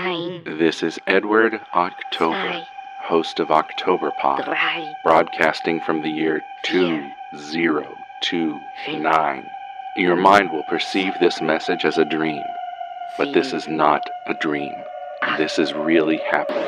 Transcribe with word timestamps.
This 0.00 0.80
is 0.82 0.98
Edward 1.06 1.60
October, 1.74 2.64
host 3.02 3.38
of 3.38 3.48
Octoberpod, 3.48 4.46
drei, 4.46 4.94
broadcasting 5.04 5.82
from 5.82 6.00
the 6.00 6.08
year 6.08 6.40
2029. 6.64 9.46
Your 9.96 10.16
mind 10.16 10.50
will 10.50 10.62
perceive 10.70 11.12
this 11.20 11.42
message 11.42 11.84
as 11.84 11.98
a 11.98 12.06
dream, 12.06 12.42
but 13.18 13.34
this 13.34 13.52
is 13.52 13.68
not 13.68 14.00
a 14.26 14.32
dream. 14.40 14.72
This 15.36 15.58
is 15.58 15.74
really 15.74 16.16
happening. 16.30 16.64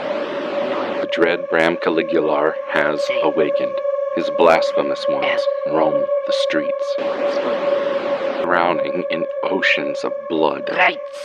The 1.00 1.08
dread 1.10 1.48
Bram 1.48 1.78
Caligular 1.78 2.52
has 2.72 3.00
awakened. 3.22 3.78
His 4.14 4.28
blasphemous 4.36 5.06
ones 5.08 5.40
roam 5.68 6.04
the 6.26 6.34
streets, 6.42 6.96
drowning 8.42 9.04
in 9.10 9.24
oceans 9.44 10.04
of 10.04 10.12
blood. 10.28 10.70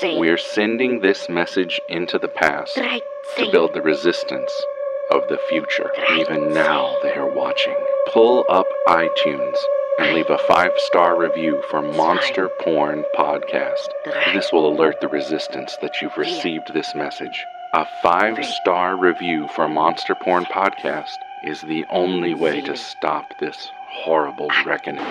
We're 0.02 0.38
sending 0.38 1.02
this 1.02 1.28
message 1.30 1.82
into 1.90 2.18
the 2.20 2.28
past 2.28 2.76
to 2.76 3.52
build 3.52 3.74
the 3.74 3.82
resistance 3.82 4.52
of 5.12 5.28
the 5.30 5.40
future. 5.50 5.92
Even 6.18 6.54
now, 6.54 6.96
they 7.04 7.14
are 7.14 7.34
watching. 7.34 7.76
Pull 8.14 8.46
up 8.50 8.68
iTunes 8.88 9.56
and 10.00 10.16
leave 10.16 10.30
a 10.30 10.38
five 10.38 10.72
star 10.78 11.20
review 11.20 11.62
for 11.70 11.82
Monster 11.82 12.50
Porn 12.62 13.04
Podcast. 13.16 13.88
This 14.34 14.52
will 14.52 14.72
alert 14.72 15.02
the 15.02 15.08
resistance 15.08 15.76
that 15.82 16.02
you've 16.02 16.18
received 16.18 16.74
this 16.74 16.94
message. 16.96 17.44
A 17.74 17.86
five 18.02 18.44
star 18.46 18.98
review 18.98 19.48
for 19.56 19.68
Monster 19.68 20.16
Porn 20.16 20.46
Podcast 20.46 21.16
is 21.44 21.62
the 21.62 21.86
only 21.90 22.34
way 22.34 22.62
to 22.62 22.76
stop 22.76 23.38
this 23.40 23.70
horrible 23.90 24.50
reckoning. 24.66 25.04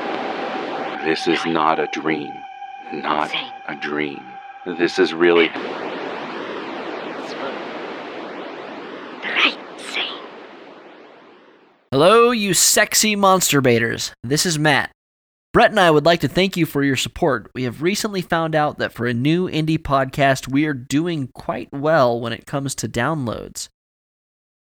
This 1.07 1.29
is 1.29 1.47
not 1.47 1.79
a 1.79 1.87
dream. 1.93 2.33
Not 2.93 3.33
a 3.69 3.77
dream. 3.77 4.21
This 4.67 4.99
is 4.99 5.15
really. 5.15 5.47
dreizehn. 9.21 10.19
Hello, 11.93 12.33
you 12.33 12.53
sexy 12.55 13.15
monster 13.15 13.61
baiters. 13.61 14.13
This 14.25 14.45
is 14.45 14.59
Matt. 14.59 14.91
Brett 15.53 15.71
and 15.71 15.79
I 15.79 15.93
would 15.93 16.05
like 16.05 16.23
to 16.23 16.29
thank 16.29 16.57
you 16.57 16.67
for 16.67 16.83
your 16.83 16.97
support. 16.97 17.53
We 17.55 17.63
have 17.63 17.83
recently 17.83 18.21
found 18.21 18.57
out 18.57 18.79
that 18.79 18.93
for 18.93 19.07
a 19.07 19.15
new 19.15 19.49
indie 19.49 19.79
podcast, 19.79 20.49
we 20.49 20.67
are 20.67 20.75
doing 20.75 21.29
quite 21.29 21.69
well 21.73 22.21
when 22.21 22.33
it 22.33 22.47
comes 22.47 22.75
to 22.75 22.89
downloads. 22.89 23.69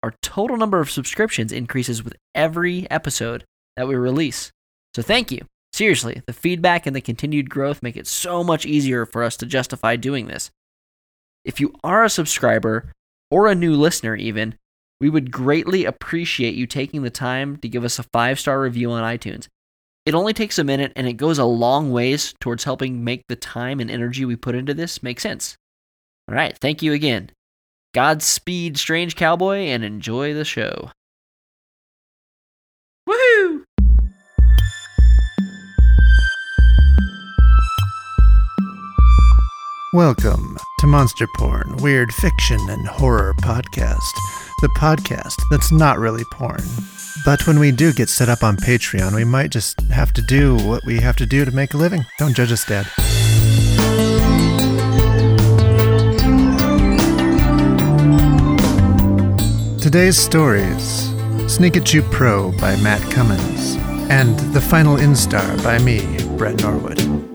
Our 0.03 0.15
total 0.23 0.56
number 0.56 0.81
of 0.81 0.91
subscriptions 0.91 1.53
increases 1.53 2.03
with 2.03 2.17
every 2.34 2.91
episode 2.91 3.45
that 3.77 3.87
we 3.87 3.97
release. 3.97 4.51
So 4.95 5.03
thank 5.03 5.31
you. 5.31 5.45
Seriously, 5.73 6.23
the 6.27 6.33
feedback 6.33 6.87
and 6.87 6.95
the 6.95 7.01
continued 7.01 7.48
growth 7.48 7.83
make 7.83 7.97
it 7.97 8.06
so 8.06 8.45
much 8.45 8.67
easier 8.67 9.06
for 9.06 9.23
us 9.23 9.37
to 9.39 9.47
justify 9.47 9.97
doing 9.97 10.27
this. 10.27 10.51
If 11.45 11.61
you 11.61 11.75
are 11.83 12.05
a 12.05 12.11
subscriber, 12.11 12.92
or 13.33 13.47
a 13.48 13.55
new 13.55 13.75
listener 13.75 14.15
even, 14.15 14.56
we 15.00 15.09
would 15.09 15.33
greatly 15.33 15.87
appreciate 15.87 16.55
you 16.55 16.67
taking 16.67 17.03
the 17.03 17.11
time 17.11 17.56
to 17.56 17.69
give 17.69 17.83
us 17.83 17.98
a 17.98 18.05
five 18.05 18.39
star 18.39 18.61
review 18.61 18.93
on 18.93 19.03
iTunes. 19.03 19.48
It 20.05 20.15
only 20.15 20.34
takes 20.34 20.59
a 20.59 20.65
minute 20.65 20.93
and 20.97 21.09
it 21.09 21.15
goes 21.15 21.39
a 21.39 21.45
long 21.45 21.91
ways 21.91 22.34
towards 22.41 22.65
helping 22.65 23.03
make 23.03 23.27
the 23.28 23.37
time 23.37 23.81
and 23.81 23.91
energy 23.91 24.27
we 24.27 24.37
put 24.37 24.55
into 24.55 24.75
this 24.75 25.03
make 25.03 25.19
sense. 25.19 25.56
All 26.28 26.34
right, 26.34 26.56
thank 26.59 26.83
you 26.83 26.93
again. 26.93 27.31
Godspeed, 27.95 28.77
Strange 28.77 29.17
Cowboy, 29.17 29.69
and 29.69 29.83
enjoy 29.83 30.34
the 30.34 30.45
show. 30.45 30.91
Welcome 39.95 40.57
to 40.79 40.87
Monster 40.87 41.27
Porn, 41.37 41.77
Weird 41.83 42.15
Fiction 42.15 42.59
and 42.71 42.87
Horror 42.87 43.35
Podcast, 43.43 44.01
the 44.62 44.69
podcast 44.69 45.34
that's 45.51 45.71
not 45.71 45.99
really 45.99 46.25
porn. 46.33 46.62
But 47.27 47.47
when 47.47 47.59
we 47.59 47.73
do 47.73 47.93
get 47.93 48.09
set 48.09 48.31
up 48.31 48.43
on 48.43 48.57
Patreon, 48.57 49.15
we 49.15 49.25
might 49.25 49.51
just 49.51 49.78
have 49.91 50.15
to 50.15 50.22
do 50.22 50.56
what 50.56 50.83
we 50.87 50.99
have 51.00 51.16
to 51.16 51.27
do 51.27 51.44
to 51.44 51.50
make 51.50 51.75
a 51.75 51.77
living. 51.77 52.06
Don't 52.19 52.34
judge 52.34 52.50
us, 52.53 52.65
Dad. 52.65 52.87
Today's 59.78 60.16
stories 60.16 61.11
Sneakachu 61.53 62.11
Pro 62.11 62.50
by 62.53 62.77
Matt 62.77 63.03
Cummins, 63.12 63.77
and 64.11 64.39
The 64.55 64.61
Final 64.62 64.97
Instar 64.97 65.62
by 65.62 65.78
me, 65.81 66.16
Brett 66.39 66.62
Norwood. 66.62 67.31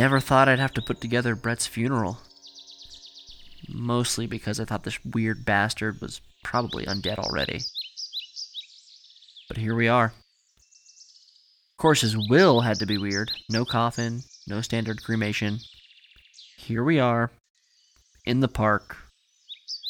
Never 0.00 0.18
thought 0.18 0.48
I'd 0.48 0.58
have 0.58 0.72
to 0.72 0.82
put 0.82 0.98
together 1.02 1.34
Brett's 1.34 1.66
funeral. 1.66 2.20
Mostly 3.68 4.26
because 4.26 4.58
I 4.58 4.64
thought 4.64 4.84
this 4.84 5.04
weird 5.04 5.44
bastard 5.44 6.00
was 6.00 6.22
probably 6.42 6.86
undead 6.86 7.18
already. 7.18 7.60
But 9.46 9.58
here 9.58 9.74
we 9.74 9.88
are. 9.88 10.06
Of 10.06 11.76
course, 11.76 12.00
his 12.00 12.16
will 12.16 12.62
had 12.62 12.78
to 12.78 12.86
be 12.86 12.96
weird. 12.96 13.30
No 13.50 13.66
coffin, 13.66 14.22
no 14.46 14.62
standard 14.62 15.04
cremation. 15.04 15.58
Here 16.56 16.82
we 16.82 16.98
are, 16.98 17.30
in 18.24 18.40
the 18.40 18.48
park, 18.48 18.96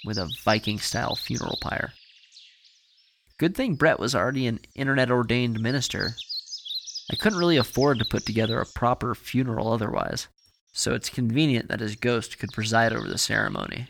with 0.04 0.18
a 0.18 0.28
Viking 0.44 0.80
style 0.80 1.14
funeral 1.14 1.58
pyre. 1.62 1.92
Good 3.38 3.54
thing 3.54 3.76
Brett 3.76 4.00
was 4.00 4.16
already 4.16 4.48
an 4.48 4.58
internet 4.74 5.10
ordained 5.12 5.60
minister, 5.60 6.16
I 7.10 7.16
couldn't 7.16 7.38
really 7.40 7.56
afford 7.56 7.98
to 7.98 8.04
put 8.04 8.24
together 8.24 8.60
a 8.60 8.66
proper 8.66 9.16
funeral 9.16 9.72
otherwise, 9.72 10.28
so 10.72 10.94
it's 10.94 11.10
convenient 11.10 11.68
that 11.68 11.80
his 11.80 11.96
ghost 11.96 12.38
could 12.38 12.52
preside 12.52 12.92
over 12.92 13.08
the 13.08 13.18
ceremony. 13.18 13.88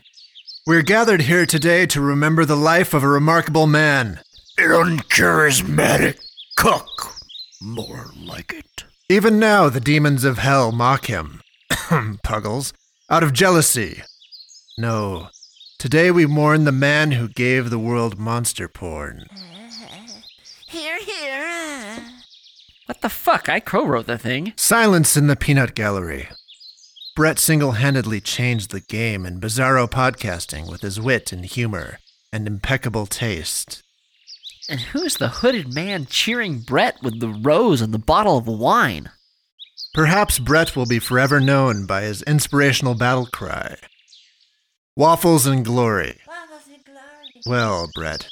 We're 0.65 0.81
gathered 0.81 1.21
here 1.23 1.45
today 1.45 1.85
to 1.87 2.01
remember 2.01 2.45
the 2.45 2.55
life 2.55 2.95
of 2.95 3.03
a 3.03 3.07
remarkable 3.07 3.67
man. 3.67 4.21
An 4.57 4.71
Uncharismatic 4.71 6.19
cook. 6.57 7.13
More 7.61 8.11
like 8.15 8.53
it. 8.53 8.85
Even 9.07 9.37
now, 9.37 9.69
the 9.69 9.79
demons 9.79 10.23
of 10.23 10.39
hell 10.39 10.71
mock 10.71 11.05
him. 11.05 11.41
Puggles. 12.23 12.73
Out 13.09 13.23
of 13.23 13.33
jealousy. 13.33 14.01
No. 14.77 15.29
Today 15.77 16.09
we 16.09 16.25
mourn 16.25 16.63
the 16.63 16.71
man 16.71 17.11
who 17.11 17.27
gave 17.27 17.69
the 17.69 17.79
world 17.79 18.17
monster 18.17 18.67
porn. 18.67 19.25
Hear, 20.67 20.97
hear. 20.99 21.20
What 22.85 23.01
the 23.01 23.09
fuck? 23.09 23.47
I 23.47 23.59
co 23.59 23.85
wrote 23.85 24.07
the 24.07 24.17
thing. 24.17 24.53
Silence 24.55 25.15
in 25.15 25.27
the 25.27 25.35
peanut 25.35 25.75
gallery. 25.75 26.27
Brett 27.15 27.39
single 27.39 27.73
handedly 27.73 28.21
changed 28.21 28.71
the 28.71 28.79
game 28.79 29.25
in 29.25 29.39
bizarro 29.39 29.87
podcasting 29.89 30.69
with 30.69 30.81
his 30.81 30.99
wit 30.99 31.31
and 31.31 31.45
humor 31.45 31.99
and 32.31 32.47
impeccable 32.47 33.05
taste. 33.05 33.83
And 34.69 34.79
who's 34.79 35.17
the 35.17 35.27
hooded 35.27 35.73
man 35.73 36.05
cheering 36.05 36.59
Brett 36.59 37.01
with 37.03 37.19
the 37.19 37.27
rose 37.27 37.81
and 37.81 37.93
the 37.93 37.99
bottle 37.99 38.37
of 38.37 38.47
wine? 38.47 39.09
Perhaps 39.93 40.39
Brett 40.39 40.75
will 40.75 40.85
be 40.85 40.99
forever 40.99 41.41
known 41.41 41.85
by 41.85 42.03
his 42.03 42.21
inspirational 42.23 42.95
battle 42.95 43.25
cry 43.25 43.75
Waffles 44.95 45.45
and 45.45 45.65
Glory. 45.65 46.17
Well, 47.45 47.89
Brett, 47.93 48.27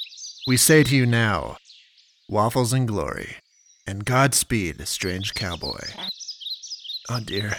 we 0.46 0.56
say 0.56 0.82
to 0.84 0.96
you 0.96 1.04
now 1.04 1.58
Waffles 2.28 2.72
and 2.72 2.88
Glory, 2.88 3.36
and 3.90 4.04
Godspeed, 4.04 4.86
strange 4.86 5.34
cowboy. 5.34 5.80
Oh 7.10 7.18
dear, 7.18 7.56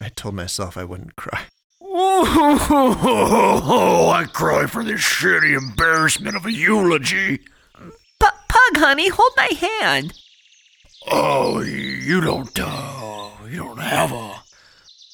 I 0.00 0.08
told 0.08 0.34
myself 0.34 0.78
I 0.78 0.84
wouldn't 0.84 1.16
cry. 1.16 1.42
Oh, 1.82 4.10
I 4.14 4.24
cry 4.24 4.64
for 4.64 4.82
this 4.82 5.02
shitty 5.02 5.54
embarrassment 5.54 6.34
of 6.34 6.46
a 6.46 6.52
eulogy. 6.52 7.40
Pug, 8.18 8.76
honey, 8.76 9.08
hold 9.08 9.32
my 9.36 9.50
hand. 9.60 10.14
Oh, 11.10 11.60
you 11.60 12.22
don't, 12.22 12.58
uh, 12.58 13.28
you 13.46 13.58
don't 13.58 13.80
have 13.80 14.12
a. 14.12 14.42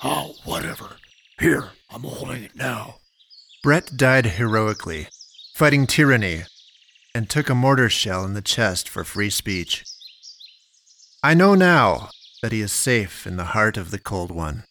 Oh, 0.05 0.37
whatever. 0.45 0.97
Here, 1.41 1.71
I'm 1.91 2.03
holding 2.03 2.45
it 2.45 2.55
now. 2.55 2.97
Brett 3.65 3.97
died 3.97 4.27
heroically, 4.27 5.09
fighting 5.55 5.89
tyranny, 5.89 6.45
and 7.15 7.29
took 7.29 7.51
a 7.51 7.55
mortar 7.55 7.89
shell 7.89 8.25
in 8.25 8.35
the 8.35 8.43
chest 8.43 8.89
for 8.89 9.03
free 9.03 9.31
speech. 9.31 9.85
I 11.23 11.35
know 11.35 11.55
now 11.55 12.11
that 12.43 12.53
he 12.53 12.61
is 12.61 12.73
safe 12.73 13.27
in 13.27 13.37
the 13.37 13.47
heart 13.47 13.77
of 13.77 13.91
the 13.91 13.99
Cold 13.99 14.31
One. 14.31 14.65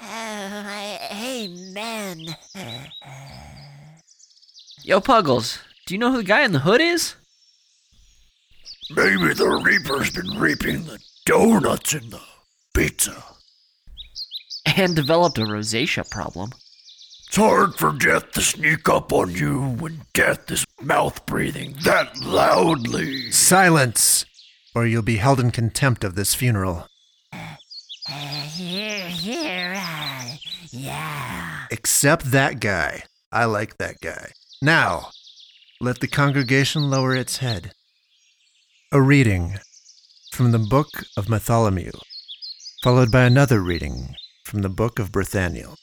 Oh, 0.00 0.66
amen. 1.12 2.36
Yo, 4.82 5.00
Puggles, 5.00 5.58
do 5.86 5.94
you 5.94 5.98
know 5.98 6.10
who 6.10 6.18
the 6.18 6.24
guy 6.24 6.42
in 6.42 6.52
the 6.52 6.60
hood 6.60 6.80
is? 6.80 7.14
Maybe 8.90 9.34
the 9.34 9.60
Reaper's 9.64 10.10
been 10.10 10.38
reaping 10.38 10.84
the 10.84 10.98
donuts 11.24 11.92
in 11.92 12.10
the 12.10 12.20
pizza. 12.74 13.24
And 14.64 14.94
developed 14.94 15.38
a 15.38 15.42
rosacea 15.42 16.08
problem. 16.10 16.50
It's 17.26 17.36
hard 17.36 17.74
for 17.74 17.92
death 17.92 18.30
to 18.32 18.40
sneak 18.40 18.88
up 18.88 19.12
on 19.12 19.32
you 19.32 19.60
when 19.60 20.02
death 20.14 20.50
is 20.50 20.64
mouth 20.80 21.26
breathing 21.26 21.74
that 21.84 22.16
loudly. 22.20 23.30
Silence, 23.32 24.24
or 24.76 24.86
you'll 24.86 25.00
be 25.00 25.16
held 25.16 25.40
in 25.40 25.50
contempt 25.50 26.04
of 26.04 26.16
this 26.16 26.34
funeral. 26.34 26.86
Uh, 27.32 27.56
hear, 28.42 29.08
hear, 29.08 29.72
uh, 29.74 30.34
yeah. 30.70 31.64
Except 31.70 32.30
that 32.30 32.60
guy. 32.60 33.02
I 33.32 33.46
like 33.46 33.78
that 33.78 33.96
guy. 34.02 34.32
Now, 34.60 35.08
let 35.80 36.00
the 36.00 36.06
congregation 36.06 36.90
lower 36.90 37.16
its 37.16 37.38
head. 37.38 37.72
A 38.92 39.00
reading 39.00 39.54
from 40.30 40.52
the 40.52 40.58
Book 40.58 40.88
of 41.16 41.28
Bartholomew, 41.28 41.92
followed 42.82 43.10
by 43.10 43.22
another 43.22 43.62
reading 43.62 44.14
from 44.44 44.60
the 44.60 44.68
Book 44.68 44.98
of 44.98 45.10
Berthaniel. 45.10 45.78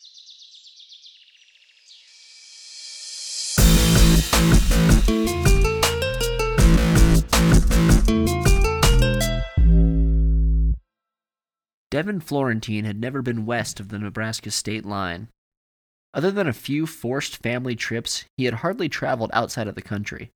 Devon 11.94 12.20
Florentine 12.20 12.86
had 12.86 13.00
never 13.00 13.22
been 13.22 13.46
west 13.46 13.80
of 13.80 13.90
the 13.90 14.00
Nebraska 14.00 14.50
state 14.50 14.84
line. 14.84 15.28
Other 16.12 16.32
than 16.32 16.48
a 16.48 16.52
few 16.52 16.88
forced 16.88 17.38
family 17.38 17.76
trips, 17.76 18.26
he 18.36 18.46
had 18.46 18.56
hardly 18.56 18.90
traveled 18.90 19.30
outside 19.32 19.68
of 19.68 19.76
the 19.76 19.82
country. 19.84 20.32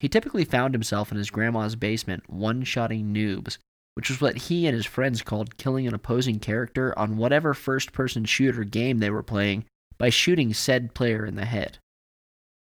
He 0.00 0.08
typically 0.08 0.44
found 0.44 0.74
himself 0.74 1.12
in 1.12 1.18
his 1.18 1.30
grandma's 1.30 1.76
basement 1.76 2.28
one 2.28 2.64
shotting 2.64 3.14
noobs, 3.14 3.58
which 3.94 4.10
was 4.10 4.20
what 4.20 4.38
he 4.38 4.66
and 4.66 4.74
his 4.74 4.86
friends 4.86 5.22
called 5.22 5.56
killing 5.56 5.86
an 5.86 5.94
opposing 5.94 6.40
character 6.40 6.98
on 6.98 7.16
whatever 7.16 7.54
first 7.54 7.92
person 7.92 8.24
shooter 8.24 8.64
game 8.64 8.98
they 8.98 9.10
were 9.10 9.22
playing 9.22 9.66
by 9.98 10.10
shooting 10.10 10.52
said 10.52 10.94
player 10.94 11.24
in 11.24 11.36
the 11.36 11.44
head. 11.44 11.78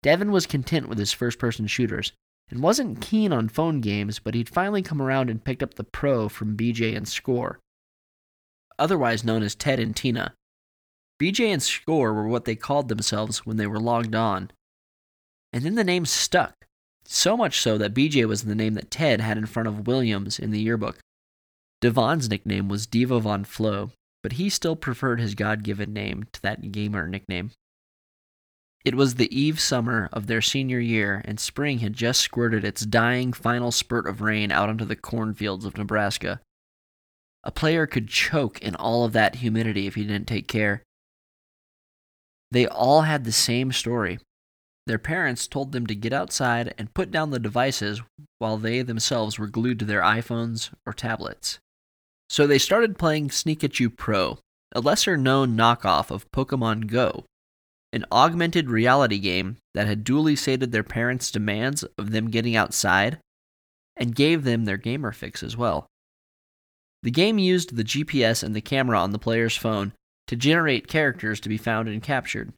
Devin 0.03 0.31
was 0.31 0.45
content 0.45 0.87
with 0.87 0.99
his 0.99 1.13
first 1.13 1.39
person 1.39 1.65
shooters 1.65 2.11
and 2.51 2.61
wasn't 2.61 3.01
keen 3.01 3.33
on 3.33 3.49
phone 3.49 3.81
games, 3.81 4.19
but 4.19 4.35
he'd 4.35 4.49
finally 4.49 4.83
come 4.83 5.01
around 5.01 5.31
and 5.31 5.43
picked 5.43 5.63
up 5.63 5.73
the 5.73 5.83
Pro 5.83 6.29
from 6.29 6.55
BJ 6.55 6.95
and 6.95 7.07
Score, 7.07 7.57
otherwise 8.79 9.23
known 9.23 9.43
as 9.43 9.55
Ted 9.55 9.79
and 9.79 9.95
Tina. 9.95 10.33
BJ 11.21 11.47
and 11.47 11.61
Score 11.61 12.13
were 12.13 12.27
what 12.27 12.45
they 12.45 12.55
called 12.55 12.87
themselves 12.87 13.45
when 13.45 13.57
they 13.57 13.67
were 13.67 13.79
logged 13.79 14.15
on. 14.15 14.51
And 15.51 15.63
then 15.63 15.75
the 15.75 15.83
name 15.83 16.05
stuck, 16.05 16.65
so 17.03 17.35
much 17.35 17.59
so 17.59 17.77
that 17.77 17.93
BJ 17.93 18.25
was 18.25 18.43
the 18.43 18.55
name 18.55 18.75
that 18.75 18.91
Ted 18.91 19.19
had 19.19 19.37
in 19.37 19.45
front 19.45 19.67
of 19.67 19.87
Williams 19.87 20.39
in 20.39 20.51
the 20.51 20.61
yearbook. 20.61 20.99
Devon's 21.81 22.29
nickname 22.29 22.69
was 22.69 22.87
Diva 22.87 23.19
Von 23.19 23.43
Flo, 23.43 23.91
but 24.21 24.33
he 24.33 24.49
still 24.49 24.75
preferred 24.75 25.19
his 25.19 25.35
God 25.35 25.63
given 25.63 25.93
name 25.93 26.25
to 26.33 26.41
that 26.41 26.71
gamer 26.71 27.07
nickname. 27.07 27.51
It 28.85 28.95
was 28.95 29.15
the 29.15 29.37
eve 29.37 29.59
summer 29.59 30.09
of 30.13 30.27
their 30.27 30.41
senior 30.41 30.79
year, 30.79 31.21
and 31.25 31.39
spring 31.39 31.79
had 31.79 31.93
just 31.93 32.21
squirted 32.21 32.63
its 32.63 32.85
dying 32.85 33.33
final 33.33 33.71
spurt 33.71 34.07
of 34.07 34.21
rain 34.21 34.51
out 34.51 34.69
onto 34.69 34.85
the 34.85 34.95
cornfields 34.95 35.65
of 35.65 35.77
Nebraska. 35.77 36.39
A 37.43 37.51
player 37.51 37.87
could 37.87 38.09
choke 38.09 38.61
in 38.61 38.75
all 38.75 39.05
of 39.05 39.13
that 39.13 39.35
humidity 39.35 39.87
if 39.87 39.95
he 39.95 40.03
didn't 40.03 40.27
take 40.27 40.47
care. 40.47 40.83
They 42.51 42.67
all 42.67 43.03
had 43.03 43.23
the 43.23 43.31
same 43.31 43.71
story. 43.71 44.19
Their 44.87 44.97
parents 44.97 45.47
told 45.47 45.71
them 45.71 45.85
to 45.87 45.95
get 45.95 46.13
outside 46.13 46.73
and 46.77 46.93
put 46.93 47.11
down 47.11 47.29
the 47.29 47.39
devices 47.39 48.01
while 48.39 48.57
they 48.57 48.81
themselves 48.81 49.37
were 49.37 49.47
glued 49.47 49.79
to 49.79 49.85
their 49.85 50.01
iPhones 50.01 50.71
or 50.85 50.93
tablets. 50.93 51.59
So 52.29 52.47
they 52.47 52.57
started 52.57 52.97
playing 52.97 53.29
Sneakachu 53.29 53.95
Pro, 53.95 54.39
a 54.71 54.81
lesser 54.81 55.15
known 55.15 55.55
knockoff 55.55 56.11
of 56.11 56.29
Pokemon 56.31 56.87
Go, 56.87 57.25
an 57.91 58.05
augmented 58.11 58.69
reality 58.69 59.19
game 59.19 59.57
that 59.73 59.87
had 59.87 60.03
duly 60.03 60.35
sated 60.35 60.71
their 60.71 60.83
parents' 60.83 61.31
demands 61.31 61.83
of 61.97 62.11
them 62.11 62.29
getting 62.29 62.55
outside 62.55 63.19
and 63.95 64.15
gave 64.15 64.43
them 64.43 64.65
their 64.65 64.77
gamer 64.77 65.11
fix 65.11 65.43
as 65.43 65.57
well. 65.57 65.87
The 67.03 67.11
game 67.11 67.37
used 67.37 67.75
the 67.75 67.83
GPS 67.83 68.43
and 68.43 68.55
the 68.55 68.61
camera 68.61 68.99
on 68.99 69.11
the 69.11 69.19
player's 69.19 69.55
phone 69.55 69.93
to 70.27 70.35
generate 70.35 70.87
characters 70.87 71.39
to 71.39 71.49
be 71.49 71.57
found 71.57 71.87
and 71.87 72.03
captured. 72.03 72.53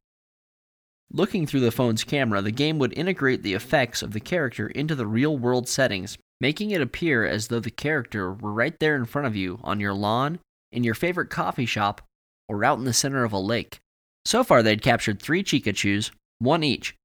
Looking 1.13 1.45
through 1.45 1.59
the 1.59 1.71
phone's 1.71 2.03
camera, 2.03 2.41
the 2.41 2.51
game 2.51 2.79
would 2.79 2.97
integrate 2.97 3.43
the 3.43 3.53
effects 3.53 4.01
of 4.01 4.13
the 4.13 4.19
character 4.19 4.67
into 4.67 4.95
the 4.95 5.05
real 5.05 5.37
world 5.37 5.67
settings, 5.67 6.17
making 6.39 6.71
it 6.71 6.81
appear 6.81 7.25
as 7.25 7.47
though 7.47 7.59
the 7.59 7.69
character 7.69 8.33
were 8.33 8.53
right 8.53 8.77
there 8.79 8.95
in 8.95 9.05
front 9.05 9.27
of 9.27 9.35
you 9.35 9.59
on 9.63 9.79
your 9.79 9.93
lawn, 9.93 10.39
in 10.71 10.83
your 10.83 10.95
favorite 10.95 11.29
coffee 11.29 11.65
shop, 11.65 12.01
or 12.47 12.63
out 12.63 12.77
in 12.77 12.85
the 12.85 12.93
center 12.93 13.23
of 13.23 13.33
a 13.33 13.39
lake. 13.39 13.79
So 14.25 14.43
far, 14.43 14.63
they'd 14.63 14.81
captured 14.81 15.21
three 15.21 15.43
Chikachus, 15.43 16.11
one 16.39 16.63
each. 16.63 16.95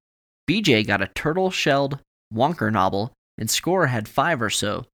BJ 0.49 0.87
got 0.87 1.01
a 1.01 1.07
turtle 1.07 1.51
shelled 1.51 1.99
Wonker 2.33 2.71
Nobble, 2.71 3.11
and 3.37 3.49
Score 3.49 3.87
had 3.87 4.07
five 4.07 4.41
or 4.41 4.49
so, 4.49 4.85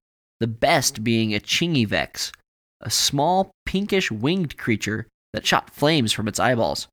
the 0.44 0.48
best 0.48 1.06
being 1.06 1.34
a 1.34 1.40
Chingivex, 1.40 2.34
a 2.82 2.90
small 2.90 3.52
pinkish 3.66 4.12
winged 4.12 4.58
creature 4.58 5.08
that 5.32 5.46
shot 5.46 5.70
flames 5.70 6.12
from 6.12 6.28
its 6.28 6.38
eyeballs. 6.38 6.90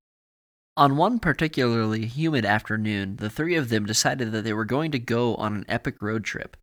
On 0.76 0.96
one 0.96 1.18
particularly 1.18 2.06
humid 2.06 2.44
afternoon, 2.44 3.16
the 3.16 3.28
three 3.28 3.56
of 3.56 3.68
them 3.68 3.86
decided 3.86 4.30
that 4.30 4.44
they 4.44 4.52
were 4.52 4.64
going 4.64 4.92
to 4.92 5.00
go 5.00 5.34
on 5.34 5.56
an 5.56 5.64
epic 5.68 6.00
road 6.00 6.22
trip. 6.22 6.56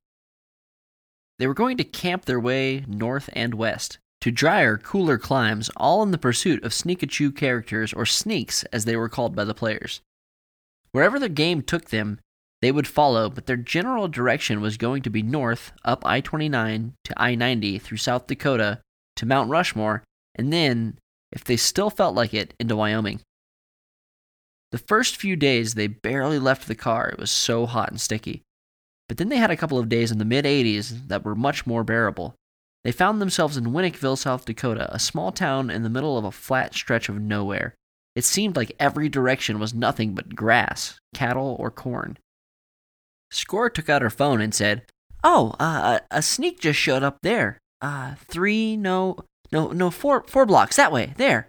They 1.40 1.48
were 1.48 1.54
going 1.54 1.76
to 1.76 1.84
camp 1.84 2.24
their 2.24 2.40
way 2.40 2.86
north 2.88 3.30
and 3.34 3.56
west, 3.56 3.98
to 4.22 4.32
drier, 4.32 4.78
cooler 4.78 5.18
climes, 5.18 5.70
all 5.76 6.02
in 6.04 6.12
the 6.12 6.18
pursuit 6.18 6.64
of 6.64 6.72
Sneakachu 6.72 7.36
characters, 7.36 7.92
or 7.92 8.06
sneaks 8.06 8.64
as 8.72 8.86
they 8.86 8.96
were 8.96 9.10
called 9.10 9.36
by 9.36 9.44
the 9.44 9.54
players. 9.54 10.00
Wherever 10.94 11.20
the 11.20 11.28
game 11.28 11.64
took 11.64 11.90
them, 11.90 12.22
they 12.62 12.72
would 12.72 12.88
follow, 12.88 13.30
but 13.30 13.46
their 13.46 13.58
general 13.58 14.08
direction 14.08 14.62
was 14.62 14.78
going 14.78 15.04
to 15.04 15.10
be 15.10 15.22
north, 15.22 15.72
up 15.86 16.06
I 16.06 16.22
29 16.22 16.94
to 17.04 17.22
I 17.22 17.36
90 17.36 17.80
through 17.80 17.98
South 17.98 18.28
Dakota 18.28 18.82
to 19.16 19.26
Mount 19.26 19.50
Rushmore, 19.50 20.04
and 20.36 20.52
then, 20.52 20.98
if 21.32 21.44
they 21.44 21.58
still 21.58 21.90
felt 21.90 22.16
like 22.16 22.34
it, 22.34 22.54
into 22.60 22.76
Wyoming. 22.76 23.22
The 24.72 24.78
first 24.78 25.16
few 25.16 25.36
days, 25.36 25.76
they 25.76 25.88
barely 25.88 26.40
left 26.40 26.68
the 26.68 26.76
car. 26.76 27.10
It 27.10 27.20
was 27.20 27.32
so 27.32 27.66
hot 27.66 27.90
and 27.90 28.02
sticky. 28.02 28.42
But 29.08 29.18
then 29.18 29.30
they 29.30 29.38
had 29.38 29.52
a 29.52 29.58
couple 29.58 29.80
of 29.80 29.88
days 29.88 30.12
in 30.12 30.18
the 30.18 30.26
mid 30.26 30.46
80s 30.46 31.08
that 31.08 31.24
were 31.24 31.36
much 31.36 31.66
more 31.66 31.84
bearable. 31.84 32.36
They 32.84 32.92
found 32.92 33.22
themselves 33.22 33.58
in 33.58 33.66
Winnickville, 33.66 34.18
South 34.18 34.46
Dakota, 34.46 34.94
a 34.94 35.00
small 35.00 35.32
town 35.32 35.70
in 35.70 35.84
the 35.84 35.90
middle 35.90 36.18
of 36.18 36.26
a 36.26 36.32
flat 36.32 36.74
stretch 36.74 37.08
of 37.10 37.20
nowhere. 37.20 37.76
It 38.16 38.24
seemed 38.24 38.56
like 38.56 38.76
every 38.80 39.10
direction 39.10 39.60
was 39.60 39.74
nothing 39.74 40.16
but 40.16 40.36
grass, 40.36 41.00
cattle, 41.14 41.56
or 41.60 41.70
corn. 41.72 42.18
Score 43.32 43.70
took 43.70 43.90
out 43.90 44.02
her 44.02 44.10
phone 44.10 44.42
and 44.42 44.54
said, 44.54 44.86
"Oh, 45.24 45.56
uh, 45.60 46.00
a 46.12 46.22
sneak 46.22 46.60
just 46.60 46.80
showed 46.80 47.04
up 47.04 47.20
there. 47.22 47.60
Uh, 47.82 48.16
three, 48.28 48.78
no, 48.78 49.18
no, 49.52 49.72
no, 49.72 49.92
four, 49.92 50.24
four 50.28 50.46
blocks 50.46 50.76
that 50.76 50.92
way. 50.92 51.14
There." 51.18 51.48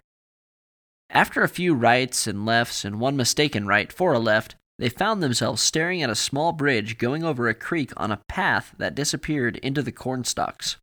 After 1.09 1.41
a 1.41 1.49
few 1.49 1.73
rights 1.73 2.27
and 2.27 2.45
lefts 2.45 2.85
and 2.85 2.99
one 2.99 3.17
mistaken 3.17 3.65
right 3.65 3.91
for 3.91 4.13
a 4.13 4.19
left, 4.19 4.55
they 4.77 4.89
found 4.89 5.21
themselves 5.21 5.61
staring 5.61 6.01
at 6.03 6.09
a 6.09 6.15
small 6.15 6.51
bridge 6.51 6.97
going 6.97 7.23
over 7.23 7.49
a 7.49 7.53
creek 7.53 7.91
on 7.97 8.11
a 8.11 8.21
path 8.29 8.73
that 8.77 8.95
disappeared 8.95 9.57
into 9.57 9.81
the 9.81 9.91
corn 9.91 10.23
stalks. 10.23 10.77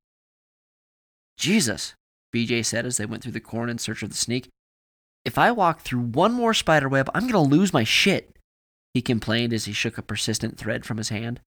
Jesus, 1.39 1.95
BJ 2.35 2.65
said 2.65 2.85
as 2.85 2.97
they 2.97 3.07
went 3.07 3.23
through 3.23 3.33
the 3.33 3.41
corn 3.41 3.71
in 3.71 3.79
search 3.79 4.03
of 4.03 4.11
the 4.11 4.17
sneak. 4.17 4.49
If 5.25 5.39
I 5.39 5.51
walk 5.51 5.81
through 5.81 6.01
one 6.01 6.33
more 6.33 6.55
spider 6.55 6.89
web, 6.89 7.09
I'm 7.15 7.23
going 7.23 7.33
to 7.33 7.57
lose 7.57 7.73
my 7.73 7.85
shit, 7.85 8.36
he 8.97 9.03
complained 9.03 9.53
as 9.53 9.67
he 9.67 9.75
shook 9.75 9.99
a 9.99 10.03
persistent 10.03 10.57
thread 10.57 10.87
from 10.87 10.97
his 10.97 11.11
hand. 11.11 11.39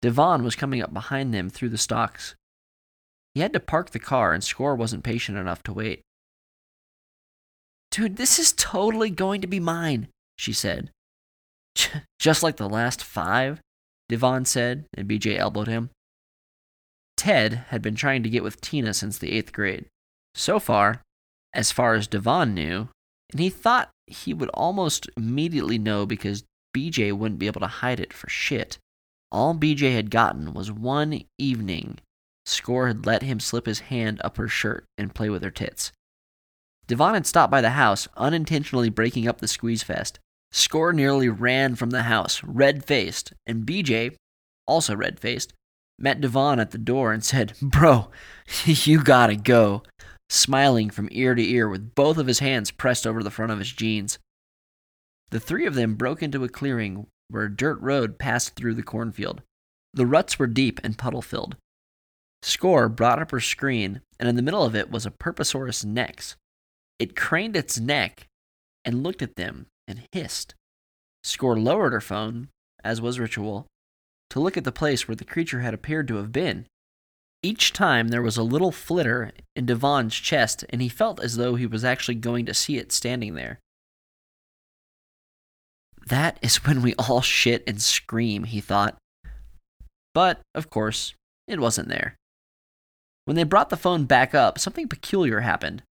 Devon 0.00 0.42
was 0.42 0.56
coming 0.56 0.80
up 0.80 0.90
behind 0.90 1.34
them 1.34 1.50
through 1.50 1.68
the 1.68 1.76
stalks. 1.76 2.34
He 3.34 3.42
had 3.42 3.52
to 3.52 3.60
park 3.60 3.90
the 3.90 3.98
car, 3.98 4.32
and 4.32 4.42
Score 4.42 4.74
wasn't 4.74 5.04
patient 5.04 5.36
enough 5.36 5.62
to 5.64 5.74
wait. 5.74 6.00
Dude, 7.90 8.16
this 8.16 8.38
is 8.38 8.54
totally 8.54 9.10
going 9.10 9.42
to 9.42 9.46
be 9.46 9.60
mine, 9.60 10.08
she 10.38 10.54
said. 10.54 10.90
Just 12.18 12.42
like 12.42 12.56
the 12.56 12.70
last 12.70 13.04
five, 13.04 13.60
Devon 14.08 14.46
said, 14.46 14.86
and 14.94 15.06
BJ 15.06 15.36
elbowed 15.36 15.68
him. 15.68 15.90
Ted 17.18 17.66
had 17.68 17.82
been 17.82 17.96
trying 17.96 18.22
to 18.22 18.30
get 18.30 18.42
with 18.42 18.62
Tina 18.62 18.94
since 18.94 19.18
the 19.18 19.32
eighth 19.32 19.52
grade. 19.52 19.88
So 20.34 20.58
far, 20.58 21.02
as 21.52 21.70
far 21.70 21.96
as 21.96 22.06
Devon 22.06 22.54
knew, 22.54 22.88
and 23.30 23.40
he 23.40 23.50
thought 23.50 23.90
he 24.10 24.34
would 24.34 24.50
almost 24.50 25.08
immediately 25.16 25.78
know 25.78 26.06
because 26.06 26.44
BJ 26.74 27.12
wouldn't 27.12 27.38
be 27.38 27.46
able 27.46 27.60
to 27.60 27.66
hide 27.66 28.00
it 28.00 28.12
for 28.12 28.28
shit. 28.28 28.78
All 29.32 29.54
BJ 29.54 29.94
had 29.94 30.10
gotten 30.10 30.52
was 30.52 30.72
one 30.72 31.22
evening. 31.38 31.98
Score 32.44 32.88
had 32.88 33.06
let 33.06 33.22
him 33.22 33.38
slip 33.38 33.66
his 33.66 33.80
hand 33.80 34.20
up 34.24 34.36
her 34.36 34.48
shirt 34.48 34.84
and 34.98 35.14
play 35.14 35.30
with 35.30 35.42
her 35.42 35.50
tits. 35.50 35.92
Devon 36.86 37.14
had 37.14 37.26
stopped 37.26 37.50
by 37.50 37.60
the 37.60 37.70
house, 37.70 38.08
unintentionally 38.16 38.90
breaking 38.90 39.28
up 39.28 39.38
the 39.38 39.46
squeeze 39.46 39.82
fest. 39.82 40.18
Score 40.50 40.92
nearly 40.92 41.28
ran 41.28 41.76
from 41.76 41.90
the 41.90 42.02
house, 42.02 42.42
red 42.42 42.84
faced, 42.84 43.32
and 43.46 43.64
BJ, 43.64 44.16
also 44.66 44.96
red 44.96 45.20
faced, 45.20 45.52
met 46.00 46.20
Devon 46.20 46.58
at 46.58 46.72
the 46.72 46.78
door 46.78 47.12
and 47.12 47.24
said, 47.24 47.52
Bro, 47.62 48.08
you 48.64 49.04
gotta 49.04 49.36
go, 49.36 49.84
smiling 50.30 50.90
from 50.90 51.08
ear 51.10 51.34
to 51.34 51.42
ear 51.42 51.68
with 51.68 51.94
both 51.94 52.16
of 52.16 52.26
his 52.26 52.38
hands 52.38 52.70
pressed 52.70 53.06
over 53.06 53.22
the 53.22 53.30
front 53.30 53.52
of 53.52 53.58
his 53.58 53.72
jeans. 53.72 54.18
The 55.30 55.40
three 55.40 55.66
of 55.66 55.74
them 55.74 55.96
broke 55.96 56.22
into 56.22 56.44
a 56.44 56.48
clearing 56.48 57.06
where 57.28 57.44
a 57.44 57.54
dirt 57.54 57.80
road 57.80 58.18
passed 58.18 58.54
through 58.54 58.74
the 58.74 58.82
cornfield. 58.82 59.42
The 59.92 60.06
ruts 60.06 60.38
were 60.38 60.46
deep 60.46 60.80
and 60.82 60.96
puddle 60.96 61.22
filled. 61.22 61.56
Score 62.42 62.88
brought 62.88 63.20
up 63.20 63.32
her 63.32 63.40
screen, 63.40 64.00
and 64.18 64.28
in 64.28 64.36
the 64.36 64.42
middle 64.42 64.64
of 64.64 64.74
it 64.74 64.90
was 64.90 65.04
a 65.04 65.10
Purposaurus 65.10 65.84
nex. 65.84 66.36
It 66.98 67.16
craned 67.16 67.56
its 67.56 67.78
neck 67.78 68.26
and 68.84 69.02
looked 69.02 69.22
at 69.22 69.36
them 69.36 69.66
and 69.86 70.02
hissed. 70.12 70.54
Score 71.22 71.58
lowered 71.58 71.92
her 71.92 72.00
phone, 72.00 72.48
as 72.82 73.00
was 73.00 73.20
ritual, 73.20 73.66
to 74.30 74.40
look 74.40 74.56
at 74.56 74.64
the 74.64 74.72
place 74.72 75.06
where 75.06 75.16
the 75.16 75.24
creature 75.24 75.60
had 75.60 75.74
appeared 75.74 76.08
to 76.08 76.16
have 76.16 76.32
been. 76.32 76.66
Each 77.42 77.72
time 77.72 78.08
there 78.08 78.22
was 78.22 78.36
a 78.36 78.42
little 78.42 78.72
flitter 78.72 79.32
in 79.56 79.66
Devon's 79.66 80.14
chest, 80.14 80.64
and 80.68 80.82
he 80.82 80.88
felt 80.88 81.20
as 81.20 81.36
though 81.36 81.54
he 81.54 81.66
was 81.66 81.84
actually 81.84 82.16
going 82.16 82.44
to 82.46 82.54
see 82.54 82.76
it 82.76 82.92
standing 82.92 83.34
there. 83.34 83.58
That 86.06 86.38
is 86.42 86.64
when 86.64 86.82
we 86.82 86.94
all 86.96 87.22
shit 87.22 87.64
and 87.66 87.80
scream, 87.80 88.44
he 88.44 88.60
thought. 88.60 88.98
But, 90.12 90.40
of 90.54 90.68
course, 90.68 91.14
it 91.46 91.60
wasn't 91.60 91.88
there. 91.88 92.16
When 93.24 93.36
they 93.36 93.44
brought 93.44 93.70
the 93.70 93.76
phone 93.76 94.04
back 94.04 94.34
up, 94.34 94.58
something 94.58 94.88
peculiar 94.88 95.40
happened. 95.40 95.82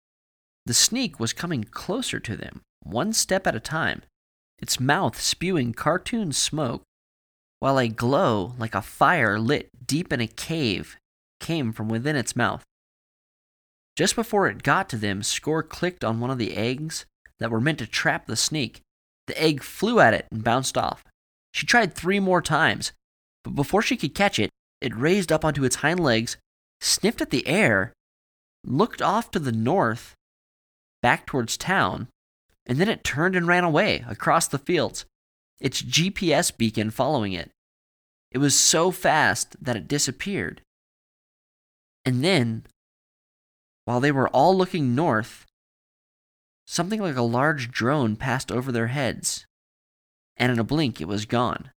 The 0.65 0.73
sneak 0.73 1.19
was 1.19 1.33
coming 1.33 1.63
closer 1.63 2.19
to 2.19 2.35
them, 2.35 2.61
one 2.83 3.13
step 3.13 3.47
at 3.47 3.55
a 3.55 3.59
time, 3.59 4.03
its 4.59 4.79
mouth 4.79 5.19
spewing 5.19 5.73
cartoon 5.73 6.31
smoke, 6.31 6.83
while 7.59 7.79
a 7.79 7.87
glow 7.87 8.53
like 8.59 8.75
a 8.75 8.81
fire 8.81 9.39
lit 9.39 9.69
deep 9.87 10.13
in 10.13 10.21
a 10.21 10.27
cave 10.27 10.97
came 11.39 11.71
from 11.71 11.89
within 11.89 12.15
its 12.15 12.35
mouth. 12.35 12.63
Just 13.95 14.15
before 14.15 14.47
it 14.47 14.63
got 14.63 14.89
to 14.89 14.97
them, 14.97 15.23
Score 15.23 15.63
clicked 15.63 16.03
on 16.03 16.19
one 16.19 16.29
of 16.29 16.37
the 16.37 16.55
eggs 16.55 17.05
that 17.39 17.51
were 17.51 17.61
meant 17.61 17.79
to 17.79 17.87
trap 17.87 18.27
the 18.27 18.35
sneak. 18.35 18.81
The 19.27 19.41
egg 19.41 19.61
flew 19.61 19.99
at 19.99 20.13
it 20.13 20.25
and 20.31 20.43
bounced 20.43 20.77
off. 20.77 21.03
She 21.53 21.65
tried 21.65 21.93
three 21.93 22.19
more 22.19 22.41
times, 22.41 22.93
but 23.43 23.55
before 23.55 23.81
she 23.81 23.97
could 23.97 24.15
catch 24.15 24.39
it, 24.39 24.49
it 24.81 24.95
raised 24.95 25.31
up 25.31 25.43
onto 25.43 25.63
its 25.63 25.77
hind 25.77 25.99
legs, 25.99 26.37
sniffed 26.79 27.21
at 27.21 27.29
the 27.29 27.47
air, 27.47 27.93
looked 28.63 29.01
off 29.01 29.31
to 29.31 29.39
the 29.39 29.51
north, 29.51 30.15
back 31.01 31.25
towards 31.25 31.57
town, 31.57 32.07
and 32.65 32.77
then 32.77 32.89
it 32.89 33.03
turned 33.03 33.35
and 33.35 33.47
ran 33.47 33.63
away 33.63 34.03
across 34.07 34.47
the 34.47 34.57
fields, 34.57 35.05
its 35.59 35.81
GPS 35.81 36.55
beacon 36.55 36.91
following 36.91 37.33
it. 37.33 37.51
It 38.31 38.37
was 38.37 38.55
so 38.55 38.91
fast 38.91 39.55
that 39.63 39.75
it 39.75 39.87
disappeared. 39.87 40.61
And 42.09 42.23
then, 42.23 42.63
while 43.85 43.99
they 43.99 44.11
were 44.11 44.29
all 44.29 44.57
looking 44.57 44.95
north, 44.95 45.45
something 46.65 46.99
like 46.99 47.15
a 47.15 47.21
large 47.21 47.69
drone 47.69 48.15
passed 48.15 48.51
over 48.51 48.71
their 48.71 48.87
heads, 48.87 49.45
and 50.35 50.51
in 50.51 50.57
a 50.57 50.63
blink 50.63 50.99
it 50.99 51.07
was 51.07 51.27
gone. 51.27 51.69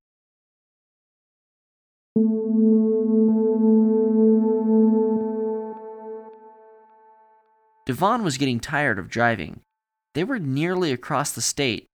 Devon 7.84 8.24
was 8.24 8.38
getting 8.38 8.58
tired 8.58 8.98
of 8.98 9.10
driving. 9.10 9.60
They 10.14 10.24
were 10.24 10.38
nearly 10.38 10.92
across 10.92 11.32
the 11.32 11.42
state, 11.42 11.84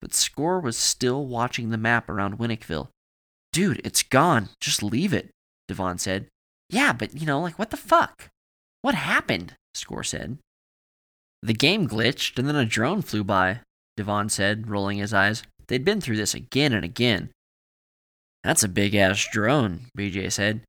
but 0.00 0.12
Score 0.12 0.58
was 0.58 0.76
still 0.76 1.28
watching 1.28 1.70
the 1.70 1.78
map 1.78 2.08
around 2.08 2.40
Winnickville. 2.40 2.88
Dude, 3.52 3.80
it's 3.84 4.02
gone. 4.02 4.48
Just 4.60 4.82
leave 4.82 5.14
it, 5.14 5.30
Devon 5.68 5.98
said. 5.98 6.26
Yeah, 6.74 6.92
but 6.92 7.14
you 7.16 7.24
know, 7.24 7.40
like, 7.40 7.56
what 7.56 7.70
the 7.70 7.76
fuck? 7.76 8.30
What 8.82 8.96
happened? 8.96 9.54
Score 9.74 10.02
said. 10.02 10.38
The 11.40 11.54
game 11.54 11.86
glitched, 11.86 12.36
and 12.36 12.48
then 12.48 12.56
a 12.56 12.64
drone 12.64 13.00
flew 13.00 13.22
by, 13.22 13.60
Devon 13.96 14.28
said, 14.28 14.68
rolling 14.68 14.98
his 14.98 15.14
eyes. 15.14 15.44
They'd 15.68 15.84
been 15.84 16.00
through 16.00 16.16
this 16.16 16.34
again 16.34 16.72
and 16.72 16.84
again. 16.84 17.30
That's 18.42 18.64
a 18.64 18.68
big 18.68 18.96
ass 18.96 19.24
drone, 19.30 19.82
BJ 19.96 20.32
said. 20.32 20.62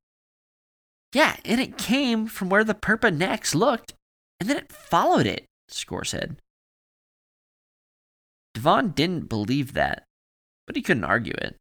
Yeah, 1.12 1.38
and 1.44 1.60
it 1.60 1.76
came 1.76 2.28
from 2.28 2.50
where 2.50 2.64
the 2.64 2.76
Purpa 2.76 3.10
Nex 3.10 3.56
looked, 3.56 3.96
and 4.40 4.48
then 4.48 4.58
it 4.58 4.72
followed 4.72 5.26
it, 5.26 5.46
Score 5.70 6.06
said. 6.06 6.36
Devon 8.54 8.90
didn't 8.90 9.28
believe 9.28 9.74
that, 9.74 10.04
but 10.68 10.76
he 10.76 10.84
couldn't 10.84 11.04
argue 11.04 11.34
it. 11.34 11.56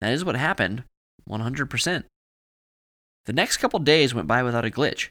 That 0.00 0.12
is 0.12 0.24
what 0.24 0.36
happened, 0.36 0.84
100%. 1.28 2.04
The 3.28 3.34
next 3.34 3.58
couple 3.58 3.78
days 3.80 4.14
went 4.14 4.26
by 4.26 4.42
without 4.42 4.64
a 4.64 4.70
glitch. 4.70 5.10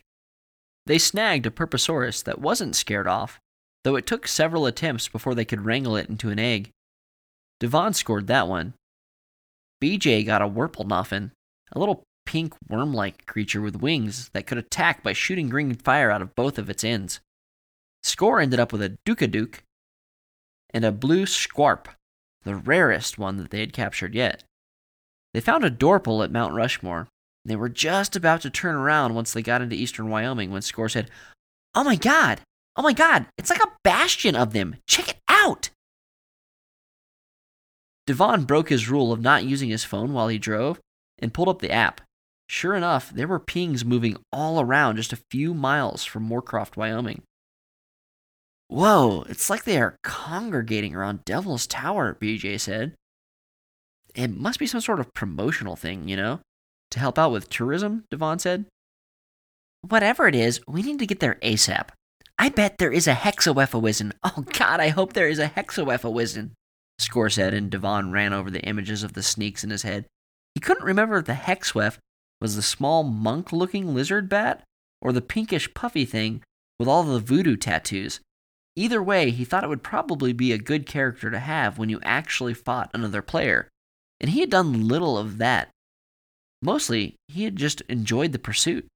They 0.88 0.98
snagged 0.98 1.46
a 1.46 1.52
Purposaurus 1.52 2.24
that 2.24 2.42
wasn't 2.42 2.76
scared 2.76 3.06
off, 3.06 3.40
though 3.84 3.96
it 3.96 4.08
took 4.08 4.28
several 4.28 4.66
attempts 4.66 5.08
before 5.08 5.36
they 5.36 5.46
could 5.46 5.66
wrangle 5.66 5.96
it 5.96 6.10
into 6.10 6.32
an 6.32 6.40
egg. 6.40 6.72
Devon 7.60 7.94
scored 7.94 8.26
that 8.26 8.48
one, 8.48 8.74
BJ 9.80 10.26
got 10.26 10.42
a 10.42 10.48
Wurpelnoffen, 10.48 11.30
a 11.72 11.78
little 11.78 12.02
pink 12.26 12.56
worm 12.68 12.92
like 12.92 13.28
creature 13.28 13.62
with 13.62 13.82
wings 13.82 14.30
that 14.34 14.48
could 14.48 14.58
attack 14.58 15.04
by 15.04 15.14
shooting 15.14 15.48
green 15.50 15.76
fire 15.76 16.10
out 16.10 16.24
of 16.24 16.34
both 16.34 16.58
of 16.58 16.72
its 16.72 16.84
ends. 16.84 17.20
Score 18.02 18.40
ended 18.40 18.60
up 18.60 18.72
with 18.72 18.82
a 18.82 18.98
Dukaduke 19.06 19.60
and 20.72 20.84
a 20.84 20.92
blue 20.92 21.28
Squarp, 21.28 21.88
the 22.44 22.56
rarest 22.56 23.20
one 23.20 23.38
that 23.38 23.52
they 23.52 23.60
had 23.60 23.74
captured 23.74 24.16
yet. 24.16 24.44
They 25.36 25.40
found 25.40 25.64
a 25.64 25.70
Dorpal 25.70 26.24
at 26.24 26.32
Mount 26.32 26.56
Rushmore. 26.56 27.08
They 27.48 27.56
were 27.56 27.70
just 27.70 28.18
about 28.18 28.42
to 28.42 28.50
turn 28.50 28.76
around 28.76 29.16
once 29.16 29.32
they 29.32 29.42
got 29.42 29.62
into 29.62 29.76
eastern 29.76 30.10
Wyoming 30.10 30.52
when 30.52 30.62
Score 30.62 30.90
said, 30.90 31.10
Oh 31.74 31.84
my 31.84 31.96
god! 31.96 32.42
Oh 32.76 32.82
my 32.82 32.92
god! 32.92 33.28
It's 33.38 33.50
like 33.50 33.64
a 33.64 33.72
bastion 33.86 34.36
of 34.36 34.52
them! 34.52 34.76
Check 34.86 35.10
it 35.10 35.18
out! 35.30 35.70
Devon 38.06 38.44
broke 38.44 38.68
his 38.68 38.90
rule 38.90 39.14
of 39.14 39.22
not 39.22 39.46
using 39.46 39.70
his 39.70 39.86
phone 39.86 40.12
while 40.12 40.28
he 40.28 40.38
drove 40.38 40.82
and 41.20 41.34
pulled 41.34 41.48
up 41.48 41.60
the 41.60 41.72
app. 41.72 42.02
Sure 42.50 42.76
enough, 42.76 43.12
there 43.12 43.28
were 43.28 43.40
pings 43.40 43.86
moving 43.86 44.18
all 44.34 44.60
around 44.60 44.98
just 44.98 45.14
a 45.14 45.24
few 45.32 45.54
miles 45.54 46.04
from 46.04 46.28
Moorcroft, 46.28 46.76
Wyoming. 46.76 47.22
Whoa, 48.68 49.24
it's 49.30 49.50
like 49.50 49.64
they 49.64 49.80
are 49.80 49.96
congregating 50.04 50.94
around 50.94 51.24
Devil's 51.24 51.66
Tower, 51.66 52.18
BJ 52.22 52.60
said. 52.60 52.94
It 54.14 54.32
must 54.32 54.60
be 54.60 54.68
some 54.68 54.82
sort 54.82 55.00
of 55.00 55.14
promotional 55.14 55.78
thing, 55.78 56.10
you 56.10 56.18
know? 56.18 56.42
To 56.92 57.00
help 57.00 57.20
out 57.20 57.32
with 57.32 57.50
tourism, 57.50 58.06
Devon 58.10 58.40
said. 58.40 58.66
Whatever 59.82 60.28
it 60.28 60.36
is, 60.36 60.60
we 60.68 60.82
need 60.82 61.00
to 61.00 61.06
get 61.06 61.20
there 61.20 61.38
ASAP. 61.42 61.90
I 62.40 62.50
bet 62.50 62.78
there 62.78 62.92
is 62.92 63.08
a 63.08 63.14
hexaweffawism. 63.14 64.12
Oh 64.24 64.46
god, 64.54 64.80
I 64.80 64.90
hope 64.90 65.14
there 65.14 65.28
is 65.28 65.40
a 65.40 65.50
hexaweffawism. 65.50 66.52
Score 67.00 67.30
said, 67.30 67.54
and 67.54 67.70
Devon 67.70 68.12
ran 68.12 68.34
over 68.34 68.50
the 68.50 68.64
images 68.64 69.04
of 69.04 69.14
the 69.14 69.24
sneaks 69.24 69.64
in 69.64 69.70
his 69.70 69.84
head. 69.84 70.06
He 70.56 70.60
couldn't 70.60 70.86
remember 70.86 71.18
if 71.18 71.26
the 71.26 71.34
Hexwef 71.34 71.98
was 72.42 72.56
the 72.56 72.62
small 72.62 73.04
monk 73.04 73.52
looking 73.52 73.94
lizard 73.94 74.28
bat 74.30 74.64
or 75.02 75.12
the 75.14 75.22
pinkish 75.22 75.74
puffy 75.74 76.06
thing 76.06 76.42
with 76.80 76.88
all 76.88 77.04
the 77.04 77.20
voodoo 77.20 77.56
tattoos. 77.56 78.20
Either 78.76 79.02
way, 79.02 79.32
he 79.32 79.46
thought 79.46 79.64
it 79.64 79.70
would 79.70 79.84
probably 79.84 80.34
be 80.34 80.52
a 80.52 80.58
good 80.58 80.86
character 80.86 81.32
to 81.32 81.40
have 81.40 81.78
when 81.78 81.90
you 81.90 82.00
actually 82.04 82.54
fought 82.54 82.92
another 82.94 83.22
player, 83.22 83.68
and 84.20 84.32
he 84.32 84.40
had 84.42 84.50
done 84.50 84.88
little 84.88 85.18
of 85.18 85.38
that. 85.38 85.70
Mostly, 86.62 87.16
he 87.28 87.44
had 87.44 87.56
just 87.56 87.82
enjoyed 87.82 88.32
the 88.32 88.40
pursuit. 88.40 88.88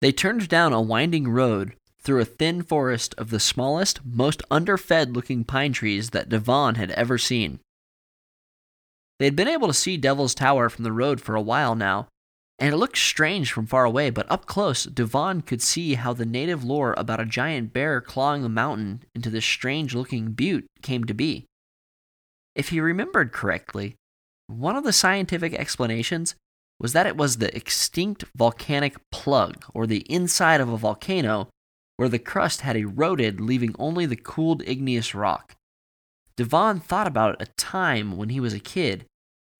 They 0.00 0.12
turned 0.12 0.48
down 0.48 0.72
a 0.72 0.80
winding 0.80 1.28
road 1.28 1.74
through 2.00 2.20
a 2.20 2.24
thin 2.24 2.62
forest 2.62 3.14
of 3.16 3.30
the 3.30 3.38
smallest, 3.38 4.04
most 4.04 4.42
underfed 4.50 5.10
looking 5.10 5.44
pine 5.44 5.72
trees 5.72 6.10
that 6.10 6.28
Devon 6.28 6.74
had 6.74 6.90
ever 6.92 7.18
seen. 7.18 7.60
They 9.18 9.26
had 9.26 9.36
been 9.36 9.48
able 9.48 9.68
to 9.68 9.74
see 9.74 9.96
Devil's 9.96 10.34
Tower 10.34 10.68
from 10.68 10.82
the 10.82 10.92
road 10.92 11.20
for 11.20 11.36
a 11.36 11.40
while 11.40 11.76
now, 11.76 12.08
and 12.58 12.72
it 12.72 12.76
looked 12.76 12.98
strange 12.98 13.52
from 13.52 13.66
far 13.66 13.84
away, 13.84 14.10
but 14.10 14.30
up 14.30 14.46
close, 14.46 14.84
Devon 14.84 15.42
could 15.42 15.62
see 15.62 15.94
how 15.94 16.12
the 16.12 16.26
native 16.26 16.64
lore 16.64 16.94
about 16.96 17.20
a 17.20 17.24
giant 17.24 17.72
bear 17.72 18.00
clawing 18.00 18.42
the 18.42 18.48
mountain 18.48 19.02
into 19.14 19.30
this 19.30 19.44
strange 19.44 19.94
looking 19.94 20.32
butte 20.32 20.66
came 20.82 21.04
to 21.04 21.14
be. 21.14 21.46
If 22.56 22.70
he 22.70 22.80
remembered 22.80 23.32
correctly, 23.32 23.94
one 24.58 24.76
of 24.76 24.84
the 24.84 24.92
scientific 24.92 25.54
explanations 25.54 26.34
was 26.78 26.92
that 26.92 27.06
it 27.06 27.16
was 27.16 27.36
the 27.36 27.54
extinct 27.56 28.24
volcanic 28.36 28.96
plug, 29.10 29.64
or 29.72 29.86
the 29.86 30.04
inside 30.12 30.60
of 30.60 30.68
a 30.68 30.76
volcano, 30.76 31.48
where 31.96 32.08
the 32.08 32.18
crust 32.18 32.62
had 32.62 32.76
eroded, 32.76 33.40
leaving 33.40 33.74
only 33.78 34.06
the 34.06 34.16
cooled 34.16 34.62
igneous 34.66 35.14
rock. 35.14 35.54
Devon 36.36 36.80
thought 36.80 37.06
about 37.06 37.40
a 37.40 37.46
time 37.56 38.16
when 38.16 38.30
he 38.30 38.40
was 38.40 38.54
a 38.54 38.58
kid. 38.58 39.04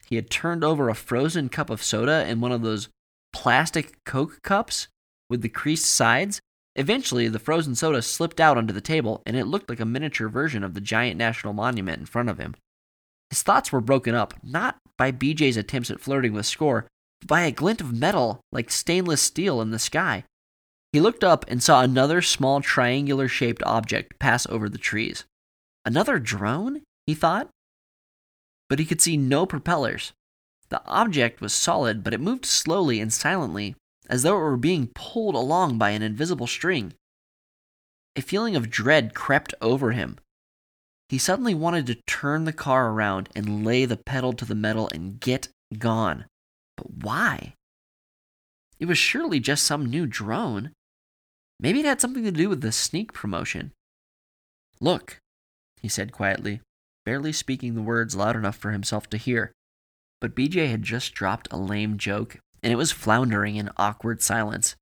He 0.06 0.16
had 0.16 0.30
turned 0.30 0.64
over 0.64 0.88
a 0.88 0.94
frozen 0.94 1.48
cup 1.48 1.70
of 1.70 1.82
soda 1.82 2.26
in 2.26 2.40
one 2.40 2.52
of 2.52 2.62
those 2.62 2.88
plastic 3.32 4.04
Coke 4.04 4.42
cups 4.42 4.88
with 5.30 5.42
the 5.42 5.48
creased 5.48 5.86
sides. 5.86 6.40
Eventually, 6.74 7.28
the 7.28 7.38
frozen 7.38 7.74
soda 7.74 8.02
slipped 8.02 8.40
out 8.40 8.56
onto 8.56 8.72
the 8.72 8.80
table, 8.80 9.22
and 9.24 9.36
it 9.36 9.46
looked 9.46 9.68
like 9.68 9.80
a 9.80 9.84
miniature 9.84 10.28
version 10.28 10.64
of 10.64 10.74
the 10.74 10.80
giant 10.80 11.18
national 11.18 11.52
monument 11.52 12.00
in 12.00 12.06
front 12.06 12.28
of 12.28 12.38
him. 12.38 12.56
His 13.30 13.42
thoughts 13.42 13.70
were 13.70 13.80
broken 13.80 14.14
up, 14.14 14.34
not 14.42 14.78
by 15.02 15.10
BJ's 15.10 15.56
attempts 15.56 15.90
at 15.90 15.98
flirting 15.98 16.32
with 16.32 16.46
Score, 16.46 16.86
by 17.26 17.40
a 17.40 17.50
glint 17.50 17.80
of 17.80 17.92
metal 17.92 18.40
like 18.52 18.70
stainless 18.70 19.20
steel 19.20 19.60
in 19.60 19.72
the 19.72 19.78
sky. 19.80 20.22
He 20.92 21.00
looked 21.00 21.24
up 21.24 21.44
and 21.48 21.60
saw 21.60 21.80
another 21.82 22.22
small 22.22 22.60
triangular 22.60 23.26
shaped 23.26 23.64
object 23.66 24.20
pass 24.20 24.46
over 24.46 24.68
the 24.68 24.78
trees. 24.78 25.24
Another 25.84 26.20
drone? 26.20 26.82
he 27.04 27.14
thought. 27.14 27.48
But 28.68 28.78
he 28.78 28.84
could 28.84 29.00
see 29.00 29.16
no 29.16 29.44
propellers. 29.44 30.12
The 30.68 30.80
object 30.86 31.40
was 31.40 31.52
solid, 31.52 32.04
but 32.04 32.14
it 32.14 32.20
moved 32.20 32.46
slowly 32.46 33.00
and 33.00 33.12
silently, 33.12 33.74
as 34.08 34.22
though 34.22 34.36
it 34.36 34.44
were 34.44 34.56
being 34.56 34.86
pulled 34.94 35.34
along 35.34 35.78
by 35.78 35.90
an 35.90 36.02
invisible 36.02 36.46
string. 36.46 36.94
A 38.14 38.22
feeling 38.22 38.54
of 38.54 38.70
dread 38.70 39.14
crept 39.14 39.52
over 39.60 39.90
him. 39.90 40.18
He 41.12 41.18
suddenly 41.18 41.54
wanted 41.54 41.86
to 41.88 42.00
turn 42.06 42.46
the 42.46 42.54
car 42.54 42.88
around 42.88 43.28
and 43.36 43.66
lay 43.66 43.84
the 43.84 43.98
pedal 43.98 44.32
to 44.32 44.46
the 44.46 44.54
metal 44.54 44.88
and 44.94 45.20
get 45.20 45.48
gone. 45.76 46.24
But 46.74 46.90
why? 47.02 47.52
It 48.80 48.86
was 48.86 48.96
surely 48.96 49.38
just 49.38 49.64
some 49.64 49.84
new 49.84 50.06
drone. 50.06 50.72
Maybe 51.60 51.80
it 51.80 51.84
had 51.84 52.00
something 52.00 52.24
to 52.24 52.32
do 52.32 52.48
with 52.48 52.62
the 52.62 52.72
sneak 52.72 53.12
promotion. 53.12 53.72
Look, 54.80 55.18
he 55.82 55.86
said 55.86 56.12
quietly, 56.12 56.62
barely 57.04 57.34
speaking 57.34 57.74
the 57.74 57.82
words 57.82 58.16
loud 58.16 58.34
enough 58.34 58.56
for 58.56 58.70
himself 58.70 59.10
to 59.10 59.18
hear. 59.18 59.52
But 60.18 60.34
BJ 60.34 60.70
had 60.70 60.82
just 60.82 61.12
dropped 61.12 61.46
a 61.50 61.58
lame 61.58 61.98
joke, 61.98 62.38
and 62.62 62.72
it 62.72 62.76
was 62.76 62.90
floundering 62.90 63.56
in 63.56 63.68
awkward 63.76 64.22
silence. 64.22 64.76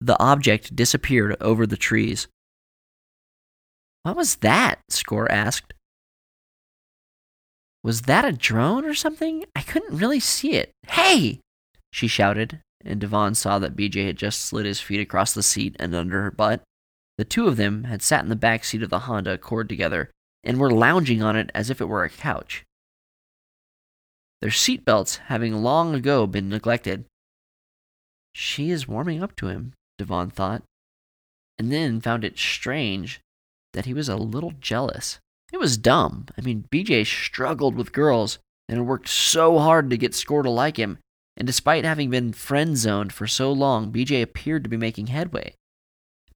The 0.00 0.20
object 0.20 0.74
disappeared 0.74 1.36
over 1.40 1.64
the 1.64 1.76
trees. 1.76 2.26
What 4.02 4.16
was 4.16 4.36
that? 4.36 4.80
Score 4.88 5.30
asked. 5.30 5.74
Was 7.84 8.02
that 8.02 8.24
a 8.24 8.32
drone 8.32 8.84
or 8.84 8.94
something? 8.94 9.44
I 9.54 9.62
couldn't 9.62 9.96
really 9.96 10.20
see 10.20 10.54
it. 10.54 10.70
Hey! 10.86 11.40
She 11.92 12.06
shouted, 12.06 12.60
and 12.84 13.00
Devon 13.00 13.34
saw 13.34 13.58
that 13.58 13.76
BJ 13.76 14.06
had 14.06 14.16
just 14.16 14.40
slid 14.40 14.66
his 14.66 14.80
feet 14.80 15.00
across 15.00 15.34
the 15.34 15.42
seat 15.42 15.76
and 15.78 15.94
under 15.94 16.22
her 16.22 16.30
butt. 16.30 16.62
The 17.18 17.24
two 17.24 17.46
of 17.46 17.56
them 17.56 17.84
had 17.84 18.02
sat 18.02 18.22
in 18.22 18.28
the 18.28 18.36
back 18.36 18.64
seat 18.64 18.82
of 18.82 18.90
the 18.90 19.00
Honda 19.00 19.32
Accord 19.34 19.68
together 19.68 20.10
and 20.42 20.58
were 20.58 20.70
lounging 20.70 21.22
on 21.22 21.36
it 21.36 21.50
as 21.54 21.70
if 21.70 21.80
it 21.80 21.88
were 21.88 22.04
a 22.04 22.10
couch. 22.10 22.64
Their 24.40 24.50
seat 24.50 24.84
belts 24.84 25.16
having 25.26 25.62
long 25.62 25.94
ago 25.94 26.26
been 26.26 26.48
neglected. 26.48 27.04
She 28.34 28.70
is 28.70 28.88
warming 28.88 29.22
up 29.22 29.36
to 29.36 29.48
him, 29.48 29.74
Devon 29.98 30.30
thought, 30.30 30.62
and 31.58 31.70
then 31.70 32.00
found 32.00 32.24
it 32.24 32.38
strange 32.38 33.20
that 33.72 33.86
he 33.86 33.94
was 33.94 34.08
a 34.08 34.16
little 34.16 34.52
jealous. 34.60 35.18
It 35.52 35.60
was 35.60 35.76
dumb. 35.76 36.26
I 36.36 36.40
mean, 36.40 36.66
BJ 36.70 37.06
struggled 37.06 37.74
with 37.74 37.92
girls 37.92 38.38
and 38.68 38.86
worked 38.86 39.08
so 39.08 39.58
hard 39.58 39.90
to 39.90 39.96
get 39.96 40.14
Score 40.14 40.42
to 40.42 40.50
like 40.50 40.78
him, 40.78 40.98
and 41.36 41.46
despite 41.46 41.84
having 41.84 42.10
been 42.10 42.32
friend 42.32 42.76
zoned 42.76 43.12
for 43.12 43.26
so 43.26 43.52
long, 43.52 43.92
BJ 43.92 44.22
appeared 44.22 44.64
to 44.64 44.70
be 44.70 44.76
making 44.76 45.08
headway. 45.08 45.54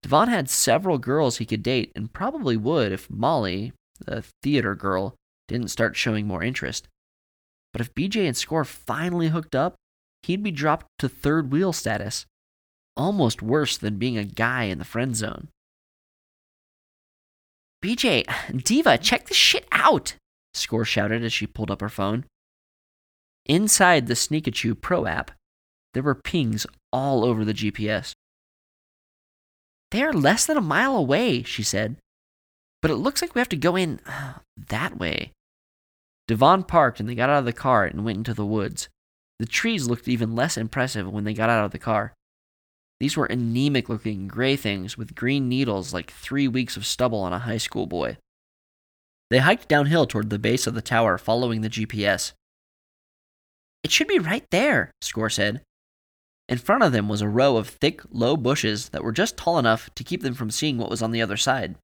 Devon 0.02 0.28
had 0.28 0.49
several 0.50 0.99
girls 0.99 1.38
he 1.38 1.47
could 1.47 1.62
date 1.62 1.93
and 1.97 2.12
probably 2.12 2.57
would 2.57 2.93
if 2.93 3.11
Molly, 3.11 3.73
the 4.05 4.23
theater 4.43 4.75
girl, 4.75 5.14
didn't 5.49 5.69
start 5.69 5.97
showing 5.97 6.26
more 6.26 6.43
interest. 6.43 6.88
But 7.73 7.81
if 7.81 7.95
BJ 7.95 8.26
and 8.26 8.37
Score 8.37 8.64
finally 8.64 9.28
hooked 9.28 9.55
up, 9.55 9.75
he'd 10.23 10.43
be 10.43 10.50
dropped 10.50 10.87
to 10.99 11.09
third 11.09 11.52
wheel 11.52 11.73
status, 11.73 12.26
almost 12.97 13.43
worse 13.43 13.76
than 13.76 13.99
being 13.99 14.16
a 14.19 14.25
guy 14.25 14.64
in 14.64 14.78
the 14.78 14.85
friend 14.85 15.16
zone. 15.16 15.49
BJ, 17.83 18.25
Diva, 18.64 18.99
check 18.99 19.28
this 19.28 19.37
shit 19.37 19.66
out, 19.73 20.16
Score 20.54 20.85
shouted 20.85 21.23
as 21.23 21.33
she 21.33 21.47
pulled 21.47 21.71
up 21.71 21.80
her 21.80 21.88
phone. 21.88 22.25
Inside 23.45 24.06
the 24.06 24.14
Sneakachu 24.14 24.80
Pro 24.80 25.06
app, 25.06 25.30
there 25.95 26.02
were 26.02 26.14
pings 26.14 26.66
all 26.92 27.25
over 27.25 27.45
the 27.45 27.54
GPS. 27.54 28.12
They 29.90 30.03
are 30.03 30.12
less 30.12 30.46
than 30.46 30.57
a 30.57 30.62
mile 30.62 30.96
away, 30.96 31.42
she 31.42 31.62
said. 31.62 31.96
But 32.83 32.90
it 32.90 32.96
looks 32.96 33.22
like 33.22 33.35
we 33.35 33.40
have 33.40 33.48
to 33.51 33.57
go 33.57 33.77
in 33.77 34.01
uh, 34.07 34.35
that 34.68 34.98
way. 34.98 35.33
Devon 36.29 36.64
parked 36.64 37.01
and 37.01 37.09
they 37.09 37.14
got 37.14 37.31
out 37.31 37.38
of 37.38 37.44
the 37.44 37.53
car 37.53 37.85
and 37.85 38.05
went 38.05 38.18
into 38.18 38.35
the 38.35 38.44
woods. 38.44 38.88
The 39.38 39.46
trees 39.46 39.87
looked 39.87 40.09
even 40.09 40.35
less 40.35 40.57
impressive 40.57 41.11
when 41.11 41.24
they 41.24 41.35
got 41.35 41.51
out 41.51 41.64
of 41.64 41.70
the 41.70 41.79
car. 41.79 42.14
These 42.98 43.16
were 43.16 43.26
anemic 43.26 43.88
looking 43.88 44.26
gray 44.26 44.56
things 44.56 44.96
with 44.96 45.14
green 45.14 45.48
needles 45.48 45.92
like 45.92 46.11
three 46.11 46.48
weeks 46.48 46.76
of 46.76 46.87
stubble 46.87 47.20
on 47.20 47.32
a 47.32 47.40
high 47.40 47.59
school 47.59 47.87
boy. 47.87 48.16
They 49.30 49.38
hiked 49.38 49.68
downhill 49.68 50.06
toward 50.06 50.30
the 50.30 50.38
base 50.38 50.66
of 50.66 50.74
the 50.74 50.82
tower, 50.82 51.18
following 51.18 51.61
the 51.61 51.68
GPS. 51.68 52.32
It 53.82 53.90
should 53.90 54.09
be 54.09 54.18
right 54.18 54.44
there, 54.50 54.90
Score 55.00 55.30
said. 55.30 55.62
In 56.48 56.59
front 56.59 56.85
of 56.85 56.92
them 56.92 57.09
was 57.09 57.20
a 57.20 57.28
row 57.28 57.56
of 57.56 57.68
thick, 57.68 58.00
low 58.11 58.37
bushes 58.37 58.90
that 58.90 59.02
were 59.02 59.12
just 59.12 59.37
tall 59.37 59.59
enough 59.59 59.90
to 59.96 60.04
keep 60.04 60.22
them 60.22 60.35
from 60.35 60.50
seeing 60.50 60.78
what 60.78 60.90
was 60.90 61.02
on 61.02 61.11
the 61.11 61.20
other 61.20 61.37
side. 61.37 61.76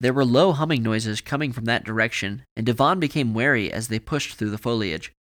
There 0.00 0.12
were 0.12 0.24
low 0.24 0.52
humming 0.52 0.82
noises 0.82 1.22
coming 1.22 1.52
from 1.52 1.64
that 1.64 1.84
direction, 1.84 2.44
and 2.54 2.66
Devon 2.66 3.00
became 3.00 3.32
wary 3.32 3.72
as 3.72 3.88
they 3.88 3.98
pushed 3.98 4.34
through 4.34 4.50
the 4.50 4.58
foliage. 4.58 5.12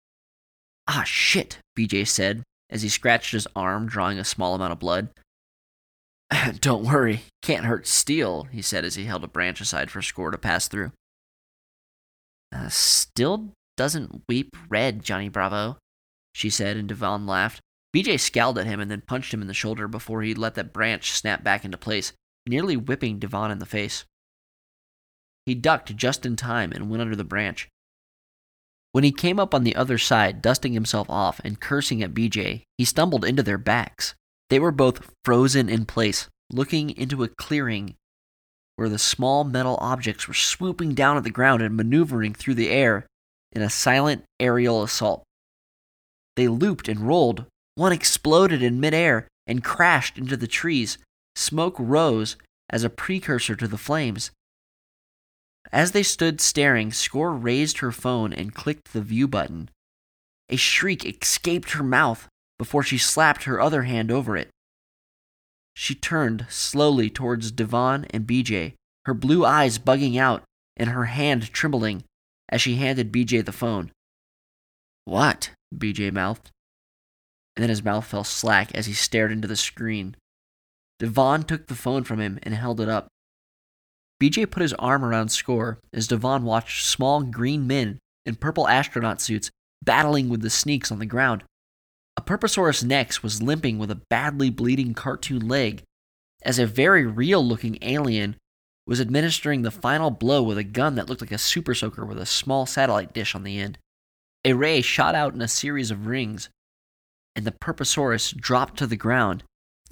Ah, 0.88 1.04
shit, 1.06 1.58
BJ 1.78 2.06
said, 2.06 2.42
as 2.70 2.82
he 2.82 2.88
scratched 2.88 3.32
his 3.32 3.46
arm, 3.54 3.86
drawing 3.86 4.18
a 4.18 4.24
small 4.24 4.54
amount 4.54 4.72
of 4.72 4.78
blood. 4.78 5.08
Don't 6.60 6.84
worry, 6.84 7.22
can't 7.42 7.66
hurt 7.66 7.86
steel, 7.86 8.44
he 8.44 8.62
said 8.62 8.84
as 8.84 8.94
he 8.94 9.04
held 9.04 9.24
a 9.24 9.28
branch 9.28 9.60
aside 9.60 9.90
for 9.90 10.02
Score 10.02 10.30
to 10.30 10.38
pass 10.38 10.68
through. 10.68 10.92
Uh, 12.54 12.68
still 12.68 13.50
doesn't 13.76 14.22
weep 14.28 14.56
red, 14.68 15.02
Johnny 15.02 15.28
Bravo, 15.28 15.76
she 16.32 16.50
said, 16.50 16.76
and 16.76 16.88
Devon 16.88 17.26
laughed. 17.26 17.60
BJ 17.94 18.18
scowled 18.18 18.58
at 18.58 18.66
him 18.66 18.80
and 18.80 18.90
then 18.90 19.02
punched 19.02 19.32
him 19.32 19.40
in 19.40 19.46
the 19.46 19.54
shoulder 19.54 19.86
before 19.86 20.22
he 20.22 20.34
let 20.34 20.54
that 20.54 20.72
branch 20.72 21.12
snap 21.12 21.44
back 21.44 21.64
into 21.64 21.78
place, 21.78 22.12
nearly 22.46 22.76
whipping 22.76 23.18
Devon 23.18 23.50
in 23.50 23.58
the 23.58 23.66
face. 23.66 24.04
He 25.46 25.54
ducked 25.54 25.94
just 25.94 26.24
in 26.24 26.36
time 26.36 26.72
and 26.72 26.90
went 26.90 27.02
under 27.02 27.14
the 27.14 27.24
branch. 27.24 27.68
When 28.94 29.02
he 29.02 29.10
came 29.10 29.40
up 29.40 29.56
on 29.56 29.64
the 29.64 29.74
other 29.74 29.98
side, 29.98 30.40
dusting 30.40 30.72
himself 30.72 31.10
off 31.10 31.40
and 31.42 31.58
cursing 31.58 32.00
at 32.00 32.14
BJ, 32.14 32.62
he 32.78 32.84
stumbled 32.84 33.24
into 33.24 33.42
their 33.42 33.58
backs. 33.58 34.14
They 34.50 34.60
were 34.60 34.70
both 34.70 35.10
frozen 35.24 35.68
in 35.68 35.84
place, 35.84 36.28
looking 36.48 36.90
into 36.90 37.24
a 37.24 37.28
clearing 37.28 37.96
where 38.76 38.88
the 38.88 39.00
small 39.00 39.42
metal 39.42 39.76
objects 39.80 40.28
were 40.28 40.34
swooping 40.34 40.94
down 40.94 41.16
at 41.16 41.24
the 41.24 41.30
ground 41.30 41.60
and 41.60 41.76
maneuvering 41.76 42.34
through 42.34 42.54
the 42.54 42.70
air 42.70 43.04
in 43.50 43.62
a 43.62 43.68
silent 43.68 44.22
aerial 44.38 44.84
assault. 44.84 45.24
They 46.36 46.46
looped 46.46 46.86
and 46.86 47.00
rolled, 47.00 47.46
one 47.74 47.90
exploded 47.90 48.62
in 48.62 48.78
midair 48.78 49.26
and 49.44 49.64
crashed 49.64 50.18
into 50.18 50.36
the 50.36 50.46
trees. 50.46 50.98
Smoke 51.34 51.74
rose 51.80 52.36
as 52.70 52.84
a 52.84 52.90
precursor 52.90 53.56
to 53.56 53.66
the 53.66 53.76
flames. 53.76 54.30
As 55.72 55.92
they 55.92 56.02
stood 56.02 56.40
staring, 56.40 56.92
Score 56.92 57.32
raised 57.34 57.78
her 57.78 57.92
phone 57.92 58.32
and 58.32 58.54
clicked 58.54 58.92
the 58.92 59.00
view 59.00 59.26
button. 59.26 59.70
A 60.48 60.56
shriek 60.56 61.04
escaped 61.04 61.72
her 61.72 61.82
mouth 61.82 62.28
before 62.58 62.82
she 62.82 62.98
slapped 62.98 63.44
her 63.44 63.60
other 63.60 63.82
hand 63.82 64.10
over 64.10 64.36
it. 64.36 64.50
She 65.74 65.94
turned 65.94 66.46
slowly 66.48 67.10
towards 67.10 67.50
Devon 67.50 68.06
and 68.10 68.26
BJ, 68.26 68.74
her 69.06 69.14
blue 69.14 69.44
eyes 69.44 69.78
bugging 69.78 70.16
out 70.16 70.44
and 70.76 70.90
her 70.90 71.06
hand 71.06 71.52
trembling 71.52 72.04
as 72.48 72.60
she 72.60 72.76
handed 72.76 73.12
BJ 73.12 73.44
the 73.44 73.52
phone. 73.52 73.90
What? 75.04 75.50
BJ 75.74 76.12
mouthed 76.12 76.50
and 77.56 77.62
then 77.62 77.70
his 77.70 77.84
mouth 77.84 78.04
fell 78.04 78.24
slack 78.24 78.74
as 78.74 78.86
he 78.86 78.92
stared 78.92 79.32
into 79.32 79.48
the 79.48 79.56
screen. 79.56 80.16
Devon 80.98 81.44
took 81.44 81.66
the 81.66 81.74
phone 81.74 82.04
from 82.04 82.20
him 82.20 82.38
and 82.42 82.54
held 82.54 82.80
it 82.80 82.88
up. 82.88 83.08
BJ 84.24 84.50
put 84.50 84.62
his 84.62 84.72
arm 84.74 85.04
around 85.04 85.28
Score 85.28 85.78
as 85.92 86.08
Devon 86.08 86.44
watched 86.44 86.86
small 86.86 87.22
green 87.22 87.66
men 87.66 87.98
in 88.24 88.36
purple 88.36 88.66
astronaut 88.66 89.20
suits 89.20 89.50
battling 89.82 90.30
with 90.30 90.40
the 90.40 90.48
sneaks 90.48 90.90
on 90.90 90.98
the 90.98 91.04
ground. 91.04 91.44
A 92.16 92.22
Purposaurus 92.22 92.82
Nex 92.82 93.22
was 93.22 93.42
limping 93.42 93.78
with 93.78 93.90
a 93.90 94.00
badly 94.08 94.48
bleeding 94.48 94.94
cartoon 94.94 95.46
leg, 95.46 95.82
as 96.42 96.58
a 96.58 96.64
very 96.64 97.04
real 97.04 97.44
looking 97.44 97.76
alien 97.82 98.36
was 98.86 98.98
administering 98.98 99.60
the 99.60 99.70
final 99.70 100.10
blow 100.10 100.42
with 100.42 100.56
a 100.56 100.64
gun 100.64 100.94
that 100.94 101.06
looked 101.06 101.20
like 101.20 101.32
a 101.32 101.36
super 101.36 101.74
soaker 101.74 102.06
with 102.06 102.18
a 102.18 102.24
small 102.24 102.64
satellite 102.64 103.12
dish 103.12 103.34
on 103.34 103.42
the 103.42 103.58
end. 103.58 103.76
A 104.42 104.54
ray 104.54 104.80
shot 104.80 105.14
out 105.14 105.34
in 105.34 105.42
a 105.42 105.48
series 105.48 105.90
of 105.90 106.06
rings, 106.06 106.48
and 107.36 107.44
the 107.44 107.52
Purposaurus 107.52 108.34
dropped 108.34 108.78
to 108.78 108.86
the 108.86 108.96
ground, 108.96 109.42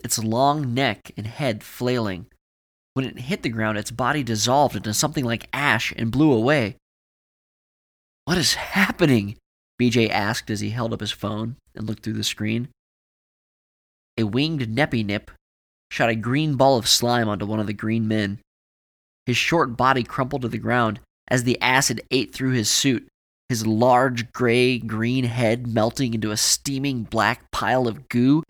its 0.02 0.18
long 0.18 0.72
neck 0.72 1.10
and 1.18 1.26
head 1.26 1.62
flailing. 1.62 2.28
When 2.94 3.06
it 3.06 3.20
hit 3.20 3.42
the 3.42 3.48
ground, 3.48 3.78
its 3.78 3.90
body 3.90 4.22
dissolved 4.22 4.76
into 4.76 4.92
something 4.92 5.24
like 5.24 5.48
ash 5.52 5.92
and 5.96 6.12
blew 6.12 6.32
away. 6.32 6.76
What 8.24 8.38
is 8.38 8.54
happening? 8.54 9.36
BJ 9.80 10.10
asked 10.10 10.50
as 10.50 10.60
he 10.60 10.70
held 10.70 10.92
up 10.92 11.00
his 11.00 11.10
phone 11.10 11.56
and 11.74 11.86
looked 11.86 12.02
through 12.04 12.12
the 12.12 12.22
screen. 12.24 12.68
A 14.18 14.24
winged 14.24 14.68
Nepi 14.68 15.02
Nip 15.02 15.30
shot 15.90 16.10
a 16.10 16.14
green 16.14 16.54
ball 16.56 16.76
of 16.76 16.86
slime 16.86 17.28
onto 17.28 17.46
one 17.46 17.60
of 17.60 17.66
the 17.66 17.72
green 17.72 18.06
men. 18.06 18.38
His 19.26 19.36
short 19.36 19.76
body 19.76 20.02
crumpled 20.04 20.42
to 20.42 20.48
the 20.48 20.58
ground 20.58 21.00
as 21.28 21.44
the 21.44 21.60
acid 21.60 22.02
ate 22.10 22.34
through 22.34 22.52
his 22.52 22.70
suit. 22.70 23.08
his 23.48 23.66
large 23.66 24.32
gray 24.32 24.78
green 24.78 25.24
head 25.24 25.66
melting 25.66 26.14
into 26.14 26.30
a 26.30 26.36
steaming 26.38 27.02
black 27.02 27.50
pile 27.50 27.86
of 27.86 28.08
goo. 28.08 28.42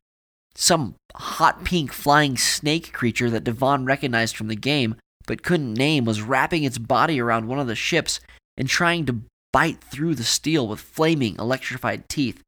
Some 0.54 0.94
hot 1.14 1.64
pink 1.64 1.92
flying 1.92 2.36
snake 2.36 2.92
creature 2.92 3.30
that 3.30 3.44
Devon 3.44 3.84
recognized 3.84 4.36
from 4.36 4.48
the 4.48 4.56
game 4.56 4.96
but 5.26 5.42
couldn't 5.42 5.74
name 5.74 6.04
was 6.04 6.22
wrapping 6.22 6.64
its 6.64 6.78
body 6.78 7.20
around 7.20 7.46
one 7.46 7.58
of 7.58 7.66
the 7.66 7.74
ships 7.74 8.20
and 8.56 8.68
trying 8.68 9.06
to 9.06 9.20
bite 9.52 9.82
through 9.82 10.14
the 10.14 10.24
steel 10.24 10.66
with 10.66 10.80
flaming, 10.80 11.36
electrified 11.38 12.08
teeth. 12.08 12.42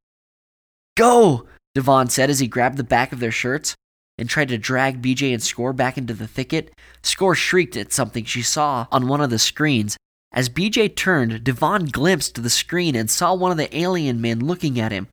Go! 0.97 1.47
Devon 1.75 2.09
said 2.09 2.31
as 2.31 2.39
he 2.39 2.47
grabbed 2.47 2.77
the 2.77 2.85
back 2.85 3.13
of 3.13 3.21
their 3.21 3.33
shirts 3.33 3.75
and 4.17 4.29
tried 4.29 4.49
to 4.49 4.59
drag 4.59 5.03
BJ 5.03 5.33
and 5.33 5.43
Score 5.43 5.73
back 5.73 5.99
into 5.99 6.15
the 6.15 6.27
thicket. 6.27 6.73
Score 7.03 7.35
shrieked 7.35 7.77
at 7.77 7.93
something 7.93 8.25
she 8.25 8.43
saw 8.43 8.87
on 8.93 9.09
one 9.09 9.21
of 9.21 9.31
the 9.31 9.39
screens. 9.39 9.97
As 10.33 10.49
BJ 10.49 10.95
turned, 10.95 11.45
Devon 11.45 11.87
glimpsed 11.87 12.43
the 12.43 12.51
screen 12.51 12.95
and 12.95 13.11
saw 13.11 13.35
one 13.35 13.51
of 13.51 13.57
the 13.57 13.77
alien 13.77 14.21
men 14.21 14.41
looking 14.41 14.81
at 14.81 14.93
him, 14.93 15.09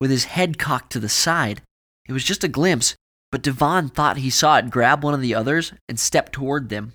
with 0.00 0.10
his 0.10 0.24
head 0.24 0.58
cocked 0.58 0.92
to 0.92 1.00
the 1.00 1.08
side. 1.08 1.62
It 2.08 2.12
was 2.12 2.24
just 2.24 2.42
a 2.42 2.48
glimpse, 2.48 2.96
but 3.30 3.42
Devon 3.42 3.90
thought 3.90 4.16
he 4.16 4.30
saw 4.30 4.56
it 4.56 4.70
grab 4.70 5.04
one 5.04 5.14
of 5.14 5.20
the 5.20 5.34
others 5.34 5.72
and 5.88 6.00
step 6.00 6.32
toward 6.32 6.68
them. 6.68 6.94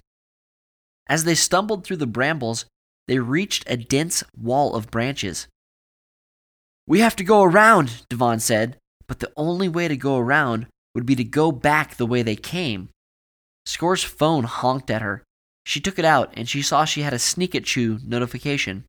As 1.08 1.24
they 1.24 1.36
stumbled 1.36 1.84
through 1.84 1.98
the 1.98 2.08
brambles, 2.08 2.66
they 3.08 3.20
reached 3.20 3.64
a 3.68 3.78
dense 3.78 4.24
wall 4.36 4.76
of 4.76 4.90
branches. 4.90 5.48
We 6.88 7.00
have 7.00 7.16
to 7.18 7.24
go 7.24 7.44
around, 7.44 8.06
Devon 8.10 8.40
said, 8.40 8.78
but 9.08 9.20
the 9.20 9.32
only 9.38 9.70
way 9.70 9.88
to 9.88 9.96
go 9.96 10.18
around 10.18 10.68
would 10.96 11.06
be 11.06 11.16
to 11.16 11.24
go 11.24 11.52
back 11.52 11.96
the 11.96 12.06
way 12.06 12.22
they 12.22 12.36
came. 12.36 12.90
Score's 13.66 14.04
phone 14.04 14.44
honked 14.44 14.90
at 14.90 15.02
her. 15.02 15.24
She 15.66 15.80
took 15.80 15.98
it 15.98 16.06
out 16.06 16.34
and 16.36 16.50
she 16.50 16.62
saw 16.62 16.86
she 16.86 17.02
had 17.02 17.14
a 17.14 17.18
Sneakachu 17.18 18.04
notification. 18.04 18.86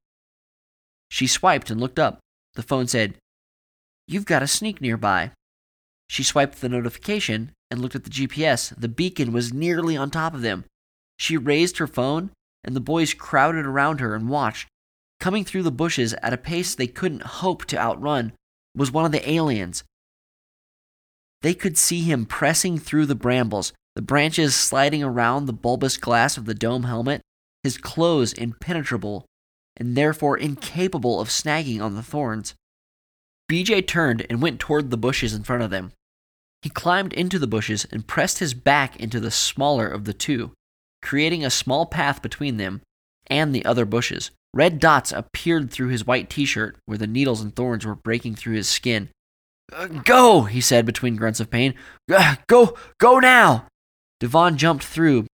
She 1.08 1.26
swiped 1.26 1.70
and 1.70 1.80
looked 1.80 1.98
up. 1.98 2.18
The 2.54 2.62
phone 2.62 2.86
said, 2.86 3.16
You've 4.06 4.26
got 4.26 4.42
a 4.42 4.48
sneak 4.48 4.80
nearby. 4.80 5.30
She 6.14 6.22
swiped 6.22 6.60
the 6.60 6.68
notification 6.68 7.50
and 7.72 7.80
looked 7.80 7.96
at 7.96 8.04
the 8.04 8.10
GPS. 8.10 8.72
The 8.78 8.86
beacon 8.86 9.32
was 9.32 9.52
nearly 9.52 9.96
on 9.96 10.12
top 10.12 10.32
of 10.32 10.42
them. 10.42 10.64
She 11.18 11.36
raised 11.36 11.78
her 11.78 11.88
phone, 11.88 12.30
and 12.62 12.76
the 12.76 12.80
boys 12.80 13.14
crowded 13.14 13.66
around 13.66 13.98
her 13.98 14.14
and 14.14 14.28
watched. 14.28 14.68
Coming 15.18 15.44
through 15.44 15.64
the 15.64 15.72
bushes 15.72 16.14
at 16.22 16.32
a 16.32 16.36
pace 16.36 16.76
they 16.76 16.86
couldn't 16.86 17.42
hope 17.42 17.64
to 17.64 17.76
outrun 17.76 18.32
was 18.76 18.92
one 18.92 19.04
of 19.04 19.10
the 19.10 19.28
aliens. 19.28 19.82
They 21.42 21.52
could 21.52 21.76
see 21.76 22.02
him 22.02 22.26
pressing 22.26 22.78
through 22.78 23.06
the 23.06 23.16
brambles, 23.16 23.72
the 23.96 24.00
branches 24.00 24.54
sliding 24.54 25.02
around 25.02 25.46
the 25.46 25.52
bulbous 25.52 25.96
glass 25.96 26.36
of 26.36 26.44
the 26.44 26.54
dome 26.54 26.84
helmet, 26.84 27.22
his 27.64 27.76
clothes 27.76 28.32
impenetrable, 28.34 29.26
and 29.76 29.96
therefore 29.96 30.38
incapable 30.38 31.20
of 31.20 31.28
snagging 31.28 31.82
on 31.82 31.96
the 31.96 32.04
thorns. 32.04 32.54
BJ 33.50 33.84
turned 33.84 34.24
and 34.30 34.40
went 34.40 34.60
toward 34.60 34.92
the 34.92 34.96
bushes 34.96 35.34
in 35.34 35.42
front 35.42 35.64
of 35.64 35.70
them. 35.70 35.90
He 36.64 36.70
climbed 36.70 37.12
into 37.12 37.38
the 37.38 37.46
bushes 37.46 37.86
and 37.92 38.06
pressed 38.06 38.38
his 38.38 38.54
back 38.54 38.96
into 38.96 39.20
the 39.20 39.30
smaller 39.30 39.86
of 39.86 40.06
the 40.06 40.14
two, 40.14 40.52
creating 41.02 41.44
a 41.44 41.50
small 41.50 41.84
path 41.84 42.22
between 42.22 42.56
them 42.56 42.80
and 43.26 43.54
the 43.54 43.66
other 43.66 43.84
bushes. 43.84 44.30
Red 44.54 44.78
dots 44.78 45.12
appeared 45.12 45.70
through 45.70 45.88
his 45.88 46.06
white 46.06 46.30
t 46.30 46.46
shirt 46.46 46.78
where 46.86 46.96
the 46.96 47.06
needles 47.06 47.42
and 47.42 47.54
thorns 47.54 47.84
were 47.84 47.94
breaking 47.94 48.36
through 48.36 48.54
his 48.54 48.66
skin. 48.66 49.10
Uh, 49.74 49.88
go, 49.88 50.44
he 50.44 50.62
said 50.62 50.86
between 50.86 51.16
grunts 51.16 51.38
of 51.38 51.50
pain. 51.50 51.74
Uh, 52.10 52.36
go, 52.46 52.78
go 52.98 53.18
now! 53.18 53.66
Devon 54.18 54.56
jumped 54.56 54.84
through 54.84 55.26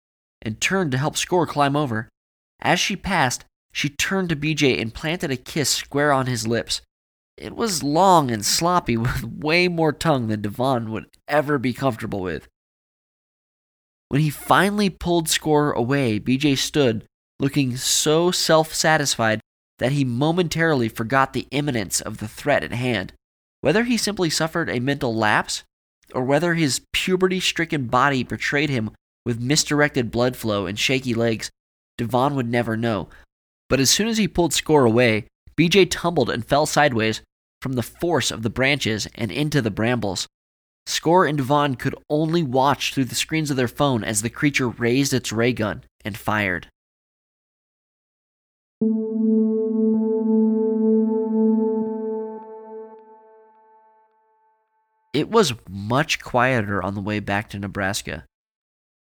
and 0.43 0.61
turned 0.61 0.90
to 0.90 0.99
help 0.99 1.16
Score 1.16 1.47
climb 1.47 1.77
over. 1.77 2.09
As 2.61 2.81
she 2.81 2.97
passed, 2.97 3.45
she 3.73 3.88
turned 3.88 4.31
to 4.31 4.37
BJ 4.37 4.83
and 4.83 4.93
planted 4.93 5.31
a 5.31 5.37
kiss 5.37 5.71
square 5.71 6.11
on 6.11 6.27
his 6.27 6.49
lips. 6.49 6.83
It 7.40 7.57
was 7.57 7.83
long 7.83 8.31
and 8.31 8.44
sloppy 8.44 8.96
with 8.98 9.24
way 9.24 9.66
more 9.66 9.92
tongue 9.92 10.29
than 10.29 10.42
Devon 10.42 10.92
would 10.92 11.07
ever 11.26 11.59
be 11.59 11.72
comfortable 11.72 12.20
with. 12.20 12.46
When 14.09 14.20
he 14.20 14.31
finally 14.31 14.90
pulled 14.90 15.29
Score 15.29 15.72
away, 15.72 16.20
BJ 16.20 16.59
stood, 16.59 17.07
looking 17.38 17.76
so 17.76 18.31
self 18.31 18.74
satisfied 18.74 19.40
that 19.79 19.92
he 19.92 20.05
momentarily 20.05 20.88
forgot 20.88 21.33
the 21.33 21.48
imminence 21.50 22.00
of 22.00 22.18
the 22.18 22.29
threat 22.29 22.62
at 22.62 22.72
hand. 22.72 23.14
Whether 23.62 23.85
he 23.85 23.96
simply 23.96 24.29
suffered 24.29 24.68
a 24.68 24.81
mental 24.81 25.14
lapse, 25.14 25.64
or 26.12 26.24
whether 26.24 26.55
his 26.55 26.83
puberty 26.92 27.40
stricken 27.40 27.87
body 27.87 28.22
betrayed 28.22 28.68
him 28.68 28.90
with 29.24 29.40
misdirected 29.40 30.11
blood 30.11 30.37
flow 30.37 30.66
and 30.66 30.79
shaky 30.79 31.14
legs, 31.14 31.50
Devon 31.96 32.35
would 32.35 32.48
never 32.50 32.76
know. 32.76 33.09
But 33.68 33.81
as 33.81 33.90
soon 33.90 34.09
as 34.09 34.18
he 34.18 34.29
pulled 34.29 34.53
Score 34.53 34.85
away, 34.85 35.29
BJ 35.57 35.87
tumbled 35.88 36.31
and 36.31 36.44
fell 36.44 36.66
sideways, 36.66 37.22
from 37.61 37.75
the 37.75 37.83
force 37.83 38.31
of 38.31 38.42
the 38.42 38.51
branches 38.51 39.07
and 39.14 39.31
into 39.31 39.61
the 39.61 39.70
brambles. 39.70 40.27
Score 40.87 41.27
and 41.27 41.38
Devon 41.38 41.77
could 41.77 41.94
only 42.09 42.42
watch 42.42 42.92
through 42.92 43.05
the 43.05 43.14
screens 43.14 43.51
of 43.51 43.57
their 43.57 43.68
phone 43.68 44.03
as 44.03 44.23
the 44.23 44.31
creature 44.31 44.68
raised 44.68 45.12
its 45.12 45.33
ray 45.33 45.53
gun 45.53 45.85
and 46.05 46.16
fired. 46.16 46.68
It 55.12 55.29
was 55.29 55.55
much 55.68 56.20
quieter 56.20 56.83
on 56.83 56.94
the 56.94 57.01
way 57.01 57.20
back 57.20 57.51
to 57.51 57.59
Nebraska. 57.59 58.25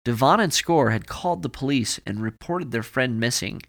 Devon 0.04 0.40
and 0.40 0.52
Score 0.52 0.90
had 0.90 1.06
called 1.06 1.42
the 1.42 1.50
police 1.50 2.00
and 2.06 2.22
reported 2.22 2.70
their 2.70 2.82
friend 2.82 3.20
missing. 3.20 3.60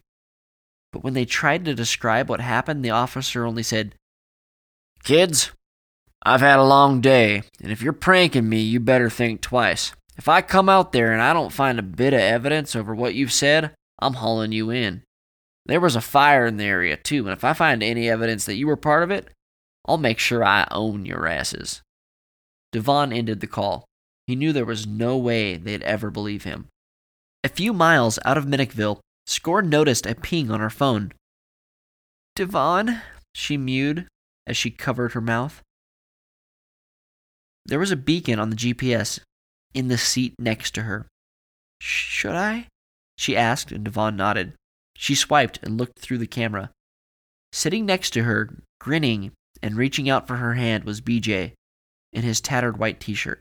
But 0.92 1.04
when 1.04 1.14
they 1.14 1.26
tried 1.26 1.66
to 1.66 1.76
describe 1.76 2.30
what 2.30 2.40
happened, 2.40 2.84
the 2.84 2.90
officer 2.90 3.46
only 3.46 3.64
said, 3.64 3.96
Kids, 5.04 5.52
I've 6.24 6.42
had 6.42 6.60
a 6.60 6.64
long 6.64 7.02
day, 7.02 7.42
and 7.62 7.72
if 7.72 7.82
you're 7.82 7.94
pranking 7.94 8.48
me, 8.48 8.62
you 8.62 8.80
better 8.80 9.10
think 9.10 9.42
twice. 9.42 9.94
If 10.18 10.28
I 10.28 10.42
come 10.42 10.70
out 10.70 10.92
there 10.92 11.12
and 11.12 11.22
I 11.22 11.34
don't 11.34 11.52
find 11.52 11.80
a 11.80 11.84
bit 11.84 12.14
of 12.14 12.20
evidence 12.20 12.76
over 12.76 12.94
what 12.94 13.16
you've 13.16 13.32
said, 13.32 13.72
I'm 14.00 14.16
hauling 14.16 14.52
you 14.52 14.70
in. 14.70 15.04
There 15.66 15.80
was 15.80 15.96
a 15.96 16.02
fire 16.02 16.46
in 16.46 16.58
the 16.58 16.66
area, 16.66 16.98
too, 16.98 17.24
and 17.28 17.36
if 17.36 17.44
I 17.44 17.54
find 17.54 17.82
any 17.82 18.10
evidence 18.10 18.46
that 18.46 18.56
you 18.56 18.68
were 18.68 18.76
part 18.76 19.04
of 19.04 19.12
it, 19.12 19.30
I'll 19.88 19.98
make 19.98 20.20
sure 20.20 20.44
I 20.44 20.68
own 20.70 21.06
your 21.06 21.28
asses. 21.28 21.82
Devon 22.72 23.12
ended 23.12 23.40
the 23.40 23.48
call. 23.48 23.86
He 24.28 24.36
knew 24.36 24.54
there 24.54 24.66
was 24.66 24.86
no 24.86 25.18
way 25.18 25.58
they'd 25.58 25.84
ever 25.84 26.12
believe 26.12 26.44
him. 26.44 26.68
A 27.44 27.50
few 27.50 27.74
miles 27.74 28.20
out 28.24 28.38
of 28.38 28.46
Minnickville, 28.46 29.00
Score 29.26 29.62
noticed 29.62 30.06
a 30.06 30.14
ping 30.14 30.52
on 30.52 30.60
her 30.60 30.70
phone. 30.70 31.12
Devon, 32.36 33.02
she 33.34 33.58
mewed, 33.58 34.08
as 34.52 34.58
she 34.58 34.70
covered 34.70 35.14
her 35.14 35.22
mouth. 35.22 35.64
There 37.66 37.80
was 37.80 37.90
a 37.90 37.96
beacon 37.96 38.38
on 38.38 38.50
the 38.50 38.56
GPS 38.58 39.22
in 39.74 39.88
the 39.88 39.98
seat 39.98 40.36
next 40.38 40.72
to 40.76 40.82
her. 40.82 41.08
Should 41.80 42.36
I? 42.36 42.68
She 43.18 43.38
asked, 43.38 43.72
and 43.72 43.86
Devon 43.86 44.18
nodded. 44.18 44.54
She 44.98 45.16
swiped 45.16 45.60
and 45.64 45.78
looked 45.78 46.00
through 46.00 46.18
the 46.18 46.28
camera. 46.28 46.70
Sitting 47.54 47.86
next 47.86 48.12
to 48.12 48.24
her, 48.24 48.50
grinning 48.82 49.32
and 49.64 49.78
reaching 49.78 50.10
out 50.10 50.28
for 50.28 50.36
her 50.36 50.56
hand, 50.56 50.84
was 50.84 51.00
BJ 51.00 51.54
in 52.12 52.24
his 52.24 52.42
tattered 52.42 52.78
white 52.78 53.00
t 53.00 53.14
shirt. 53.14 53.40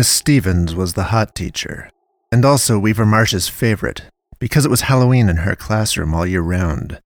Miss 0.00 0.08
Stevens 0.08 0.74
was 0.74 0.94
the 0.94 1.12
hot 1.12 1.34
teacher, 1.34 1.90
and 2.32 2.42
also 2.42 2.78
Weaver 2.78 3.04
Marsh's 3.04 3.48
favorite, 3.48 4.04
because 4.38 4.64
it 4.64 4.70
was 4.70 4.88
Halloween 4.88 5.28
in 5.28 5.44
her 5.44 5.54
classroom 5.54 6.14
all 6.14 6.24
year 6.24 6.40
round, 6.40 7.02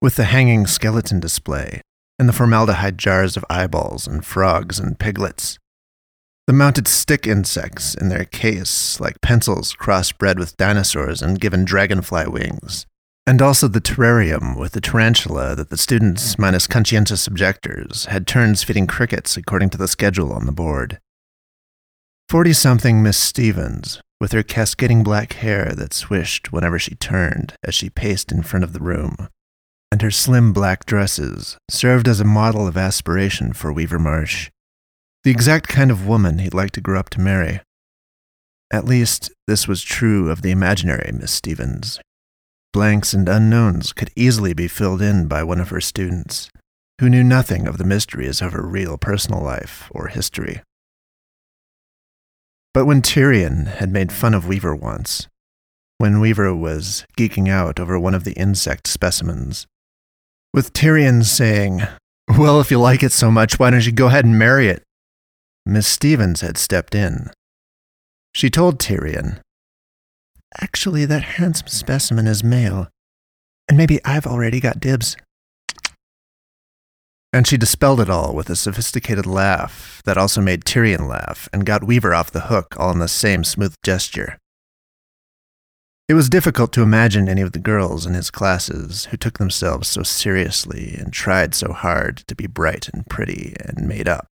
with 0.00 0.14
the 0.14 0.26
hanging 0.26 0.64
skeleton 0.68 1.18
display 1.18 1.80
and 2.20 2.28
the 2.28 2.32
formaldehyde 2.32 2.98
jars 2.98 3.36
of 3.36 3.44
eyeballs 3.50 4.06
and 4.06 4.24
frogs 4.24 4.78
and 4.78 4.96
piglets. 4.96 5.58
The 6.46 6.52
mounted 6.52 6.86
stick 6.86 7.26
insects 7.26 7.96
in 7.96 8.10
their 8.10 8.24
case, 8.24 9.00
like 9.00 9.20
pencils 9.20 9.74
crossbred 9.74 10.38
with 10.38 10.56
dinosaurs 10.56 11.22
and 11.22 11.40
given 11.40 11.64
dragonfly 11.64 12.28
wings, 12.28 12.86
and 13.26 13.42
also 13.42 13.66
the 13.66 13.80
terrarium 13.80 14.56
with 14.56 14.70
the 14.70 14.80
tarantula 14.80 15.56
that 15.56 15.70
the 15.70 15.76
students, 15.76 16.38
minus 16.38 16.68
conscientious 16.68 17.26
objectors, 17.26 18.04
had 18.04 18.24
turns 18.24 18.62
feeding 18.62 18.86
crickets 18.86 19.36
according 19.36 19.70
to 19.70 19.78
the 19.78 19.88
schedule 19.88 20.32
on 20.32 20.46
the 20.46 20.52
board. 20.52 21.00
Forty 22.28 22.52
something 22.52 23.04
Miss 23.04 23.16
Stevens 23.16 24.00
with 24.20 24.32
her 24.32 24.42
cascading 24.42 25.04
black 25.04 25.34
hair 25.34 25.72
that 25.76 25.92
swished 25.92 26.50
whenever 26.50 26.76
she 26.76 26.96
turned 26.96 27.54
as 27.62 27.72
she 27.72 27.88
paced 27.88 28.32
in 28.32 28.42
front 28.42 28.64
of 28.64 28.72
the 28.72 28.80
room, 28.80 29.28
and 29.92 30.02
her 30.02 30.10
slim 30.10 30.52
black 30.52 30.86
dresses 30.86 31.56
served 31.70 32.08
as 32.08 32.18
a 32.18 32.24
model 32.24 32.66
of 32.66 32.76
aspiration 32.76 33.52
for 33.52 33.72
Weaver 33.72 34.00
Marsh, 34.00 34.50
the 35.22 35.30
exact 35.30 35.68
kind 35.68 35.92
of 35.92 36.08
woman 36.08 36.40
he'd 36.40 36.52
like 36.52 36.72
to 36.72 36.80
grow 36.80 36.98
up 36.98 37.10
to 37.10 37.20
marry. 37.20 37.60
At 38.72 38.84
least, 38.84 39.30
this 39.46 39.68
was 39.68 39.82
true 39.82 40.28
of 40.28 40.42
the 40.42 40.50
imaginary 40.50 41.12
Miss 41.12 41.30
Stevens. 41.30 42.00
Blanks 42.72 43.14
and 43.14 43.28
unknowns 43.28 43.92
could 43.92 44.10
easily 44.16 44.52
be 44.52 44.66
filled 44.66 45.00
in 45.00 45.28
by 45.28 45.44
one 45.44 45.60
of 45.60 45.68
her 45.68 45.80
students, 45.80 46.50
who 47.00 47.08
knew 47.08 47.22
nothing 47.22 47.68
of 47.68 47.78
the 47.78 47.84
mysteries 47.84 48.42
of 48.42 48.52
her 48.52 48.66
real 48.66 48.98
personal 48.98 49.40
life 49.40 49.88
or 49.92 50.08
history. 50.08 50.62
But 52.76 52.84
when 52.84 53.00
Tyrion 53.00 53.68
had 53.68 53.90
made 53.90 54.12
fun 54.12 54.34
of 54.34 54.46
Weaver 54.46 54.76
once, 54.76 55.28
when 55.96 56.20
Weaver 56.20 56.54
was 56.54 57.06
geeking 57.16 57.48
out 57.48 57.80
over 57.80 57.98
one 57.98 58.14
of 58.14 58.24
the 58.24 58.34
insect 58.34 58.86
specimens, 58.86 59.66
with 60.52 60.74
Tyrion 60.74 61.24
saying, 61.24 61.80
Well, 62.36 62.60
if 62.60 62.70
you 62.70 62.78
like 62.78 63.02
it 63.02 63.12
so 63.12 63.30
much, 63.30 63.58
why 63.58 63.70
don't 63.70 63.86
you 63.86 63.92
go 63.92 64.08
ahead 64.08 64.26
and 64.26 64.38
marry 64.38 64.68
it? 64.68 64.82
Miss 65.64 65.86
Stevens 65.86 66.42
had 66.42 66.58
stepped 66.58 66.94
in. 66.94 67.30
She 68.34 68.50
told 68.50 68.78
Tyrion, 68.78 69.40
Actually, 70.60 71.06
that 71.06 71.22
handsome 71.22 71.68
specimen 71.68 72.26
is 72.26 72.44
male, 72.44 72.88
and 73.70 73.78
maybe 73.78 74.04
I've 74.04 74.26
already 74.26 74.60
got 74.60 74.80
dibs. 74.80 75.16
And 77.36 77.46
she 77.46 77.58
dispelled 77.58 78.00
it 78.00 78.08
all 78.08 78.34
with 78.34 78.48
a 78.48 78.56
sophisticated 78.56 79.26
laugh 79.26 80.00
that 80.06 80.16
also 80.16 80.40
made 80.40 80.64
Tyrion 80.64 81.06
laugh 81.06 81.50
and 81.52 81.66
got 81.66 81.84
Weaver 81.84 82.14
off 82.14 82.30
the 82.30 82.48
hook 82.48 82.74
all 82.78 82.90
in 82.92 82.98
the 82.98 83.08
same 83.08 83.44
smooth 83.44 83.74
gesture. 83.82 84.38
It 86.08 86.14
was 86.14 86.30
difficult 86.30 86.72
to 86.72 86.82
imagine 86.82 87.28
any 87.28 87.42
of 87.42 87.52
the 87.52 87.58
girls 87.58 88.06
in 88.06 88.14
his 88.14 88.30
classes 88.30 89.04
who 89.10 89.18
took 89.18 89.36
themselves 89.36 89.86
so 89.86 90.02
seriously 90.02 90.96
and 90.98 91.12
tried 91.12 91.54
so 91.54 91.74
hard 91.74 92.24
to 92.26 92.34
be 92.34 92.46
bright 92.46 92.88
and 92.94 93.06
pretty 93.06 93.54
and 93.60 93.86
made 93.86 94.08
up 94.08 94.28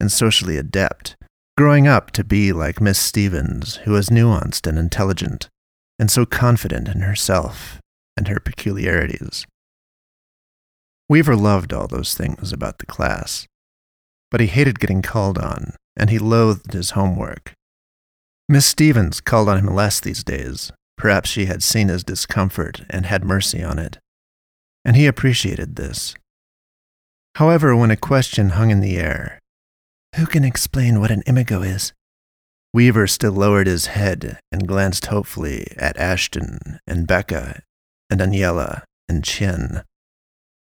and 0.00 0.10
socially 0.10 0.56
adept, 0.56 1.14
growing 1.58 1.86
up 1.86 2.10
to 2.12 2.24
be 2.24 2.54
like 2.54 2.80
Miss 2.80 2.98
Stevens, 2.98 3.76
who 3.84 3.90
was 3.90 4.08
nuanced 4.08 4.66
and 4.66 4.78
intelligent, 4.78 5.50
and 5.98 6.10
so 6.10 6.24
confident 6.24 6.88
in 6.88 7.02
herself 7.02 7.80
and 8.16 8.28
her 8.28 8.40
peculiarities. 8.40 9.44
Weaver 11.08 11.36
loved 11.36 11.72
all 11.72 11.86
those 11.86 12.14
things 12.14 12.52
about 12.52 12.78
the 12.78 12.86
class, 12.86 13.46
but 14.30 14.40
he 14.40 14.48
hated 14.48 14.80
getting 14.80 15.02
called 15.02 15.38
on, 15.38 15.74
and 15.96 16.10
he 16.10 16.18
loathed 16.18 16.72
his 16.72 16.90
homework. 16.90 17.52
Miss 18.48 18.66
Stevens 18.66 19.20
called 19.20 19.48
on 19.48 19.58
him 19.58 19.74
less 19.74 20.00
these 20.00 20.24
days. 20.24 20.72
Perhaps 20.96 21.28
she 21.28 21.44
had 21.44 21.62
seen 21.62 21.88
his 21.88 22.02
discomfort 22.02 22.82
and 22.88 23.06
had 23.06 23.24
mercy 23.24 23.62
on 23.62 23.78
it, 23.78 23.98
and 24.84 24.96
he 24.96 25.06
appreciated 25.06 25.76
this. 25.76 26.14
However, 27.34 27.76
when 27.76 27.90
a 27.90 27.96
question 27.96 28.50
hung 28.50 28.70
in 28.70 28.80
the 28.80 28.96
air, 28.96 29.38
who 30.16 30.26
can 30.26 30.42
explain 30.42 30.98
what 30.98 31.10
an 31.10 31.22
imago 31.26 31.60
is? 31.60 31.92
Weaver 32.72 33.06
still 33.06 33.32
lowered 33.32 33.66
his 33.66 33.86
head 33.86 34.40
and 34.50 34.66
glanced 34.66 35.06
hopefully 35.06 35.66
at 35.76 35.96
Ashton 35.98 36.80
and 36.86 37.06
Becca 37.06 37.62
and 38.08 38.20
Daniela 38.20 38.82
and 39.08 39.22
Chen 39.22 39.82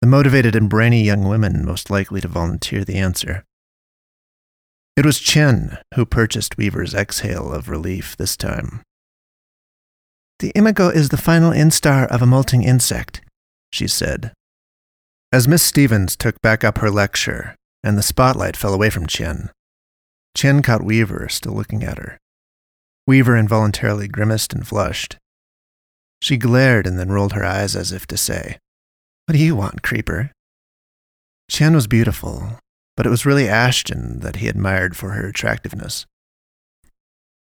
the 0.07 0.11
motivated 0.11 0.55
and 0.55 0.71
brainy 0.71 1.03
young 1.03 1.25
women 1.25 1.65
most 1.65 1.91
likely 1.91 2.21
to 2.21 2.29
volunteer 2.29 2.85
the 2.85 2.95
answer. 2.95 3.45
It 4.97 5.05
was 5.05 5.19
Chen 5.19 5.79
who 5.97 6.07
purchased 6.07 6.57
Weaver's 6.57 6.95
exhale 6.95 7.53
of 7.53 7.69
relief 7.69 8.17
this 8.17 8.37
time. 8.37 8.83
The 10.39 10.53
imago 10.55 10.91
is 10.91 11.09
the 11.09 11.17
final 11.17 11.51
instar 11.51 12.07
of 12.07 12.23
a 12.23 12.27
molting 12.27 12.63
insect, 12.63 13.21
she 13.73 13.89
said. 13.89 14.33
As 15.33 15.49
Miss 15.49 15.65
Stevens 15.65 16.15
took 16.15 16.41
back 16.41 16.63
up 16.63 16.79
her 16.79 16.91
lecture 16.91 17.57
and 17.83 17.99
the 17.99 18.03
spotlight 18.03 18.57
fell 18.57 18.75
away 18.75 18.91
from 18.91 19.09
Chen, 19.09 19.51
Chen 20.37 20.63
caught 20.63 20.85
Weaver 20.85 21.29
still 21.29 21.55
looking 21.55 21.83
at 21.83 21.99
her. 21.99 22.17
Weaver 23.09 23.37
involuntarily 23.37 24.07
grimaced 24.07 24.53
and 24.53 24.65
flushed. 24.65 25.17
She 26.23 26.37
glared 26.37 26.87
and 26.87 26.97
then 26.97 27.11
rolled 27.11 27.33
her 27.33 27.45
eyes 27.45 27.75
as 27.75 27.91
if 27.91 28.07
to 28.07 28.17
say, 28.17 28.59
what 29.27 29.33
do 29.33 29.39
you 29.39 29.57
want, 29.57 29.83
creeper? 29.83 30.31
Chen 31.51 31.75
was 31.75 31.89
beautiful, 31.89 32.61
but 32.97 33.07
it 33.07 33.11
was 33.11 33.27
really 33.27 33.49
Ashton 33.49 34.21
that 34.21 34.37
he 34.37 34.49
admired 34.49 34.97
for 34.97 35.11
her 35.11 35.27
attractiveness. 35.27 36.07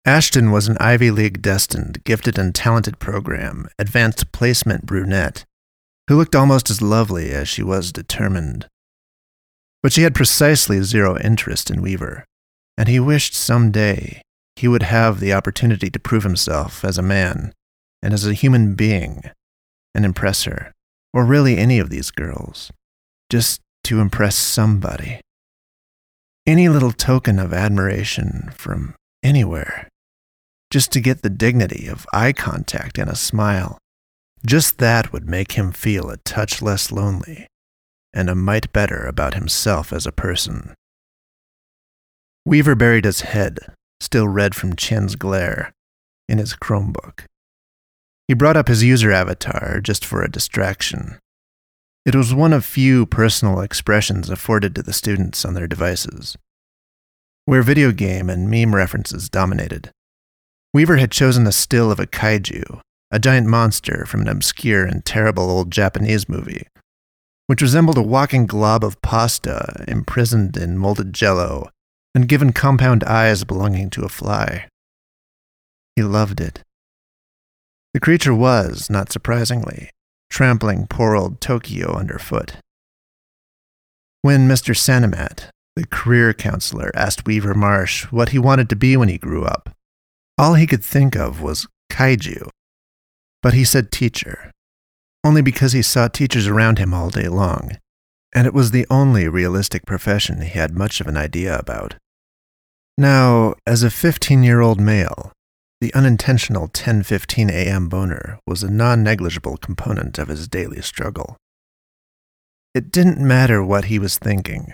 Ashton 0.05 0.51
was 0.51 0.67
an 0.67 0.77
Ivy 0.79 1.09
League 1.09 1.41
destined, 1.41 2.03
gifted, 2.03 2.37
and 2.37 2.53
talented 2.53 2.99
program, 2.99 3.69
advanced 3.77 4.31
placement 4.33 4.85
brunette, 4.85 5.45
who 6.09 6.17
looked 6.17 6.35
almost 6.35 6.69
as 6.69 6.81
lovely 6.81 7.31
as 7.31 7.47
she 7.47 7.63
was 7.63 7.93
determined. 7.93 8.67
But 9.81 9.93
she 9.93 10.01
had 10.01 10.15
precisely 10.15 10.81
zero 10.83 11.17
interest 11.17 11.69
in 11.69 11.81
Weaver, 11.81 12.25
and 12.77 12.89
he 12.89 12.99
wished 12.99 13.33
some 13.33 13.71
day 13.71 14.21
he 14.57 14.67
would 14.67 14.83
have 14.83 15.21
the 15.21 15.31
opportunity 15.31 15.89
to 15.89 15.99
prove 15.99 16.23
himself 16.23 16.83
as 16.83 16.97
a 16.97 17.03
man 17.03 17.53
and 18.01 18.13
as 18.13 18.27
a 18.27 18.33
human 18.33 18.75
being 18.75 19.23
and 19.95 20.03
impress 20.03 20.43
her 20.43 20.73
or 21.13 21.25
really 21.25 21.57
any 21.57 21.79
of 21.79 21.89
these 21.89 22.11
girls, 22.11 22.71
just 23.29 23.61
to 23.85 23.99
impress 23.99 24.35
somebody. 24.35 25.21
Any 26.45 26.69
little 26.69 26.91
token 26.91 27.39
of 27.39 27.53
admiration 27.53 28.49
from 28.53 28.95
anywhere, 29.23 29.87
just 30.71 30.91
to 30.91 31.01
get 31.01 31.21
the 31.21 31.29
dignity 31.29 31.87
of 31.87 32.05
eye 32.13 32.33
contact 32.33 32.97
and 32.97 33.09
a 33.09 33.15
smile. 33.15 33.77
Just 34.45 34.77
that 34.77 35.11
would 35.11 35.27
make 35.27 35.53
him 35.53 35.71
feel 35.71 36.09
a 36.09 36.17
touch 36.17 36.61
less 36.61 36.91
lonely 36.91 37.47
and 38.13 38.29
a 38.29 38.35
mite 38.35 38.71
better 38.71 39.05
about 39.05 39.33
himself 39.33 39.91
as 39.91 40.07
a 40.07 40.11
person. 40.11 40.73
Weaver 42.45 42.75
buried 42.75 43.05
his 43.05 43.21
head, 43.21 43.59
still 43.99 44.27
red 44.27 44.55
from 44.55 44.75
Chen's 44.75 45.15
glare, 45.15 45.71
in 46.27 46.37
his 46.37 46.53
Chromebook. 46.53 47.25
He 48.29 48.35
brought 48.35 48.57
up 48.57 48.67
his 48.67 48.83
user 48.83 49.11
avatar 49.11 49.81
just 49.81 50.05
for 50.05 50.21
a 50.21 50.29
distraction. 50.29 51.17
It 52.05 52.13
was 52.13 52.31
one 52.31 52.53
of 52.53 52.63
few 52.63 53.07
personal 53.07 53.59
expressions 53.59 54.29
afforded 54.29 54.75
to 54.75 54.83
the 54.83 54.93
students 54.93 55.43
on 55.43 55.55
their 55.55 55.65
devices. 55.65 56.37
Where 57.45 57.63
video 57.63 57.91
game 57.91 58.29
and 58.29 58.47
meme 58.47 58.75
references 58.75 59.29
dominated, 59.29 59.89
Weaver 60.75 60.97
had 60.97 61.09
chosen 61.09 61.47
a 61.47 61.51
still 61.51 61.89
of 61.89 61.99
a 61.99 62.05
kaiju, 62.05 62.81
a 63.09 63.17
giant 63.17 63.47
monster 63.47 64.05
from 64.05 64.21
an 64.21 64.27
obscure 64.27 64.85
and 64.85 65.03
terrible 65.03 65.49
old 65.49 65.71
Japanese 65.71 66.29
movie, 66.29 66.67
which 67.47 67.63
resembled 67.63 67.97
a 67.97 68.03
walking 68.03 68.45
glob 68.45 68.83
of 68.83 69.01
pasta 69.01 69.83
imprisoned 69.87 70.55
in 70.55 70.77
molded 70.77 71.13
jello 71.13 71.71
and 72.13 72.29
given 72.29 72.53
compound 72.53 73.03
eyes 73.05 73.43
belonging 73.43 73.89
to 73.89 74.05
a 74.05 74.09
fly. 74.09 74.67
He 75.95 76.03
loved 76.03 76.39
it. 76.39 76.61
The 77.93 77.99
creature 77.99 78.35
was, 78.35 78.89
not 78.89 79.11
surprisingly, 79.11 79.89
trampling 80.29 80.85
poor 80.87 81.15
old 81.15 81.41
Tokyo 81.41 81.95
underfoot. 81.95 82.57
When 84.21 84.47
Mr. 84.47 84.75
Sanimat, 84.75 85.49
the 85.75 85.87
career 85.87 86.33
counselor, 86.33 86.91
asked 86.93 87.25
Weaver 87.25 87.53
Marsh 87.53 88.05
what 88.11 88.29
he 88.29 88.37
wanted 88.37 88.69
to 88.69 88.75
be 88.75 88.95
when 88.95 89.09
he 89.09 89.17
grew 89.17 89.43
up, 89.43 89.71
all 90.37 90.53
he 90.53 90.67
could 90.67 90.83
think 90.83 91.15
of 91.15 91.41
was 91.41 91.67
kaiju. 91.91 92.49
But 93.41 93.53
he 93.53 93.63
said 93.63 93.91
teacher, 93.91 94.51
only 95.23 95.41
because 95.41 95.71
he 95.71 95.81
saw 95.81 96.07
teachers 96.07 96.47
around 96.47 96.77
him 96.77 96.93
all 96.93 97.09
day 97.09 97.27
long, 97.27 97.77
and 98.35 98.45
it 98.45 98.53
was 98.53 98.71
the 98.71 98.85
only 98.89 99.27
realistic 99.27 99.85
profession 99.85 100.41
he 100.41 100.49
had 100.49 100.77
much 100.77 101.01
of 101.01 101.07
an 101.07 101.17
idea 101.17 101.57
about. 101.57 101.95
Now, 102.97 103.55
as 103.65 103.81
a 103.81 103.89
15 103.89 104.43
year 104.43 104.61
old 104.61 104.79
male, 104.79 105.31
the 105.81 105.93
unintentional 105.93 106.67
10:15 106.67 107.49
a.m. 107.49 107.87
boner 107.87 108.39
was 108.45 108.63
a 108.63 108.69
non-negligible 108.69 109.57
component 109.57 110.17
of 110.17 110.27
his 110.27 110.47
daily 110.47 110.81
struggle. 110.81 111.37
It 112.75 112.91
didn't 112.91 113.25
matter 113.25 113.63
what 113.63 113.85
he 113.85 113.97
was 113.97 114.17
thinking, 114.17 114.73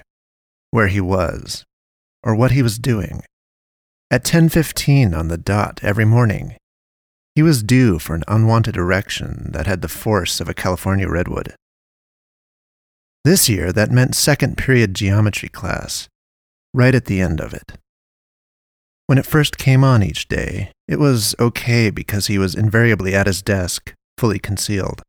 where 0.71 0.87
he 0.87 0.99
was, 0.99 1.63
or 2.23 2.35
what 2.35 2.51
he 2.51 2.63
was 2.63 2.79
doing. 2.79 3.23
At 4.09 4.23
10:15 4.23 5.15
on 5.15 5.27
the 5.27 5.37
dot 5.37 5.79
every 5.83 6.05
morning, 6.05 6.57
he 7.35 7.43
was 7.43 7.63
due 7.63 7.99
for 7.99 8.15
an 8.15 8.23
unwanted 8.27 8.75
erection 8.75 9.51
that 9.51 9.67
had 9.67 9.81
the 9.81 9.87
force 9.87 10.39
of 10.39 10.49
a 10.49 10.53
California 10.53 11.07
redwood. 11.07 11.53
This 13.23 13.49
year 13.49 13.71
that 13.73 13.91
meant 13.91 14.15
second 14.15 14.57
period 14.57 14.93
geometry 14.95 15.49
class, 15.49 16.07
right 16.73 16.95
at 16.95 17.05
the 17.05 17.19
end 17.21 17.39
of 17.39 17.53
it. 17.53 17.73
When 19.07 19.17
it 19.17 19.25
first 19.25 19.57
came 19.57 19.83
on 19.83 20.01
each 20.01 20.27
day, 20.27 20.71
it 20.87 20.99
was 20.99 21.35
okay 21.39 21.89
because 21.89 22.27
he 22.27 22.37
was 22.37 22.55
invariably 22.55 23.13
at 23.13 23.27
his 23.27 23.41
desk, 23.41 23.93
fully 24.17 24.39
concealed. 24.39 25.01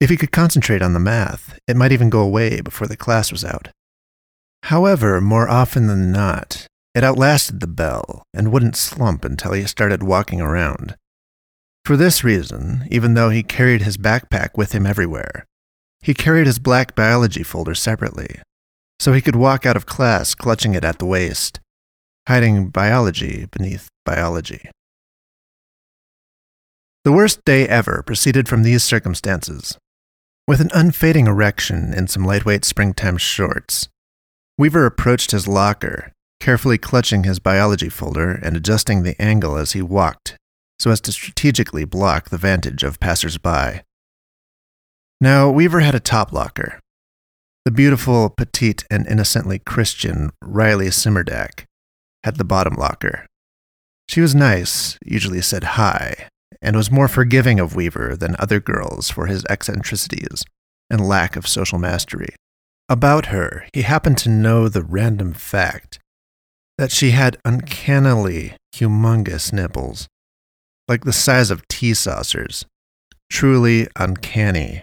If 0.00 0.08
he 0.08 0.16
could 0.16 0.32
concentrate 0.32 0.80
on 0.80 0.94
the 0.94 1.00
math, 1.00 1.58
it 1.68 1.76
might 1.76 1.92
even 1.92 2.08
go 2.08 2.20
away 2.20 2.62
before 2.62 2.86
the 2.86 2.96
class 2.96 3.30
was 3.30 3.44
out. 3.44 3.68
However, 4.64 5.20
more 5.20 5.48
often 5.48 5.88
than 5.88 6.10
not, 6.10 6.66
It 6.92 7.04
outlasted 7.04 7.60
the 7.60 7.68
bell 7.68 8.24
and 8.34 8.50
wouldn't 8.50 8.76
slump 8.76 9.24
until 9.24 9.52
he 9.52 9.64
started 9.64 10.02
walking 10.02 10.40
around. 10.40 10.96
For 11.84 11.96
this 11.96 12.24
reason, 12.24 12.86
even 12.90 13.14
though 13.14 13.30
he 13.30 13.42
carried 13.42 13.82
his 13.82 13.96
backpack 13.96 14.50
with 14.56 14.72
him 14.72 14.86
everywhere, 14.86 15.44
he 16.02 16.14
carried 16.14 16.46
his 16.46 16.58
black 16.58 16.94
biology 16.94 17.42
folder 17.42 17.74
separately, 17.74 18.40
so 18.98 19.12
he 19.12 19.20
could 19.20 19.36
walk 19.36 19.66
out 19.66 19.76
of 19.76 19.86
class 19.86 20.34
clutching 20.34 20.74
it 20.74 20.84
at 20.84 20.98
the 20.98 21.06
waist, 21.06 21.60
hiding 22.28 22.68
biology 22.68 23.46
beneath 23.50 23.88
biology. 24.04 24.70
The 27.04 27.12
worst 27.12 27.44
day 27.44 27.66
ever 27.66 28.02
proceeded 28.04 28.48
from 28.48 28.62
these 28.62 28.84
circumstances. 28.84 29.78
With 30.46 30.60
an 30.60 30.70
unfading 30.74 31.26
erection 31.26 31.94
in 31.94 32.08
some 32.08 32.24
lightweight 32.24 32.64
springtime 32.64 33.16
shorts, 33.16 33.88
Weaver 34.58 34.84
approached 34.84 35.30
his 35.30 35.48
locker, 35.48 36.12
carefully 36.40 36.76
clutching 36.76 37.24
his 37.24 37.38
biology 37.38 37.88
folder 37.88 38.32
and 38.32 38.56
adjusting 38.56 39.02
the 39.02 39.20
angle 39.20 39.56
as 39.56 39.72
he 39.72 39.82
walked 39.82 40.36
so 40.78 40.90
as 40.90 41.00
to 41.02 41.12
strategically 41.12 41.84
block 41.84 42.30
the 42.30 42.38
vantage 42.38 42.82
of 42.82 42.98
passers-by. 43.00 43.82
Now, 45.20 45.50
Weaver 45.50 45.80
had 45.80 45.94
a 45.94 46.00
top 46.00 46.32
locker. 46.32 46.80
The 47.66 47.70
beautiful, 47.70 48.30
petite, 48.30 48.84
and 48.90 49.06
innocently 49.06 49.58
Christian 49.58 50.30
Riley 50.42 50.86
Simmerdack 50.86 51.66
had 52.24 52.36
the 52.36 52.44
bottom 52.44 52.74
locker. 52.74 53.26
She 54.08 54.20
was 54.20 54.34
nice, 54.34 54.98
usually 55.04 55.40
said 55.40 55.64
hi, 55.78 56.28
and 56.60 56.76
was 56.76 56.90
more 56.90 57.08
forgiving 57.08 57.60
of 57.60 57.76
Weaver 57.76 58.16
than 58.16 58.36
other 58.38 58.60
girls 58.60 59.08
for 59.08 59.26
his 59.26 59.44
eccentricities 59.48 60.44
and 60.90 61.06
lack 61.06 61.36
of 61.36 61.46
social 61.46 61.78
mastery. 61.78 62.34
About 62.88 63.26
her, 63.26 63.66
he 63.72 63.82
happened 63.82 64.18
to 64.18 64.28
know 64.28 64.68
the 64.68 64.82
random 64.82 65.32
fact 65.32 66.00
that 66.76 66.90
she 66.90 67.12
had 67.12 67.38
uncannily 67.44 68.54
humongous 68.74 69.52
nipples, 69.52 70.08
like 70.88 71.04
the 71.04 71.12
size 71.12 71.50
of 71.50 71.68
tea 71.68 71.94
saucers. 71.94 72.64
Truly 73.30 73.86
uncanny. 73.94 74.82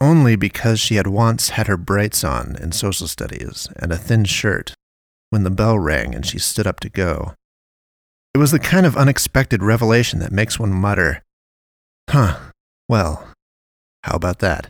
Only 0.00 0.36
because 0.36 0.78
she 0.78 0.94
had 0.94 1.08
once 1.08 1.50
had 1.50 1.66
her 1.66 1.76
brights 1.76 2.22
on 2.22 2.56
in 2.60 2.70
social 2.70 3.08
studies 3.08 3.68
and 3.76 3.90
a 3.90 3.96
thin 3.96 4.24
shirt 4.24 4.74
when 5.32 5.44
the 5.44 5.50
bell 5.50 5.78
rang 5.78 6.14
and 6.14 6.26
she 6.26 6.38
stood 6.38 6.66
up 6.66 6.78
to 6.80 6.90
go. 6.90 7.32
It 8.34 8.38
was 8.38 8.50
the 8.50 8.58
kind 8.58 8.84
of 8.84 8.98
unexpected 8.98 9.62
revelation 9.62 10.18
that 10.18 10.30
makes 10.30 10.58
one 10.58 10.72
mutter, 10.72 11.22
Huh, 12.10 12.38
well, 12.86 13.32
how 14.02 14.16
about 14.16 14.40
that? 14.40 14.68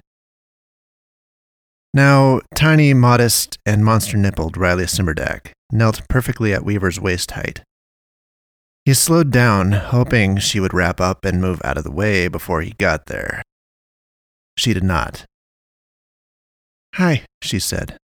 Now, 1.92 2.40
tiny, 2.54 2.94
modest, 2.94 3.58
and 3.66 3.84
monster 3.84 4.16
nippled 4.16 4.56
Riley 4.56 4.84
Simmerdack 4.84 5.50
knelt 5.72 6.06
perfectly 6.08 6.54
at 6.54 6.64
Weaver's 6.64 7.00
waist 7.00 7.32
height. 7.32 7.62
He 8.84 8.94
slowed 8.94 9.32
down, 9.32 9.72
hoping 9.72 10.38
she 10.38 10.60
would 10.60 10.74
wrap 10.74 11.00
up 11.00 11.24
and 11.24 11.40
move 11.40 11.60
out 11.64 11.76
of 11.76 11.82
the 11.82 11.90
way 11.90 12.28
before 12.28 12.60
he 12.60 12.74
got 12.78 13.06
there. 13.06 13.42
She 14.56 14.72
did 14.72 14.84
not. 14.84 15.24
Hi, 16.94 17.24
she 17.42 17.58
said. 17.58 17.96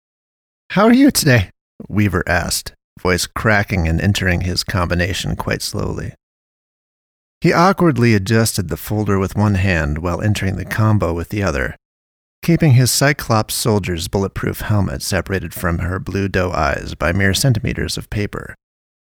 How 0.70 0.84
are 0.84 0.92
you 0.92 1.10
today? 1.10 1.50
Weaver 1.88 2.24
asked, 2.26 2.72
voice 3.00 3.26
cracking 3.26 3.86
and 3.86 4.00
entering 4.00 4.42
his 4.42 4.64
combination 4.64 5.36
quite 5.36 5.62
slowly. 5.62 6.14
He 7.40 7.52
awkwardly 7.52 8.14
adjusted 8.14 8.68
the 8.68 8.76
folder 8.76 9.18
with 9.18 9.36
one 9.36 9.54
hand 9.54 9.98
while 9.98 10.22
entering 10.22 10.56
the 10.56 10.64
combo 10.64 11.12
with 11.12 11.28
the 11.28 11.42
other, 11.42 11.76
keeping 12.42 12.72
his 12.72 12.90
Cyclops 12.90 13.54
soldier's 13.54 14.08
bulletproof 14.08 14.60
helmet 14.60 15.02
separated 15.02 15.52
from 15.52 15.80
her 15.80 15.98
blue 15.98 16.28
doe 16.28 16.52
eyes 16.52 16.94
by 16.94 17.12
mere 17.12 17.34
centimeters 17.34 17.96
of 17.98 18.10
paper 18.10 18.54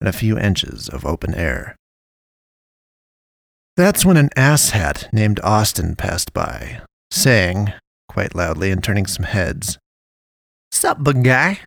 and 0.00 0.08
a 0.08 0.12
few 0.12 0.38
inches 0.38 0.88
of 0.88 1.04
open 1.04 1.34
air. 1.34 1.76
That's 3.76 4.04
when 4.04 4.16
an 4.16 4.30
asshat 4.36 5.12
named 5.12 5.40
Austin 5.42 5.96
passed 5.96 6.32
by, 6.32 6.82
saying, 7.10 7.72
quite 8.08 8.34
loudly 8.34 8.70
and 8.70 8.82
turning 8.82 9.06
some 9.06 9.24
heads, 9.24 9.78
Sup, 10.70 11.02
bug 11.02 11.22
guy? 11.22 11.60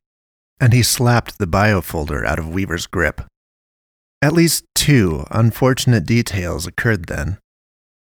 And 0.59 0.73
he 0.73 0.83
slapped 0.83 1.37
the 1.37 1.47
biofolder 1.47 2.25
out 2.25 2.39
of 2.39 2.53
Weaver's 2.53 2.87
grip. 2.87 3.21
At 4.21 4.33
least 4.33 4.65
two 4.73 5.25
unfortunate 5.31 6.05
details 6.05 6.65
occurred 6.65 7.05
then. 7.05 7.37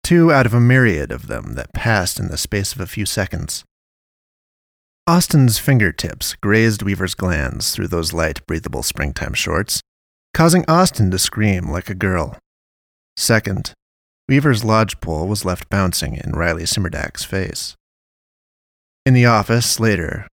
Two 0.04 0.32
out 0.32 0.46
of 0.46 0.54
a 0.54 0.60
myriad 0.60 1.12
of 1.12 1.28
them 1.28 1.54
that 1.54 1.74
passed 1.74 2.20
in 2.20 2.28
the 2.28 2.38
space 2.38 2.74
of 2.74 2.80
a 2.80 2.86
few 2.86 3.06
seconds. 3.06 3.64
Austin's 5.08 5.60
fingertips 5.60 6.36
grazed 6.36 6.82
Weaver's 6.82 7.16
glands 7.16 7.74
through 7.74 7.88
those 7.88 8.14
light, 8.14 8.46
breathable 8.48 8.84
springtime 8.84 9.34
shorts, 9.34 9.82
causing 10.34 10.66
Austin 10.68 11.12
to 11.12 11.20
scream 11.20 11.70
like 11.70 11.90
a 11.90 11.96
girl. 11.96 12.38
Second, 13.16 13.74
Weaver's 14.28 14.64
lodgepole 14.64 15.28
was 15.28 15.46
left 15.46 15.70
bouncing 15.70 16.16
in 16.16 16.32
Riley 16.32 16.64
Simmerdack's 16.64 17.24
face. 17.24 17.76
In 19.06 19.14
the 19.14 19.28
office, 19.28 19.80
later, 19.80 20.28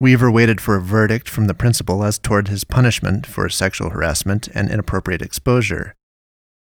Weaver 0.00 0.30
waited 0.30 0.60
for 0.60 0.76
a 0.76 0.80
verdict 0.80 1.28
from 1.28 1.46
the 1.46 1.54
principal 1.54 2.04
as 2.04 2.20
toward 2.20 2.46
his 2.46 2.62
punishment 2.62 3.26
for 3.26 3.48
sexual 3.48 3.90
harassment 3.90 4.48
and 4.54 4.70
inappropriate 4.70 5.22
exposure. 5.22 5.94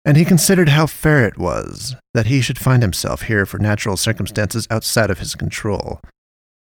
And 0.05 0.17
he 0.17 0.25
considered 0.25 0.69
how 0.69 0.87
fair 0.87 1.27
it 1.27 1.37
was 1.37 1.97
that 2.15 2.27
he 2.27 2.41
should 2.41 2.59
find 2.59 2.83
himself 2.83 3.23
here 3.23 3.45
for 3.45 3.59
natural 3.59 3.97
circumstances 3.97 4.69
outside 4.71 5.11
of 5.11 5.19
his 5.19 5.35
control, 5.35 6.01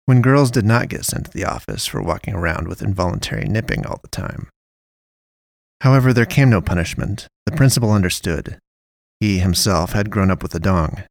when 0.06 0.24
girls 0.24 0.50
did 0.50 0.66
not 0.66 0.90
get 0.90 1.06
sent 1.06 1.26
to 1.26 1.32
the 1.32 1.46
office 1.46 1.86
for 1.86 2.02
walking 2.02 2.34
around 2.34 2.68
with 2.68 2.82
involuntary 2.82 3.46
nipping 3.48 3.86
all 3.86 4.00
the 4.02 4.08
time. 4.08 4.50
However, 5.82 6.14
there 6.14 6.26
came 6.26 6.50
no 6.50 6.62
punishment. 6.62 7.28
The 7.46 7.52
principal 7.52 7.92
understood. 7.92 8.58
He 9.20 9.38
himself 9.38 9.94
had 9.94 10.10
grown 10.10 10.32
up 10.32 10.42
with 10.42 10.56
a 10.56 10.60
dong, 10.60 11.04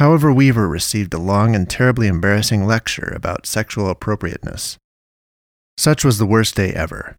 However, 0.00 0.32
Weaver 0.32 0.66
received 0.66 1.12
a 1.12 1.18
long 1.18 1.54
and 1.54 1.68
terribly 1.68 2.06
embarrassing 2.06 2.66
lecture 2.66 3.12
about 3.14 3.46
sexual 3.46 3.90
appropriateness. 3.90 4.78
Such 5.76 6.06
was 6.06 6.16
the 6.16 6.24
worst 6.24 6.54
day 6.54 6.72
ever, 6.72 7.16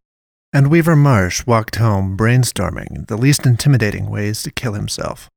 and 0.52 0.72
Weaver 0.72 0.96
Marsh 0.96 1.46
walked 1.46 1.76
home 1.76 2.18
brainstorming 2.18 3.06
the 3.06 3.18
least 3.18 3.46
intimidating 3.46 4.10
ways 4.10 4.42
to 4.42 4.50
kill 4.50 4.74
himself. 4.74 5.30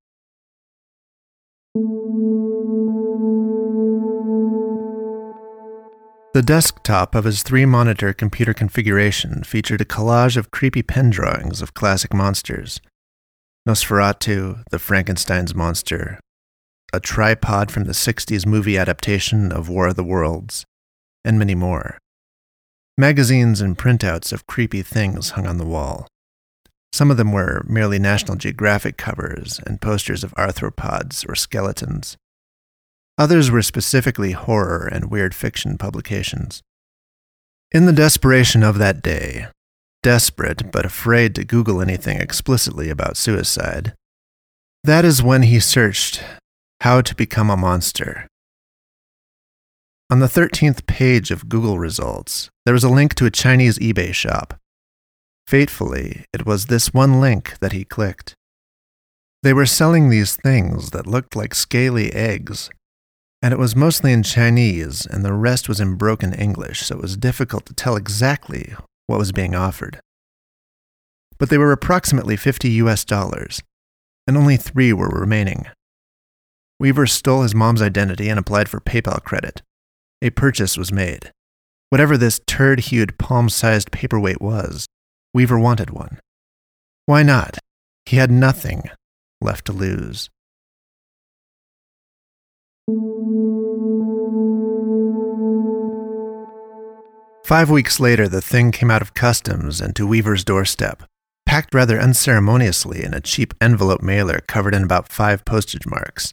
The 6.33 6.42
desktop 6.42 7.14
of 7.14 7.24
his 7.24 7.42
three 7.42 7.66
monitor 7.66 8.14
computer 8.14 8.54
configuration 8.54 9.44
featured 9.44 9.83
a 9.83 9.85
collage 9.85 10.38
of 10.38 10.50
creepy 10.50 10.83
pen 10.83 11.11
drawings 11.11 11.61
of 11.61 11.74
classic 11.74 12.14
monsters 12.14 12.80
Nosferatu, 13.68 14.62
the 14.70 14.78
Frankenstein's 14.78 15.54
monster, 15.54 16.18
a 16.94 17.00
tripod 17.00 17.72
from 17.72 17.85
the 17.85 17.92
60s 17.92 18.46
movie 18.46 18.78
adaptation 18.78 19.50
of 19.50 19.68
War 19.68 19.88
of 19.88 19.96
the 19.96 20.04
Worlds, 20.04 20.64
and 21.24 21.38
many 21.38 21.54
more. 21.54 21.98
Magazines 22.96 23.61
and 23.61 23.76
printouts 23.76 24.33
of 24.33 24.46
creepy 24.46 24.83
things 24.83 25.30
hung 25.30 25.46
on 25.46 25.59
the 25.59 25.66
wall. 25.66 26.07
Some 26.92 27.11
of 27.11 27.16
them 27.16 27.33
were 27.33 27.64
merely 27.68 27.98
National 27.98 28.37
Geographic 28.37 28.96
covers 28.96 29.61
and 29.66 29.80
posters 29.80 30.22
of 30.22 30.33
arthropods 30.35 31.28
or 31.28 31.35
skeletons. 31.35 32.16
Others 33.18 33.50
were 33.50 33.62
specifically 33.62 34.30
horror 34.30 34.87
and 34.87 35.11
weird 35.11 35.35
fiction 35.35 35.76
publications. 35.76 36.62
In 37.72 37.87
the 37.87 37.92
desperation 37.92 38.62
of 38.62 38.78
that 38.78 39.02
day, 39.02 39.48
desperate 40.04 40.70
but 40.70 40.87
afraid 40.87 41.35
to 41.35 41.44
Google 41.44 41.83
anything 41.83 42.20
explicitly 42.20 42.90
about 42.90 43.16
suicide, 43.16 43.94
that 44.85 45.04
is 45.04 45.22
when 45.22 45.42
he 45.42 45.59
searched 45.59 46.22
how 46.81 47.01
to 47.01 47.15
Become 47.15 47.51
a 47.51 47.57
Monster. 47.57 48.27
On 50.11 50.21
the 50.21 50.27
13th 50.27 50.87
page 50.87 51.31
of 51.31 51.49
Google 51.49 51.79
results, 51.79 52.51
there 52.67 52.75
was 52.75 52.85
a 52.85 52.91
link 52.91 53.15
to 53.15 53.27
a 53.27 53.31
Chinese 53.31 53.79
eBay 53.79 54.13
shop. 54.13 54.55
Fatefully, 55.47 56.25
it 56.33 56.45
was 56.45 56.67
this 56.67 56.93
one 56.93 57.21
link 57.21 57.59
that 57.61 57.73
he 57.73 57.85
clicked. 57.85 58.35
They 59.43 59.53
were 59.53 59.67
selling 59.67 60.09
these 60.09 60.37
things 60.37 60.91
that 60.91 61.07
looked 61.07 61.35
like 61.35 61.55
scaly 61.55 62.12
eggs, 62.12 62.70
and 63.41 63.53
it 63.53 63.59
was 63.59 63.77
mostly 63.77 64.12
in 64.12 64.22
Chinese, 64.22 65.07
and 65.07 65.25
the 65.25 65.33
rest 65.33 65.68
was 65.68 65.81
in 65.81 65.97
broken 65.97 66.33
English, 66.35 66.83
so 66.83 66.97
it 66.97 67.03
was 67.03 67.16
difficult 67.16 67.66
to 67.66 67.75
tell 67.75 67.97
exactly 67.97 68.75
what 69.07 69.18
was 69.18 69.33
being 69.33 69.55
offered. 69.55 70.01
But 71.39 71.51
they 71.51 71.59
were 71.59 71.72
approximately 71.72 72.37
50 72.37 72.70
US 72.70 73.05
dollars, 73.05 73.62
and 74.27 74.37
only 74.37 74.57
three 74.57 74.93
were 74.93 75.09
remaining. 75.09 75.66
Weaver 76.81 77.07
stole 77.07 77.43
his 77.43 77.55
mom's 77.55 77.81
identity 77.81 78.29
and 78.29 78.39
applied 78.39 78.68
for 78.68 78.81
PayPal 78.81 79.22
credit. 79.22 79.62
A 80.22 80.31
purchase 80.31 80.77
was 80.77 80.93
made. 80.93 81.31
Whatever 81.91 82.16
this 82.16 82.41
turd 82.47 82.81
hued, 82.81 83.18
palm 83.18 83.49
sized 83.49 83.93
paperweight 83.93 84.41
was, 84.41 84.87
Weaver 85.33 85.59
wanted 85.59 85.91
one. 85.91 86.18
Why 87.07 87.22
not? 87.22 87.59
He 88.07 88.16
had 88.16 88.31
nothing 88.31 88.83
left 89.41 89.66
to 89.66 89.72
lose. 89.72 90.31
Five 97.45 97.70
weeks 97.70 98.01
later, 98.01 98.27
the 98.27 98.41
thing 98.41 98.72
came 98.72 98.91
out 98.91 99.03
of 99.03 99.14
customs 99.14 99.81
and 99.81 99.95
to 99.97 100.07
Weaver's 100.07 100.45
doorstep, 100.45 101.03
packed 101.47 101.75
rather 101.75 102.01
unceremoniously 102.01 103.05
in 103.05 103.14
a 103.14 103.20
cheap 103.20 103.55
envelope 103.61 104.03
mailer 104.03 104.41
covered 104.49 104.75
in 104.75 104.83
about 104.83 105.12
five 105.12 105.45
postage 105.45 105.87
marks, 105.87 106.33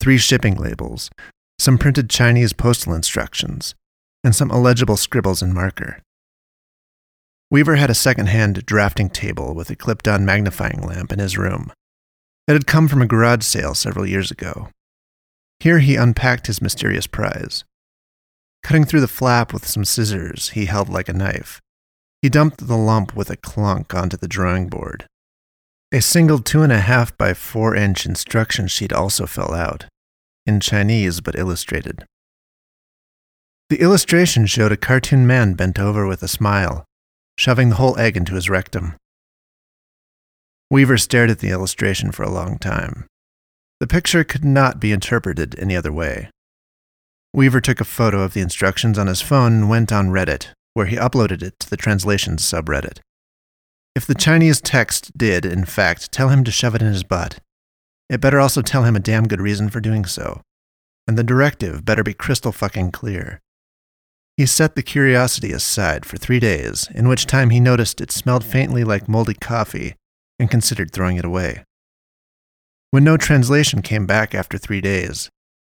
three 0.00 0.18
shipping 0.18 0.56
labels, 0.56 1.10
some 1.58 1.78
printed 1.78 2.08
Chinese 2.08 2.52
postal 2.52 2.94
instructions, 2.94 3.74
and 4.22 4.34
some 4.34 4.50
illegible 4.50 4.96
scribbles 4.96 5.42
in 5.42 5.52
marker. 5.52 6.02
Weaver 7.50 7.76
had 7.76 7.90
a 7.90 7.94
second-hand 7.94 8.66
drafting 8.66 9.08
table 9.08 9.54
with 9.54 9.70
a 9.70 9.76
clipped-on 9.76 10.24
magnifying 10.24 10.82
lamp 10.82 11.12
in 11.12 11.18
his 11.18 11.38
room. 11.38 11.72
It 12.46 12.52
had 12.52 12.66
come 12.66 12.88
from 12.88 13.02
a 13.02 13.06
garage 13.06 13.44
sale 13.44 13.74
several 13.74 14.06
years 14.06 14.30
ago. 14.30 14.68
Here 15.60 15.78
he 15.78 15.96
unpacked 15.96 16.46
his 16.46 16.62
mysterious 16.62 17.06
prize. 17.06 17.64
Cutting 18.62 18.84
through 18.84 19.00
the 19.00 19.08
flap 19.08 19.52
with 19.52 19.66
some 19.66 19.84
scissors 19.84 20.50
he 20.50 20.66
held 20.66 20.88
like 20.88 21.08
a 21.08 21.12
knife, 21.12 21.60
he 22.20 22.28
dumped 22.28 22.66
the 22.66 22.76
lump 22.76 23.14
with 23.14 23.30
a 23.30 23.36
clunk 23.36 23.94
onto 23.94 24.16
the 24.16 24.28
drawing 24.28 24.68
board. 24.68 25.06
A 25.90 26.02
single 26.02 26.40
two 26.40 26.62
and 26.62 26.70
a 26.70 26.80
half 26.80 27.16
by 27.16 27.32
four 27.32 27.74
inch 27.74 28.04
instruction 28.04 28.68
sheet 28.68 28.92
also 28.92 29.24
fell 29.24 29.54
out, 29.54 29.86
in 30.44 30.60
Chinese 30.60 31.22
but 31.22 31.38
illustrated. 31.38 32.04
The 33.70 33.80
illustration 33.80 34.44
showed 34.46 34.70
a 34.70 34.76
cartoon 34.76 35.26
man 35.26 35.54
bent 35.54 35.78
over 35.78 36.06
with 36.06 36.22
a 36.22 36.28
smile, 36.28 36.84
shoving 37.38 37.70
the 37.70 37.76
whole 37.76 37.98
egg 37.98 38.18
into 38.18 38.34
his 38.34 38.50
rectum. 38.50 38.96
Weaver 40.70 40.98
stared 40.98 41.30
at 41.30 41.38
the 41.38 41.50
illustration 41.50 42.12
for 42.12 42.22
a 42.22 42.30
long 42.30 42.58
time. 42.58 43.06
The 43.80 43.86
picture 43.86 44.24
could 44.24 44.44
not 44.44 44.80
be 44.80 44.92
interpreted 44.92 45.58
any 45.58 45.74
other 45.74 45.92
way. 45.92 46.28
Weaver 47.32 47.62
took 47.62 47.80
a 47.80 47.84
photo 47.84 48.20
of 48.20 48.34
the 48.34 48.42
instructions 48.42 48.98
on 48.98 49.06
his 49.06 49.22
phone 49.22 49.52
and 49.54 49.70
went 49.70 49.90
on 49.90 50.10
Reddit, 50.10 50.48
where 50.74 50.86
he 50.86 50.96
uploaded 50.96 51.42
it 51.42 51.58
to 51.60 51.70
the 51.70 51.78
translations 51.78 52.42
subreddit. 52.42 52.98
If 53.98 54.06
the 54.06 54.14
Chinese 54.14 54.60
text 54.60 55.18
did, 55.18 55.44
in 55.44 55.64
fact, 55.64 56.12
tell 56.12 56.28
him 56.28 56.44
to 56.44 56.52
shove 56.52 56.76
it 56.76 56.82
in 56.82 56.86
his 56.86 57.02
butt, 57.02 57.40
it 58.08 58.20
better 58.20 58.38
also 58.38 58.62
tell 58.62 58.84
him 58.84 58.94
a 58.94 59.00
damn 59.00 59.26
good 59.26 59.40
reason 59.40 59.70
for 59.70 59.80
doing 59.80 60.04
so. 60.04 60.40
And 61.08 61.18
the 61.18 61.24
directive 61.24 61.84
better 61.84 62.04
be 62.04 62.14
crystal 62.14 62.52
fucking 62.52 62.92
clear. 62.92 63.40
He 64.36 64.46
set 64.46 64.76
the 64.76 64.84
curiosity 64.84 65.50
aside 65.50 66.06
for 66.06 66.16
three 66.16 66.38
days, 66.38 66.88
in 66.94 67.08
which 67.08 67.26
time 67.26 67.50
he 67.50 67.58
noticed 67.58 68.00
it 68.00 68.12
smelled 68.12 68.44
faintly 68.44 68.84
like 68.84 69.08
moldy 69.08 69.34
coffee 69.34 69.96
and 70.38 70.48
considered 70.48 70.92
throwing 70.92 71.16
it 71.16 71.24
away. 71.24 71.64
When 72.92 73.02
no 73.02 73.16
translation 73.16 73.82
came 73.82 74.06
back 74.06 74.32
after 74.32 74.58
three 74.58 74.80
days, 74.80 75.28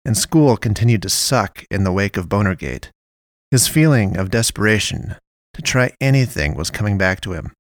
and 0.05 0.17
school 0.17 0.57
continued 0.57 1.03
to 1.03 1.09
suck 1.09 1.65
in 1.73 1.83
the 1.83 1.91
wake 1.91 2.17
of 2.17 2.29
Bonergate, 2.29 2.91
his 3.51 3.67
feeling 3.67 4.17
of 4.17 4.31
desperation 4.31 5.17
to 5.55 5.61
try 5.61 5.91
anything 6.01 6.55
was 6.55 6.71
coming 6.71 6.97
back 6.97 7.21
to 7.23 7.33
him. 7.33 7.53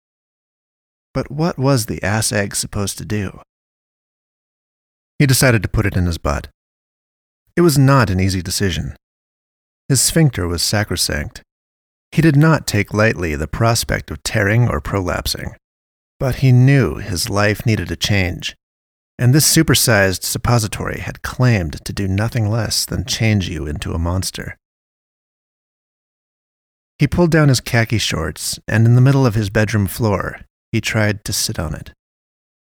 But 1.14 1.30
what 1.30 1.58
was 1.58 1.86
the 1.86 2.02
ass 2.02 2.32
egg 2.32 2.56
supposed 2.56 2.98
to 2.98 3.04
do? 3.04 3.40
He 5.18 5.26
decided 5.26 5.62
to 5.62 5.68
put 5.68 5.86
it 5.86 5.96
in 5.96 6.06
his 6.06 6.18
butt. 6.18 6.48
It 7.54 7.60
was 7.60 7.78
not 7.78 8.10
an 8.10 8.18
easy 8.18 8.42
decision. 8.42 8.96
His 9.88 10.00
sphincter 10.00 10.48
was 10.48 10.62
sacrosanct. 10.62 11.42
He 12.10 12.22
did 12.22 12.36
not 12.36 12.66
take 12.66 12.94
lightly 12.94 13.34
the 13.36 13.46
prospect 13.46 14.10
of 14.10 14.22
tearing 14.22 14.68
or 14.68 14.80
prolapsing, 14.80 15.54
but 16.18 16.36
he 16.36 16.52
knew 16.52 16.96
his 16.96 17.28
life 17.28 17.66
needed 17.66 17.90
a 17.90 17.96
change, 17.96 18.54
and 19.18 19.34
this 19.34 19.46
supersized 19.46 20.22
suppository 20.22 21.00
had 21.00 21.22
claimed 21.22 21.84
to 21.84 21.92
do 21.92 22.08
nothing 22.08 22.48
less 22.48 22.84
than 22.84 23.04
change 23.04 23.48
you 23.48 23.66
into 23.66 23.92
a 23.92 23.98
monster. 23.98 24.56
He 26.98 27.06
pulled 27.06 27.30
down 27.30 27.48
his 27.48 27.60
khaki 27.60 27.98
shorts, 27.98 28.58
and 28.68 28.86
in 28.86 28.94
the 28.94 29.00
middle 29.00 29.26
of 29.26 29.34
his 29.34 29.50
bedroom 29.50 29.86
floor, 29.86 30.40
he 30.72 30.80
tried 30.80 31.24
to 31.24 31.32
sit 31.32 31.58
on 31.58 31.74
it. 31.74 31.92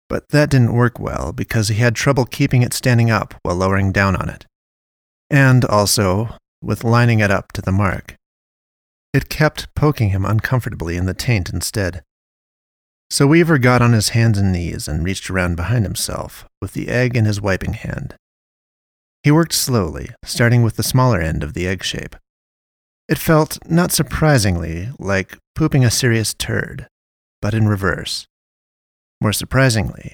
But 0.10 0.28
that 0.30 0.50
didn't 0.50 0.74
work 0.74 1.00
well 1.00 1.32
because 1.32 1.70
he 1.70 1.76
had 1.76 1.96
trouble 1.96 2.26
keeping 2.26 2.64
it 2.64 2.74
standing 2.74 3.10
up 3.10 3.36
while 3.44 3.56
lowering 3.56 3.94
down 3.94 4.16
on 4.16 4.28
it. 4.28 4.46
And 5.30 5.64
also, 5.64 6.36
with 6.62 6.84
lining 6.84 7.20
it 7.20 7.32
up 7.32 7.54
to 7.54 7.62
the 7.62 7.72
mark. 7.72 8.16
It 9.14 9.30
kept 9.30 9.74
poking 9.76 10.10
him 10.10 10.26
uncomfortably 10.26 10.98
in 10.98 11.06
the 11.06 11.14
taint 11.14 11.50
instead. 11.50 12.02
So 13.10 13.28
Weaver 13.28 13.58
got 13.58 13.82
on 13.82 13.94
his 13.94 14.10
hands 14.10 14.38
and 14.38 14.54
knees 14.54 14.88
and 14.88 15.04
reached 15.04 15.30
around 15.30 15.56
behind 15.56 15.84
himself 15.84 16.46
with 16.62 16.74
the 16.74 16.88
egg 16.88 17.18
in 17.18 17.26
his 17.26 17.42
wiping 17.42 17.74
hand. 17.74 18.16
He 19.24 19.32
worked 19.32 19.54
slowly, 19.54 20.10
starting 20.24 20.64
with 20.64 20.78
the 20.78 20.84
smaller 20.84 21.20
end 21.20 21.44
of 21.44 21.54
the 21.54 21.68
egg 21.68 21.84
shape. 21.84 22.16
It 23.10 23.18
felt, 23.18 23.58
not 23.70 23.92
surprisingly, 23.92 24.90
like 24.98 25.38
pooping 25.56 25.84
a 25.84 25.92
serious 25.92 26.34
turd, 26.34 26.88
but 27.42 27.54
in 27.54 27.68
reverse. 27.68 28.26
More 29.20 29.34
surprisingly, 29.34 30.14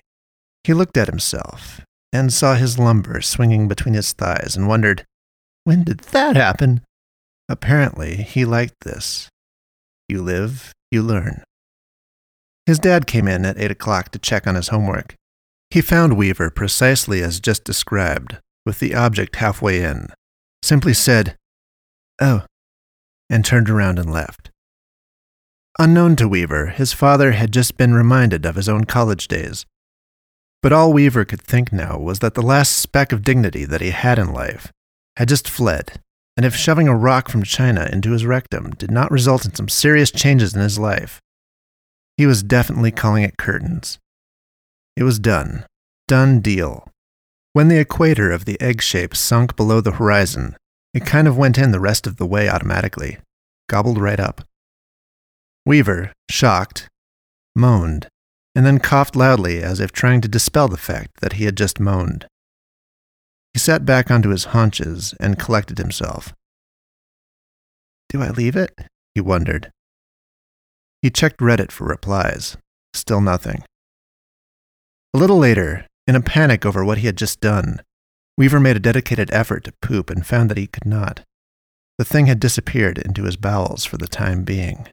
he 0.63 0.73
looked 0.73 0.97
at 0.97 1.07
himself 1.07 1.81
and 2.11 2.33
saw 2.33 2.55
his 2.55 2.79
lumber 2.79 3.21
swinging 3.21 3.67
between 3.67 3.93
his 3.93 4.13
thighs 4.13 4.55
and 4.55 4.67
wondered, 4.67 5.05
when 5.63 5.83
did 5.83 5.99
that 5.99 6.35
happen? 6.35 6.81
Apparently, 7.49 8.15
he 8.15 8.45
liked 8.45 8.75
this. 8.83 9.29
You 10.07 10.21
live, 10.21 10.73
you 10.91 11.03
learn. 11.03 11.43
His 12.65 12.79
dad 12.79 13.07
came 13.07 13.27
in 13.27 13.45
at 13.45 13.59
8 13.59 13.71
o'clock 13.71 14.11
to 14.11 14.19
check 14.19 14.47
on 14.47 14.55
his 14.55 14.69
homework. 14.69 15.15
He 15.69 15.81
found 15.81 16.17
Weaver 16.17 16.49
precisely 16.49 17.21
as 17.21 17.39
just 17.39 17.63
described, 17.63 18.37
with 18.65 18.79
the 18.79 18.95
object 18.95 19.37
halfway 19.37 19.81
in, 19.81 20.07
simply 20.63 20.93
said, 20.93 21.35
Oh, 22.21 22.43
and 23.29 23.43
turned 23.43 23.69
around 23.69 23.99
and 23.99 24.11
left. 24.11 24.49
Unknown 25.79 26.15
to 26.15 26.27
Weaver, 26.27 26.67
his 26.67 26.91
father 26.91 27.33
had 27.33 27.53
just 27.53 27.77
been 27.77 27.93
reminded 27.93 28.47
of 28.47 28.55
his 28.55 28.67
own 28.67 28.85
college 28.85 29.27
days. 29.27 29.63
But 30.63 30.73
all 30.73 30.91
Weaver 30.91 31.23
could 31.23 31.41
think 31.41 31.71
now 31.71 31.99
was 31.99 32.17
that 32.19 32.33
the 32.33 32.41
last 32.41 32.77
speck 32.77 33.11
of 33.11 33.23
dignity 33.23 33.63
that 33.63 33.81
he 33.81 33.91
had 33.91 34.17
in 34.17 34.33
life 34.33 34.71
had 35.17 35.29
just 35.29 35.47
fled, 35.47 35.99
and 36.35 36.47
if 36.47 36.55
shoving 36.55 36.87
a 36.87 36.95
rock 36.95 37.29
from 37.29 37.43
China 37.43 37.87
into 37.91 38.11
his 38.11 38.25
rectum 38.25 38.71
did 38.71 38.89
not 38.89 39.11
result 39.11 39.45
in 39.45 39.53
some 39.53 39.69
serious 39.69 40.09
changes 40.09 40.55
in 40.55 40.61
his 40.61 40.79
life, 40.79 41.21
he 42.17 42.25
was 42.25 42.41
definitely 42.41 42.91
calling 42.91 43.21
it 43.21 43.37
curtains. 43.37 43.99
It 44.95 45.03
was 45.03 45.19
done. 45.19 45.63
Done 46.07 46.39
deal. 46.39 46.87
When 47.53 47.67
the 47.67 47.79
equator 47.79 48.31
of 48.31 48.45
the 48.45 48.59
egg 48.59 48.81
shape 48.81 49.15
sunk 49.15 49.55
below 49.55 49.81
the 49.81 49.91
horizon, 49.91 50.57
it 50.95 51.05
kind 51.05 51.27
of 51.27 51.37
went 51.37 51.59
in 51.59 51.71
the 51.71 51.79
rest 51.79 52.07
of 52.07 52.17
the 52.17 52.25
way 52.25 52.49
automatically, 52.49 53.19
gobbled 53.69 53.99
right 53.99 54.19
up. 54.19 54.46
Weaver, 55.67 56.13
shocked, 56.31 56.87
moaned, 57.53 58.07
and 58.55 58.65
then 58.65 58.79
coughed 58.79 59.17
loudly 59.17 59.61
as 59.61 59.81
if 59.81 59.91
trying 59.91 60.21
to 60.21 60.29
dispel 60.29 60.69
the 60.69 60.77
fact 60.77 61.19
that 61.19 61.33
he 61.33 61.43
had 61.43 61.57
just 61.57 61.77
moaned. 61.77 62.25
He 63.51 63.59
sat 63.59 63.83
back 63.83 64.09
onto 64.09 64.29
his 64.29 64.45
haunches 64.45 65.13
and 65.19 65.37
collected 65.37 65.77
himself. 65.77 66.33
Do 68.07 68.21
I 68.23 68.29
leave 68.29 68.55
it? 68.55 68.79
he 69.13 69.19
wondered. 69.19 69.69
He 71.01 71.09
checked 71.09 71.41
Reddit 71.41 71.73
for 71.73 71.85
replies. 71.85 72.55
Still 72.93 73.19
nothing. 73.19 73.61
A 75.13 75.17
little 75.17 75.37
later, 75.37 75.85
in 76.07 76.15
a 76.15 76.21
panic 76.21 76.65
over 76.65 76.85
what 76.85 76.99
he 76.99 77.07
had 77.07 77.17
just 77.17 77.41
done, 77.41 77.81
Weaver 78.37 78.61
made 78.61 78.77
a 78.77 78.79
dedicated 78.79 79.33
effort 79.33 79.65
to 79.65 79.73
poop 79.81 80.09
and 80.09 80.25
found 80.25 80.49
that 80.49 80.57
he 80.57 80.67
could 80.67 80.85
not. 80.85 81.25
The 81.97 82.05
thing 82.05 82.27
had 82.27 82.39
disappeared 82.39 82.97
into 82.97 83.25
his 83.25 83.35
bowels 83.35 83.83
for 83.83 83.97
the 83.97 84.07
time 84.07 84.45
being. 84.45 84.87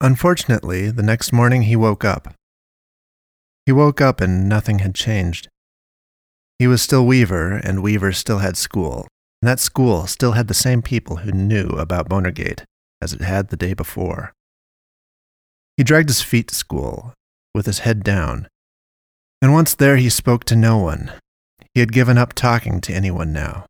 Unfortunately, 0.00 0.90
the 0.90 1.02
next 1.02 1.32
morning 1.32 1.62
he 1.62 1.74
woke 1.74 2.04
up. 2.04 2.34
He 3.66 3.72
woke 3.72 4.00
up 4.00 4.20
and 4.20 4.48
nothing 4.48 4.78
had 4.78 4.94
changed. 4.94 5.48
He 6.58 6.66
was 6.66 6.82
still 6.82 7.06
Weaver, 7.06 7.52
and 7.52 7.82
Weaver 7.82 8.12
still 8.12 8.38
had 8.38 8.56
school, 8.56 9.06
and 9.42 9.48
that 9.48 9.60
school 9.60 10.06
still 10.06 10.32
had 10.32 10.48
the 10.48 10.54
same 10.54 10.82
people 10.82 11.18
who 11.18 11.32
knew 11.32 11.68
about 11.68 12.08
Bonergate 12.08 12.64
as 13.00 13.12
it 13.12 13.20
had 13.20 13.48
the 13.48 13.56
day 13.56 13.74
before. 13.74 14.32
He 15.76 15.84
dragged 15.84 16.08
his 16.08 16.22
feet 16.22 16.48
to 16.48 16.54
school, 16.54 17.14
with 17.54 17.66
his 17.66 17.80
head 17.80 18.02
down, 18.02 18.48
and 19.40 19.52
once 19.52 19.74
there 19.74 19.96
he 19.96 20.08
spoke 20.08 20.44
to 20.44 20.56
no 20.56 20.78
one, 20.78 21.12
he 21.74 21.80
had 21.80 21.92
given 21.92 22.18
up 22.18 22.32
talking 22.32 22.80
to 22.80 22.92
anyone 22.92 23.32
now. 23.32 23.66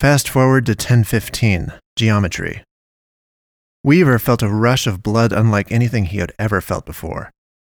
Fast 0.00 0.28
forward 0.28 0.66
to 0.66 0.72
1015, 0.72 1.72
geometry. 1.96 2.62
Weaver 3.84 4.18
felt 4.18 4.42
a 4.42 4.48
rush 4.48 4.86
of 4.86 5.02
blood 5.02 5.30
unlike 5.30 5.70
anything 5.70 6.06
he 6.06 6.16
had 6.16 6.32
ever 6.38 6.62
felt 6.62 6.86
before. 6.86 7.30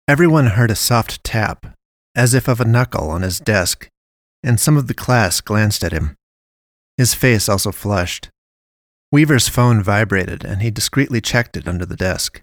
Everyone 0.08 0.48
heard 0.48 0.70
a 0.70 0.76
soft 0.76 1.24
tap, 1.24 1.66
as 2.14 2.36
if 2.36 2.48
of 2.48 2.62
a 2.62 2.66
knuckle 2.66 3.10
on 3.10 3.24
his 3.24 3.40
desk, 3.40 3.90
and 4.44 4.60
some 4.60 4.78
of 4.78 4.86
the 4.86 4.94
class 4.94 5.42
glanced 5.42 5.84
at 5.84 5.92
him. 5.92 6.16
His 6.96 7.16
face 7.16 7.50
also 7.50 7.72
flushed. 7.72 8.30
Weaver's 9.12 9.50
phone 9.50 9.82
vibrated, 9.82 10.46
and 10.46 10.62
he 10.62 10.70
discreetly 10.70 11.22
checked 11.22 11.58
it 11.58 11.68
under 11.68 11.88
the 11.88 11.96
desk. 11.96 12.40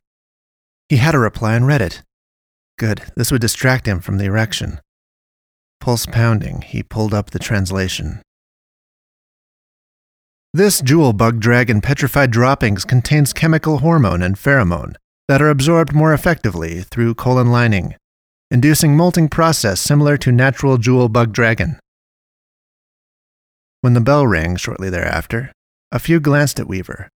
He 0.88 0.96
had 0.96 1.14
a 1.14 1.20
reply 1.20 1.54
and 1.54 1.64
read 1.64 1.82
it. 1.82 2.02
Good, 2.78 3.12
this 3.14 3.30
would 3.30 3.40
distract 3.40 3.86
him 3.86 4.00
from 4.00 4.18
the 4.18 4.24
erection. 4.24 4.80
Pulse 5.80 6.06
pounding, 6.06 6.62
he 6.62 6.82
pulled 6.82 7.14
up 7.14 7.30
the 7.30 7.38
translation. 7.38 8.22
This 10.54 10.82
jewel 10.82 11.14
bug 11.14 11.40
dragon 11.40 11.80
petrified 11.80 12.30
droppings 12.30 12.84
contains 12.84 13.32
chemical 13.32 13.78
hormone 13.78 14.20
and 14.20 14.36
pheromone 14.36 14.96
that 15.26 15.40
are 15.40 15.48
absorbed 15.48 15.94
more 15.94 16.12
effectively 16.12 16.82
through 16.82 17.14
colon 17.14 17.50
lining, 17.50 17.94
inducing 18.50 18.94
molting 18.94 19.30
process 19.30 19.80
similar 19.80 20.18
to 20.18 20.30
natural 20.30 20.76
jewel 20.76 21.08
bug 21.08 21.32
dragon. 21.32 21.78
When 23.80 23.94
the 23.94 24.02
bell 24.02 24.26
rang 24.26 24.56
shortly 24.56 24.90
thereafter, 24.90 25.52
a 25.90 25.98
few 25.98 26.20
glanced 26.20 26.60
at 26.60 26.68
Weaver, 26.68 27.08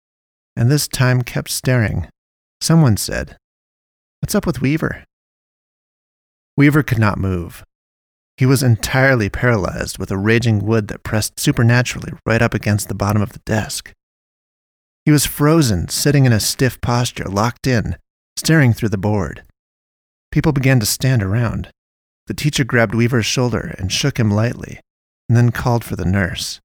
and 0.56 0.70
this 0.70 0.88
time 0.88 1.20
kept 1.20 1.50
staring. 1.50 2.08
Someone 2.62 2.96
said, 2.96 3.36
What's 4.22 4.34
up 4.34 4.46
with 4.46 4.62
Weaver? 4.62 5.04
Weaver 6.56 6.82
could 6.82 6.98
not 6.98 7.18
move. 7.18 7.62
He 8.36 8.44
was 8.44 8.62
entirely 8.62 9.30
paralyzed 9.30 9.98
with 9.98 10.10
a 10.10 10.18
raging 10.18 10.58
wood 10.58 10.88
that 10.88 11.02
pressed 11.02 11.40
supernaturally 11.40 12.12
right 12.26 12.42
up 12.42 12.52
against 12.52 12.88
the 12.88 12.94
bottom 12.94 13.22
of 13.22 13.32
the 13.32 13.40
desk. 13.40 13.92
He 15.06 15.10
was 15.10 15.24
frozen, 15.24 15.88
sitting 15.88 16.26
in 16.26 16.32
a 16.32 16.40
stiff 16.40 16.80
posture, 16.80 17.24
locked 17.24 17.66
in, 17.66 17.96
staring 18.36 18.72
through 18.72 18.90
the 18.90 18.98
board. 18.98 19.42
People 20.30 20.52
began 20.52 20.80
to 20.80 20.86
stand 20.86 21.22
around. 21.22 21.70
The 22.26 22.34
teacher 22.34 22.64
grabbed 22.64 22.94
Weaver's 22.94 23.24
shoulder 23.24 23.74
and 23.78 23.90
shook 23.90 24.18
him 24.18 24.30
lightly, 24.30 24.80
and 25.28 25.36
then 25.36 25.50
called 25.50 25.84
for 25.84 25.96
the 25.96 26.04
nurse. 26.04 26.60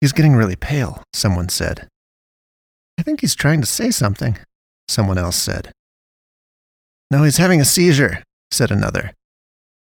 He's 0.00 0.12
getting 0.12 0.36
really 0.36 0.56
pale, 0.56 1.02
someone 1.12 1.48
said. 1.48 1.88
I 2.98 3.02
think 3.02 3.20
he's 3.22 3.34
trying 3.34 3.62
to 3.62 3.66
say 3.66 3.90
something, 3.90 4.38
someone 4.86 5.18
else 5.18 5.36
said. 5.36 5.72
No, 7.10 7.24
he's 7.24 7.38
having 7.38 7.60
a 7.60 7.64
seizure, 7.64 8.22
said 8.52 8.70
another. 8.70 9.12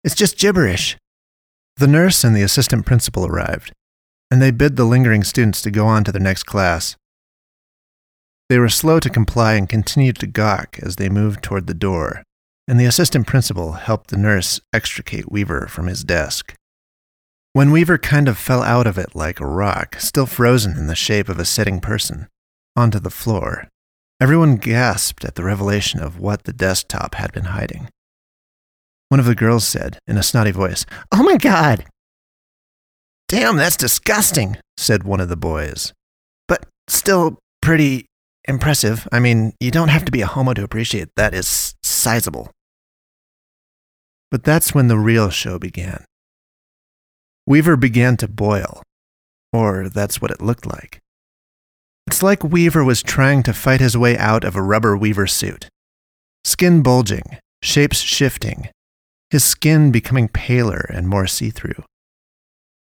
It's 0.04 0.16
just 0.16 0.38
gibberish. 0.38 0.98
The 1.78 1.88
nurse 1.88 2.24
and 2.24 2.36
the 2.36 2.42
assistant 2.42 2.86
principal 2.86 3.26
arrived, 3.26 3.72
and 4.30 4.42
they 4.42 4.52
bid 4.52 4.76
the 4.76 4.86
lingering 4.86 5.24
students 5.24 5.62
to 5.62 5.72
go 5.72 5.88
on 5.88 6.04
to 6.04 6.12
their 6.12 6.22
next 6.22 6.44
class. 6.44 6.96
They 8.50 8.60
were 8.60 8.70
slow 8.70 9.00
to 9.00 9.10
comply 9.10 9.54
and 9.54 9.68
continued 9.70 10.18
to 10.18 10.28
gawk 10.28 10.78
as 10.82 10.98
they 10.98 11.10
moved 11.10 11.42
toward 11.42 11.68
the 11.68 11.74
door, 11.74 12.22
and 12.68 12.80
the 12.80 12.86
assistant 12.86 13.28
principal 13.28 13.74
helped 13.74 14.10
the 14.10 14.18
nurse 14.18 14.60
extricate 14.74 15.32
Weaver 15.32 15.68
from 15.68 15.88
his 15.88 16.04
desk. 16.04 16.54
When 17.54 17.72
Weaver 17.72 17.98
kind 17.98 18.28
of 18.28 18.38
fell 18.38 18.62
out 18.62 18.88
of 18.88 18.98
it 18.98 19.16
like 19.16 19.40
a 19.40 19.48
rock, 19.48 19.96
still 20.00 20.26
frozen 20.26 20.78
in 20.78 20.88
the 20.88 20.96
shape 20.96 21.30
of 21.30 21.40
a 21.40 21.46
sitting 21.46 21.80
person, 21.80 22.28
onto 22.76 23.00
the 23.00 23.10
floor, 23.10 23.70
everyone 24.20 24.58
gasped 24.58 25.24
at 25.24 25.36
the 25.36 25.44
revelation 25.44 26.00
of 26.00 26.20
what 26.20 26.44
the 26.44 26.54
desktop 26.54 27.16
had 27.16 27.32
been 27.32 27.46
hiding. 27.46 27.90
One 29.14 29.20
of 29.20 29.28
the 29.28 29.36
girls 29.36 29.64
said, 29.64 30.00
in 30.08 30.18
a 30.18 30.24
snotty 30.24 30.50
voice, 30.50 30.88
Oh 31.12 31.22
my 31.22 31.38
god! 31.38 31.86
Damn, 33.28 33.58
that's 33.58 33.78
disgusting, 33.78 34.58
said 34.76 35.04
one 35.04 35.20
of 35.20 35.30
the 35.30 35.38
boys. 35.38 35.94
But 36.48 36.66
still 36.88 37.38
pretty 37.62 38.08
impressive. 38.46 39.08
I 39.12 39.20
mean, 39.20 39.54
you 39.60 39.70
don't 39.70 39.90
have 39.90 40.04
to 40.06 40.12
be 40.12 40.22
a 40.22 40.26
homo 40.26 40.56
to 40.56 40.64
appreciate 40.64 41.10
that 41.16 41.36
is 41.36 41.76
sizable. 41.84 42.50
But 44.32 44.44
that's 44.44 44.74
when 44.74 44.88
the 44.88 44.98
real 44.98 45.30
show 45.30 45.60
began. 45.60 46.06
Weaver 47.46 47.78
began 47.78 48.18
to 48.18 48.28
boil, 48.28 48.82
or 49.52 49.90
that's 49.90 50.24
what 50.24 50.32
it 50.32 50.42
looked 50.42 50.66
like. 50.66 50.98
It's 52.08 52.24
like 52.24 52.44
Weaver 52.44 52.84
was 52.84 53.04
trying 53.04 53.44
to 53.44 53.54
fight 53.54 53.80
his 53.80 53.96
way 53.96 54.18
out 54.18 54.44
of 54.44 54.56
a 54.56 54.64
rubber 54.64 54.98
weaver 54.98 55.28
suit. 55.28 55.70
Skin 56.44 56.82
bulging, 56.82 57.38
shapes 57.62 58.00
shifting, 58.00 58.70
his 59.34 59.44
skin 59.44 59.92
becoming 59.92 60.28
paler 60.28 60.86
and 60.94 61.10
more 61.10 61.26
see 61.26 61.50
through. 61.50 61.84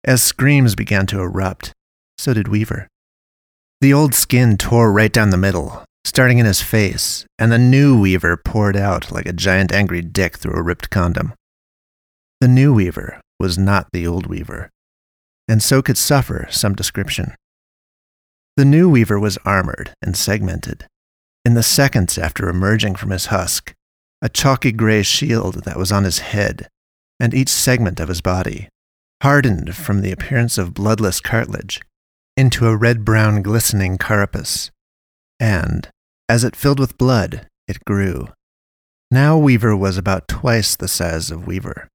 As 0.02 0.20
screams 0.20 0.74
began 0.74 1.06
to 1.06 1.20
erupt, 1.20 1.72
so 2.18 2.34
did 2.34 2.48
Weaver. 2.48 2.88
The 3.80 3.92
old 3.92 4.16
skin 4.16 4.58
tore 4.58 4.92
right 4.92 5.12
down 5.12 5.30
the 5.30 5.36
middle, 5.36 5.84
starting 6.04 6.38
in 6.38 6.44
his 6.44 6.60
face, 6.60 7.24
and 7.38 7.52
the 7.52 7.58
new 7.58 8.00
Weaver 8.00 8.36
poured 8.36 8.76
out 8.76 9.12
like 9.12 9.26
a 9.26 9.32
giant 9.32 9.70
angry 9.70 10.02
dick 10.02 10.36
through 10.36 10.56
a 10.58 10.62
ripped 10.62 10.90
condom. 10.90 11.34
The 12.40 12.48
new 12.48 12.74
Weaver 12.74 13.20
was 13.38 13.56
not 13.56 13.86
the 13.92 14.04
old 14.04 14.26
Weaver, 14.26 14.70
and 15.46 15.62
so 15.62 15.82
could 15.82 15.96
suffer 15.96 16.48
some 16.50 16.74
description. 16.74 17.36
The 18.56 18.64
new 18.64 18.90
Weaver 18.90 19.20
was 19.20 19.38
armored 19.44 19.94
and 20.02 20.16
segmented. 20.16 20.88
In 21.44 21.54
the 21.54 21.62
seconds 21.62 22.18
after 22.18 22.48
emerging 22.48 22.96
from 22.96 23.10
his 23.10 23.26
husk, 23.26 23.72
a 24.22 24.28
chalky 24.28 24.72
gray 24.72 25.02
shield 25.02 25.64
that 25.64 25.76
was 25.76 25.92
on 25.92 26.04
his 26.04 26.20
head, 26.20 26.68
and 27.20 27.34
each 27.34 27.48
segment 27.48 28.00
of 28.00 28.08
his 28.08 28.20
body, 28.20 28.68
hardened 29.22 29.74
from 29.74 30.00
the 30.00 30.12
appearance 30.12 30.58
of 30.58 30.74
bloodless 30.74 31.20
cartilage 31.20 31.80
into 32.36 32.66
a 32.66 32.76
red 32.76 33.04
brown 33.04 33.42
glistening 33.42 33.96
carapace. 33.98 34.70
And, 35.38 35.88
as 36.28 36.44
it 36.44 36.56
filled 36.56 36.80
with 36.80 36.98
blood, 36.98 37.46
it 37.68 37.84
grew. 37.84 38.28
Now 39.10 39.38
Weaver 39.38 39.76
was 39.76 39.96
about 39.96 40.28
twice 40.28 40.74
the 40.74 40.88
size 40.88 41.30
of 41.30 41.46
Weaver. 41.46 41.88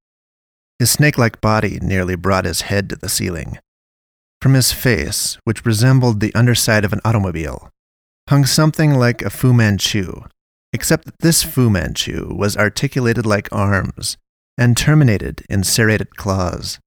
His 0.78 0.92
snake 0.92 1.18
like 1.18 1.42
body 1.42 1.80
nearly 1.82 2.16
brought 2.16 2.46
his 2.46 2.62
head 2.62 2.90
to 2.90 2.96
the 2.96 3.10
ceiling. 3.10 3.60
From 4.42 4.54
his 4.54 4.72
face, 4.72 5.38
which 5.44 5.66
resembled 5.66 6.22
the 6.22 6.34
underside 6.34 6.86
of 6.86 6.94
an 6.94 7.02
automobile, 7.04 7.70
hung 8.30 8.46
something 8.46 8.94
like 8.94 9.22
a 9.22 9.30
Fu 9.30 9.54
Manchu, 9.54 10.24
except 10.74 11.06
that 11.06 11.20
this 11.20 11.44
Fu 11.44 11.70
Manchu 11.70 12.34
was 12.36 12.58
articulated 12.58 13.26
like 13.26 13.52
arms 13.52 14.18
and 14.58 14.76
terminated 14.76 15.44
in 15.50 15.64
serrated 15.64 16.16
claws. 16.18 16.80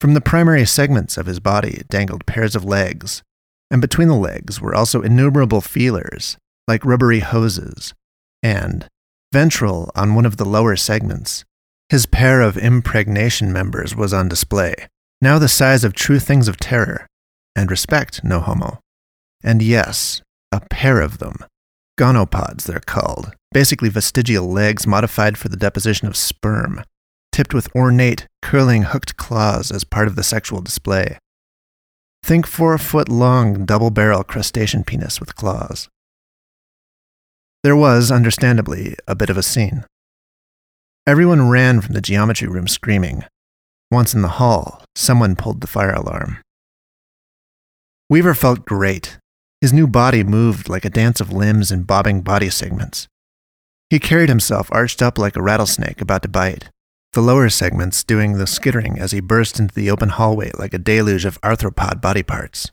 From 0.00 0.14
the 0.14 0.20
primary 0.20 0.64
segments 0.64 1.18
of 1.18 1.26
his 1.26 1.40
body 1.40 1.82
dangled 1.90 2.26
pairs 2.26 2.56
of 2.56 2.64
legs, 2.64 3.22
and 3.70 3.80
between 3.80 4.08
the 4.08 4.14
legs 4.14 4.60
were 4.60 4.74
also 4.74 5.02
innumerable 5.02 5.60
feelers, 5.60 6.38
like 6.66 6.84
rubbery 6.84 7.20
hoses, 7.20 7.92
and, 8.42 8.88
ventral 9.32 9.90
on 9.94 10.14
one 10.14 10.26
of 10.26 10.38
the 10.38 10.44
lower 10.44 10.74
segments, 10.74 11.44
his 11.90 12.06
pair 12.06 12.40
of 12.40 12.56
impregnation 12.56 13.52
members 13.52 13.94
was 13.94 14.12
on 14.12 14.28
display, 14.28 14.74
now 15.20 15.38
the 15.38 15.48
size 15.48 15.84
of 15.84 15.92
true 15.92 16.18
things 16.18 16.48
of 16.48 16.56
terror, 16.56 17.06
and 17.54 17.70
respect 17.70 18.24
no 18.24 18.40
homo. 18.40 18.78
And 19.44 19.60
yes, 19.60 20.22
a 20.50 20.60
pair 20.70 21.00
of 21.00 21.18
them, 21.18 21.36
Gonopods, 22.00 22.62
they're 22.62 22.80
called. 22.80 23.34
Basically, 23.52 23.90
vestigial 23.90 24.50
legs 24.50 24.86
modified 24.86 25.36
for 25.36 25.50
the 25.50 25.56
deposition 25.58 26.08
of 26.08 26.16
sperm, 26.16 26.82
tipped 27.30 27.52
with 27.52 27.68
ornate, 27.76 28.26
curling 28.40 28.84
hooked 28.84 29.18
claws 29.18 29.70
as 29.70 29.84
part 29.84 30.08
of 30.08 30.16
the 30.16 30.22
sexual 30.22 30.62
display. 30.62 31.18
Think 32.22 32.46
four 32.46 32.78
foot 32.78 33.10
long 33.10 33.66
double 33.66 33.90
barrel 33.90 34.24
crustacean 34.24 34.82
penis 34.82 35.20
with 35.20 35.36
claws. 35.36 35.90
There 37.62 37.76
was, 37.76 38.10
understandably, 38.10 38.96
a 39.06 39.14
bit 39.14 39.28
of 39.28 39.36
a 39.36 39.42
scene. 39.42 39.84
Everyone 41.06 41.50
ran 41.50 41.82
from 41.82 41.92
the 41.92 42.00
geometry 42.00 42.48
room 42.48 42.66
screaming. 42.66 43.24
Once 43.90 44.14
in 44.14 44.22
the 44.22 44.38
hall, 44.40 44.82
someone 44.96 45.36
pulled 45.36 45.60
the 45.60 45.66
fire 45.66 45.92
alarm. 45.92 46.38
Weaver 48.08 48.32
felt 48.32 48.64
great 48.64 49.18
his 49.60 49.72
new 49.72 49.86
body 49.86 50.24
moved 50.24 50.68
like 50.68 50.84
a 50.84 50.90
dance 50.90 51.20
of 51.20 51.32
limbs 51.32 51.70
and 51.70 51.86
bobbing 51.86 52.22
body 52.22 52.48
segments. 52.48 53.08
He 53.90 53.98
carried 53.98 54.28
himself 54.28 54.68
arched 54.72 55.02
up 55.02 55.18
like 55.18 55.36
a 55.36 55.42
rattlesnake 55.42 56.00
about 56.00 56.22
to 56.22 56.28
bite, 56.28 56.70
the 57.12 57.20
lower 57.20 57.48
segments 57.48 58.04
doing 58.04 58.34
the 58.38 58.46
skittering 58.46 58.98
as 58.98 59.10
he 59.10 59.20
burst 59.20 59.58
into 59.58 59.74
the 59.74 59.90
open 59.90 60.10
hallway 60.10 60.50
like 60.58 60.72
a 60.72 60.78
deluge 60.78 61.24
of 61.24 61.40
arthropod 61.40 62.00
body 62.00 62.22
parts. 62.22 62.70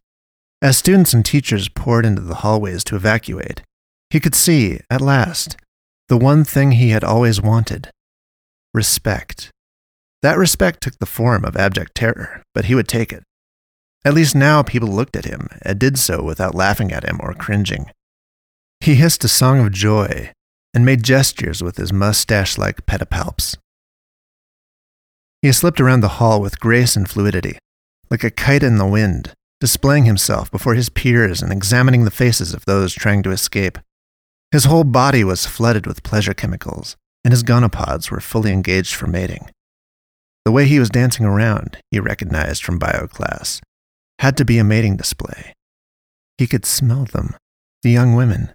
As 0.62 0.78
students 0.78 1.14
and 1.14 1.26
teachers 1.26 1.70
poured 1.70 2.06
into 2.06 2.22
the 2.22 2.36
hallways 2.36 2.84
to 2.86 2.96
evacuate, 2.96 3.62
he 4.10 4.20
could 4.20 4.36
see, 4.36 4.80
at 4.90 5.02
last, 5.02 5.58
the 6.08 6.18
one 6.18 6.44
thing 6.44 6.72
he 6.72 6.90
had 6.90 7.04
always 7.04 7.42
wanted 7.42 7.90
respect. 8.74 9.50
That 10.22 10.38
respect 10.38 10.82
took 10.82 10.98
the 11.00 11.06
form 11.06 11.44
of 11.44 11.56
abject 11.56 11.96
terror, 11.96 12.44
but 12.54 12.66
he 12.66 12.76
would 12.76 12.88
take 12.88 13.12
it. 13.12 13.24
At 14.08 14.14
least 14.14 14.36
now 14.36 14.64
people 14.64 14.88
looked 14.88 15.18
at 15.18 15.26
him 15.26 15.50
and 15.64 15.78
did 15.78 16.00
so 16.00 16.24
without 16.24 16.56
laughing 16.56 16.94
at 16.94 17.04
him 17.04 17.20
or 17.22 17.34
cringing. 17.34 17.92
He 18.80 18.96
hissed 18.96 19.26
a 19.26 19.28
song 19.28 19.60
of 19.60 19.74
joy 19.74 20.32
and 20.74 20.86
made 20.86 21.04
gestures 21.04 21.62
with 21.62 21.76
his 21.76 21.92
mustache 21.92 22.58
like 22.58 22.86
pedipalps. 22.86 23.58
He 25.42 25.52
slipped 25.52 25.82
around 25.82 26.00
the 26.00 26.20
hall 26.20 26.40
with 26.40 26.62
grace 26.62 26.96
and 26.96 27.10
fluidity, 27.10 27.58
like 28.10 28.24
a 28.24 28.32
kite 28.32 28.64
in 28.64 28.78
the 28.78 28.86
wind, 28.86 29.34
displaying 29.60 30.06
himself 30.06 30.50
before 30.52 30.76
his 30.76 30.88
peers 30.88 31.42
and 31.42 31.52
examining 31.52 32.06
the 32.06 32.10
faces 32.10 32.54
of 32.54 32.64
those 32.64 32.94
trying 32.94 33.24
to 33.24 33.32
escape. 33.32 33.78
His 34.54 34.64
whole 34.64 34.86
body 34.86 35.26
was 35.26 35.46
flooded 35.46 35.86
with 35.86 36.02
pleasure 36.04 36.34
chemicals, 36.34 36.96
and 37.26 37.34
his 37.34 37.44
gonopods 37.44 38.10
were 38.10 38.22
fully 38.22 38.54
engaged 38.54 38.96
for 38.96 39.08
mating. 39.08 39.50
The 40.46 40.54
way 40.54 40.64
he 40.64 40.80
was 40.80 40.90
dancing 40.90 41.26
around, 41.26 41.80
he 41.92 42.00
recognized 42.00 42.64
from 42.64 42.80
bio 42.80 43.08
class, 43.08 43.60
had 44.20 44.38
to 44.38 44.46
be 44.46 44.58
a 44.58 44.64
mating 44.64 44.98
display. 44.98 45.54
He 46.38 46.48
could 46.48 46.66
smell 46.66 47.06
them, 47.06 47.36
the 47.84 47.92
young 47.92 48.16
women. 48.16 48.54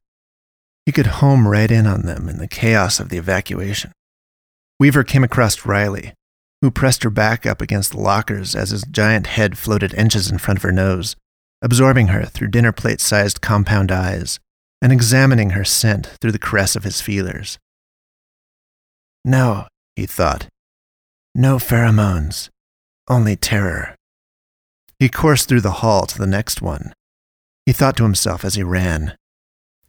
He 0.86 0.92
could 0.92 1.06
home 1.06 1.46
right 1.46 1.70
in 1.70 1.86
on 1.86 2.02
them 2.02 2.28
in 2.28 2.38
the 2.38 2.48
chaos 2.48 2.98
of 2.98 3.08
the 3.08 3.16
evacuation. 3.18 3.92
Weaver 4.80 5.04
came 5.04 5.22
across 5.22 5.64
Riley, 5.64 6.12
who 6.60 6.70
pressed 6.70 7.04
her 7.04 7.10
back 7.10 7.46
up 7.46 7.60
against 7.60 7.92
the 7.92 8.00
lockers 8.00 8.54
as 8.54 8.70
his 8.70 8.82
giant 8.90 9.28
head 9.28 9.58
floated 9.58 9.94
inches 9.94 10.30
in 10.30 10.38
front 10.38 10.58
of 10.58 10.62
her 10.62 10.72
nose. 10.72 11.14
absorbing 11.62 12.08
her 12.08 12.24
through 12.24 12.48
dinner 12.48 12.72
plate 12.72 13.00
sized 13.00 13.40
compound 13.40 13.90
eyes 13.90 14.38
and 14.82 14.92
examining 14.92 15.50
her 15.50 15.64
scent 15.64 16.08
through 16.20 16.32
the 16.32 16.38
caress 16.38 16.74
of 16.74 16.82
his 16.84 17.00
feelers. 17.00 17.58
No, 19.24 19.68
he 19.94 20.04
thought. 20.04 20.48
No 21.34 21.56
pheromones, 21.56 22.48
only 23.08 23.36
terror. 23.36 23.94
He 25.03 25.09
coursed 25.09 25.48
through 25.48 25.62
the 25.62 25.80
hall 25.82 26.07
to 26.07 26.16
the 26.16 26.28
next 26.28 26.62
one. 26.62 26.92
He 27.66 27.72
thought 27.72 27.96
to 27.96 28.05
himself 28.05 28.44
as 28.44 28.55
he 28.55 28.62
ran, 28.62 29.16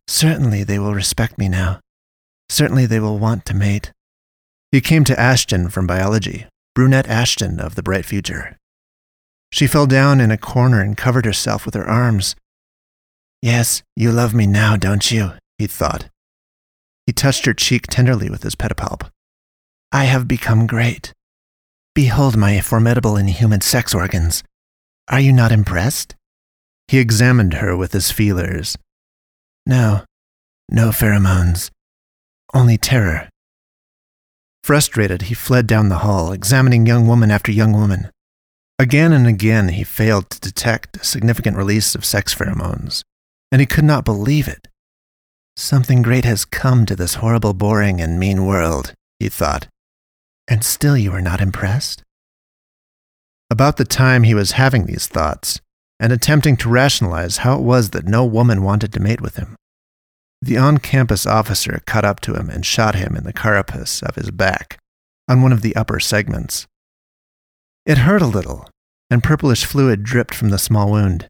Certainly 0.08 0.64
they 0.64 0.80
will 0.80 0.96
respect 0.96 1.38
me 1.38 1.48
now. 1.48 1.82
Certainly 2.50 2.88
they 2.88 3.00
will 3.00 3.20
want 3.20 3.46
to 3.46 3.54
mate. 3.54 3.92
He 4.72 4.82
came 4.82 5.04
to 5.04 5.20
Ashton 5.20 5.70
from 5.70 5.86
biology, 5.86 6.48
brunette 6.74 7.08
Ashton 7.08 7.60
of 7.60 7.76
the 7.76 7.84
bright 7.84 8.06
future. 8.06 8.58
She 9.52 9.68
fell 9.68 9.86
down 9.86 10.20
in 10.20 10.32
a 10.32 10.36
corner 10.36 10.82
and 10.82 10.98
covered 10.98 11.26
herself 11.26 11.64
with 11.64 11.76
her 11.76 11.88
arms. 11.88 12.36
Yes, 13.40 13.84
you 13.96 14.12
love 14.12 14.34
me 14.34 14.48
now, 14.48 14.78
don't 14.78 15.12
you? 15.12 15.34
he 15.60 15.68
thought. 15.68 16.10
He 17.06 17.14
touched 17.14 17.46
her 17.46 17.54
cheek 17.54 17.86
tenderly 17.86 18.32
with 18.32 18.42
his 18.42 18.56
pedipalp. 18.56 19.12
I 19.92 20.06
have 20.06 20.28
become 20.28 20.66
great. 20.66 21.14
Behold 21.94 22.36
my 22.36 22.60
formidable 22.62 23.16
inhuman 23.16 23.62
sex 23.62 23.94
organs. 23.94 24.44
Are 25.10 25.20
you 25.20 25.34
not 25.34 25.52
impressed? 25.52 26.16
He 26.88 27.00
examined 27.00 27.56
her 27.56 27.76
with 27.76 27.92
his 27.92 28.12
feelers. 28.12 28.78
No, 29.66 30.04
no 30.70 30.90
pheromones, 30.90 31.70
only 32.54 32.78
terror. 32.78 33.30
Frustrated, 34.64 35.24
he 35.24 35.34
fled 35.34 35.68
down 35.68 35.90
the 35.90 36.00
hall, 36.00 36.32
examining 36.32 36.86
young 36.86 37.08
woman 37.08 37.32
after 37.32 37.52
young 37.52 37.74
woman. 37.74 38.10
Again 38.80 39.12
and 39.12 39.28
again, 39.28 39.70
he 39.70 39.84
failed 39.84 40.30
to 40.30 40.40
detect 40.40 40.98
a 40.98 41.04
significant 41.04 41.58
release 41.58 41.96
of 41.96 42.06
sex 42.06 42.34
pheromones, 42.34 43.02
and 43.52 43.60
he 43.60 43.66
could 43.66 43.84
not 43.84 44.06
believe 44.06 44.48
it. 44.48 44.68
Something 45.56 46.02
great 46.02 46.26
has 46.26 46.46
come 46.46 46.86
to 46.86 46.96
this 46.96 47.16
horrible, 47.16 47.54
boring, 47.54 48.02
and 48.02 48.20
mean 48.20 48.46
world, 48.46 48.94
he 49.20 49.30
thought. 49.30 49.68
And 50.48 50.64
still 50.64 50.98
you 50.98 51.12
are 51.12 51.22
not 51.22 51.42
impressed? 51.42 52.03
About 53.54 53.78
the 53.78 53.86
time 53.86 54.24
he 54.24 54.34
was 54.34 54.54
having 54.54 54.88
these 54.88 55.06
thoughts, 55.06 55.62
and 56.00 56.12
attempting 56.12 56.58
to 56.58 56.70
rationalize 56.70 57.38
how 57.38 57.56
it 57.56 57.62
was 57.62 57.92
that 57.92 58.08
no 58.08 58.26
woman 58.26 58.64
wanted 58.64 58.92
to 58.94 59.00
mate 59.00 59.22
with 59.22 59.36
him, 59.36 59.56
the 60.42 60.58
on 60.58 60.80
campus 60.80 61.28
officer 61.28 61.80
caught 61.86 62.04
up 62.04 62.20
to 62.22 62.34
him 62.34 62.50
and 62.50 62.66
shot 62.66 62.96
him 62.96 63.16
in 63.16 63.26
the 63.26 63.32
carapace 63.32 64.02
of 64.02 64.16
his 64.16 64.32
back, 64.32 64.80
on 65.30 65.44
one 65.44 65.52
of 65.52 65.62
the 65.62 65.76
upper 65.76 66.00
segments. 66.00 66.66
It 67.86 68.00
hurt 68.00 68.24
a 68.24 68.26
little, 68.26 68.72
and 69.12 69.24
purplish 69.24 69.66
fluid 69.66 70.02
dripped 70.02 70.34
from 70.34 70.50
the 70.50 70.58
small 70.58 70.90
wound. 70.90 71.28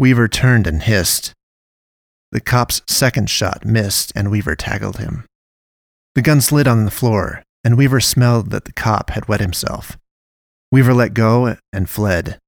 Weaver 0.00 0.26
turned 0.26 0.66
and 0.66 0.82
hissed. 0.82 1.32
The 2.32 2.40
cop's 2.40 2.82
second 2.88 3.30
shot 3.30 3.64
missed, 3.64 4.10
and 4.16 4.32
Weaver 4.32 4.56
tackled 4.56 4.96
him. 4.96 5.26
The 6.16 6.22
gun 6.22 6.40
slid 6.40 6.66
on 6.66 6.86
the 6.86 6.90
floor, 6.90 7.44
and 7.62 7.78
Weaver 7.78 8.00
smelled 8.00 8.50
that 8.50 8.64
the 8.64 8.72
cop 8.72 9.10
had 9.10 9.28
wet 9.28 9.38
himself. 9.38 9.96
Weaver 10.72 10.94
let 10.94 11.14
go 11.14 11.56
and 11.72 11.90
fled. 11.90 12.38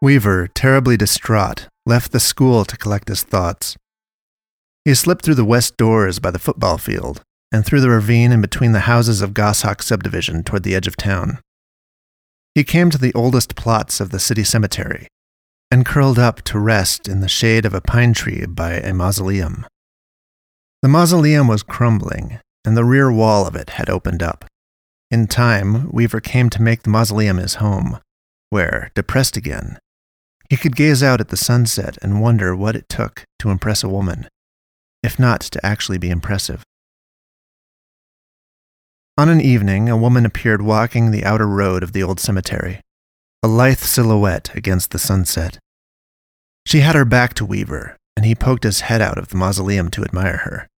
Weaver, 0.00 0.48
terribly 0.54 0.96
distraught, 0.96 1.66
left 1.84 2.12
the 2.12 2.20
school 2.20 2.64
to 2.64 2.76
collect 2.76 3.08
his 3.08 3.24
thoughts. 3.24 3.76
He 4.84 4.94
slipped 4.94 5.24
through 5.24 5.34
the 5.34 5.44
west 5.44 5.76
doors 5.76 6.20
by 6.20 6.30
the 6.30 6.38
football 6.38 6.78
field 6.78 7.22
and 7.50 7.66
through 7.66 7.80
the 7.80 7.90
ravine 7.90 8.30
in 8.30 8.40
between 8.40 8.72
the 8.72 8.80
houses 8.80 9.20
of 9.20 9.34
Goshawk 9.34 9.82
subdivision 9.82 10.44
toward 10.44 10.62
the 10.62 10.74
edge 10.76 10.86
of 10.86 10.96
town. 10.96 11.40
He 12.54 12.62
came 12.62 12.90
to 12.90 12.98
the 12.98 13.14
oldest 13.14 13.56
plots 13.56 14.00
of 14.00 14.10
the 14.10 14.20
city 14.20 14.44
cemetery 14.44 15.08
and 15.72 15.86
curled 15.86 16.18
up 16.18 16.42
to 16.42 16.58
rest 16.58 17.08
in 17.08 17.20
the 17.20 17.28
shade 17.28 17.64
of 17.64 17.74
a 17.74 17.80
pine 17.80 18.12
tree 18.12 18.46
by 18.46 18.74
a 18.74 18.94
mausoleum. 18.94 19.66
The 20.82 20.88
mausoleum 20.88 21.46
was 21.46 21.62
crumbling, 21.62 22.40
and 22.64 22.76
the 22.76 22.84
rear 22.84 23.12
wall 23.12 23.46
of 23.46 23.54
it 23.54 23.70
had 23.70 23.88
opened 23.88 24.20
up. 24.20 24.44
In 25.12 25.28
time, 25.28 25.88
Weaver 25.92 26.20
came 26.20 26.50
to 26.50 26.60
make 26.60 26.82
the 26.82 26.90
mausoleum 26.90 27.36
his 27.36 27.54
home, 27.56 28.00
where, 28.50 28.90
depressed 28.96 29.36
again, 29.36 29.78
he 30.50 30.56
could 30.56 30.74
gaze 30.74 31.00
out 31.00 31.20
at 31.20 31.28
the 31.28 31.36
sunset 31.36 31.96
and 32.02 32.20
wonder 32.20 32.56
what 32.56 32.74
it 32.74 32.88
took 32.88 33.24
to 33.38 33.50
impress 33.50 33.84
a 33.84 33.88
woman, 33.88 34.26
if 35.04 35.20
not 35.20 35.40
to 35.42 35.64
actually 35.64 35.98
be 35.98 36.10
impressive. 36.10 36.64
On 39.16 39.28
an 39.28 39.40
evening, 39.40 39.88
a 39.88 39.96
woman 39.96 40.26
appeared 40.26 40.62
walking 40.62 41.10
the 41.10 41.24
outer 41.24 41.46
road 41.46 41.84
of 41.84 41.92
the 41.92 42.02
old 42.02 42.18
cemetery, 42.18 42.80
a 43.40 43.48
lithe 43.48 43.78
silhouette 43.78 44.52
against 44.56 44.90
the 44.90 44.98
sunset. 44.98 45.58
She 46.66 46.80
had 46.80 46.96
her 46.96 47.04
back 47.04 47.34
to 47.34 47.44
Weaver, 47.44 47.96
and 48.16 48.26
he 48.26 48.34
poked 48.34 48.64
his 48.64 48.80
head 48.80 49.00
out 49.00 49.16
of 49.16 49.28
the 49.28 49.36
mausoleum 49.36 49.88
to 49.92 50.02
admire 50.02 50.38
her. 50.38 50.68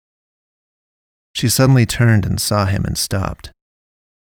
She 1.35 1.49
suddenly 1.49 1.85
turned 1.85 2.24
and 2.24 2.41
saw 2.41 2.66
him 2.66 2.85
and 2.85 2.97
stopped. 2.97 3.51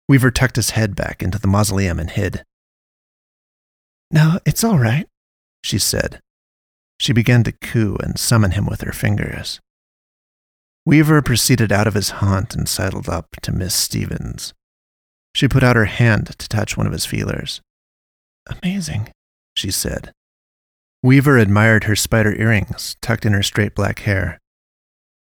Weaver 0.09 0.31
tucked 0.31 0.55
his 0.55 0.71
head 0.71 0.95
back 0.95 1.21
into 1.21 1.39
the 1.39 1.47
mausoleum 1.47 1.99
and 1.99 2.09
hid. 2.09 2.43
No, 4.11 4.39
it's 4.45 4.63
all 4.63 4.79
right, 4.79 5.07
she 5.63 5.77
said. 5.77 6.19
She 6.99 7.13
began 7.13 7.43
to 7.43 7.51
coo 7.51 7.97
and 8.01 8.19
summon 8.19 8.51
him 8.51 8.65
with 8.65 8.81
her 8.81 8.91
fingers. 8.91 9.59
Weaver 10.85 11.21
proceeded 11.21 11.71
out 11.71 11.87
of 11.87 11.93
his 11.93 12.09
haunt 12.11 12.55
and 12.55 12.67
sidled 12.67 13.07
up 13.07 13.27
to 13.41 13.51
Miss 13.51 13.73
Stevens. 13.73 14.53
She 15.33 15.47
put 15.47 15.63
out 15.63 15.75
her 15.75 15.85
hand 15.85 16.27
to 16.37 16.49
touch 16.49 16.77
one 16.77 16.85
of 16.85 16.93
his 16.93 17.05
feelers. 17.05 17.61
Amazing, 18.47 19.11
she 19.55 19.71
said. 19.71 20.11
Weaver 21.01 21.37
admired 21.37 21.85
her 21.85 21.95
spider 21.95 22.35
earrings 22.35 22.97
tucked 23.01 23.25
in 23.25 23.33
her 23.33 23.43
straight 23.43 23.75
black 23.75 23.99
hair. 23.99 24.39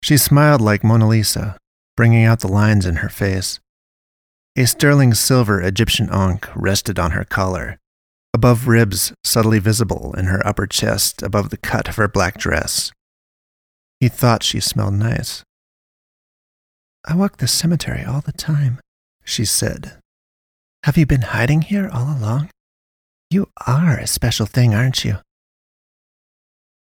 She 0.03 0.17
smiled 0.17 0.61
like 0.61 0.85
Mona 0.85 1.09
Lisa, 1.09 1.57
bringing 1.97 2.25
out 2.25 2.41
the 2.41 2.49
lines 2.49 2.87
in 2.87 2.97
her 2.97 3.09
face. 3.09 3.61
A 4.57 4.67
sterling 4.67 5.15
silver 5.15 5.61
Egyptian 5.61 6.09
ankh 6.11 6.49
rested 6.55 6.99
on 6.99 7.13
her 7.13 7.25
collar, 7.25 7.79
above 8.33 8.69
ribs 8.69 9.13
subtly 9.25 9.59
visible 9.59 10.15
in 10.17 10.27
her 10.27 10.47
upper 10.47 10.67
chest 10.67 11.23
above 11.23 11.51
the 11.51 11.57
cut 11.57 11.89
of 11.89 11.97
her 11.97 12.09
black 12.09 12.39
dress. 12.39 12.93
He 14.01 14.09
thought 14.09 14.43
she 14.43 14.61
smelled 14.61 14.95
nice. 14.95 15.43
I 17.07 17.15
walk 17.15 17.39
the 17.39 17.49
cemetery 17.49 18.05
all 18.05 18.21
the 18.21 18.33
time, 18.33 18.81
she 19.25 19.45
said. 19.45 19.99
Have 20.85 20.97
you 20.97 21.07
been 21.07 21.23
hiding 21.23 21.63
here 21.63 21.89
all 21.93 22.17
along? 22.17 22.51
You 23.31 23.49
are 23.67 23.99
a 23.99 24.07
special 24.07 24.47
thing, 24.47 24.75
aren't 24.75 25.05
you? 25.05 25.19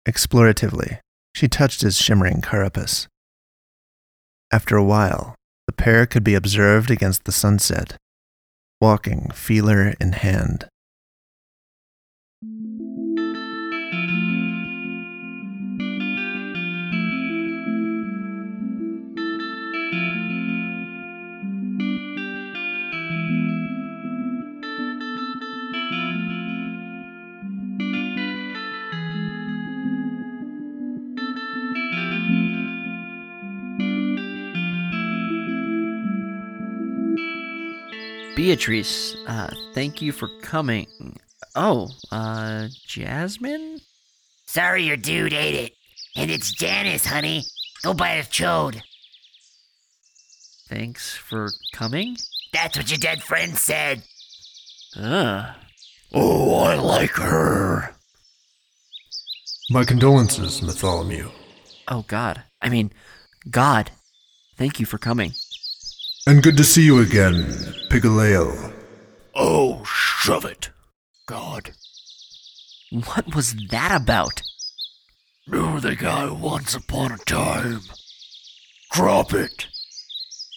Exploratively, 0.08 1.00
she 1.34 1.48
touched 1.48 1.82
his 1.82 1.98
shimmering 1.98 2.42
carapace. 2.42 3.08
After 4.56 4.78
a 4.78 4.86
while, 4.86 5.36
the 5.68 5.74
pair 5.74 6.06
could 6.06 6.24
be 6.24 6.34
observed 6.34 6.90
against 6.90 7.26
the 7.26 7.34
sunset, 7.34 7.98
walking 8.80 9.30
feeler 9.32 9.96
in 10.00 10.14
hand. 10.14 10.70
Beatrice, 38.36 39.16
uh, 39.28 39.50
thank 39.74 40.02
you 40.02 40.12
for 40.12 40.28
coming. 40.42 40.88
Oh, 41.56 41.90
uh, 42.12 42.68
Jasmine? 42.86 43.80
Sorry 44.46 44.84
your 44.84 44.98
dude 44.98 45.34
ate 45.34 45.56
it. 45.56 45.74
And 46.18 46.30
it's 46.30 46.52
Janice, 46.52 47.06
honey. 47.06 47.44
Go 47.84 47.94
buy 47.94 48.12
a 48.12 48.24
chode. 48.24 48.82
Thanks 50.68 51.16
for 51.16 51.50
coming? 51.74 52.18
That's 52.52 52.78
what 52.78 52.90
your 52.90 52.98
dead 52.98 53.24
friend 53.24 53.56
said. 53.56 54.04
Ugh. 54.98 55.56
Oh, 56.14 56.60
I 56.60 56.76
like 56.76 57.12
her. 57.12 57.96
My 59.70 59.84
condolences, 59.84 60.62
Bartholomew. 60.62 61.30
Oh, 61.88 62.04
God. 62.08 62.44
I 62.62 62.70
mean, 62.70 62.92
God. 63.50 63.92
Thank 64.58 64.80
you 64.80 64.86
for 64.86 64.98
coming. 64.98 65.34
And 66.28 66.42
good 66.42 66.58
to 66.58 66.64
see 66.64 66.84
you 66.84 67.00
again, 67.02 67.44
Pigaleal. 67.90 68.74
Oh, 69.36 69.84
shove 69.84 70.46
it. 70.46 70.72
God. 71.28 71.72
What 72.92 73.36
was 73.36 73.56
that 73.70 73.92
about? 73.96 74.42
Knew 75.48 75.80
the 75.80 75.96
guy 75.96 76.32
once 76.32 76.74
upon 76.74 77.12
a 77.12 77.18
time. 77.18 77.82
Drop 78.92 79.34
it. 79.34 79.68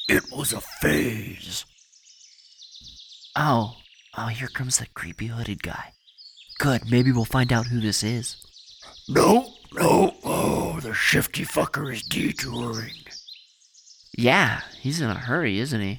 It 0.09 0.25
was 0.33 0.55
a 0.55 0.63
phase. 0.63 1.67
Oh, 3.37 3.77
oh, 4.17 4.27
here 4.29 4.49
comes 4.49 4.79
that 4.79 4.95
creepy 4.95 5.27
hooded 5.27 5.63
guy. 5.63 5.93
Good, 6.59 6.91
maybe 6.91 7.13
we'll 7.13 7.27
find 7.27 7.53
out 7.53 7.67
who 7.67 7.81
this 7.81 8.03
is. 8.03 8.37
No, 9.07 9.53
no. 9.75 10.15
Oh, 10.25 10.81
the 10.81 10.95
shifty 10.95 11.45
fucker 11.45 11.93
is 11.93 12.03
detouring. 12.03 13.05
Yeah, 14.21 14.63
he's 14.81 15.01
in 15.01 15.09
a 15.11 15.15
hurry, 15.15 15.61
isn't 15.61 15.81
he? 15.81 15.99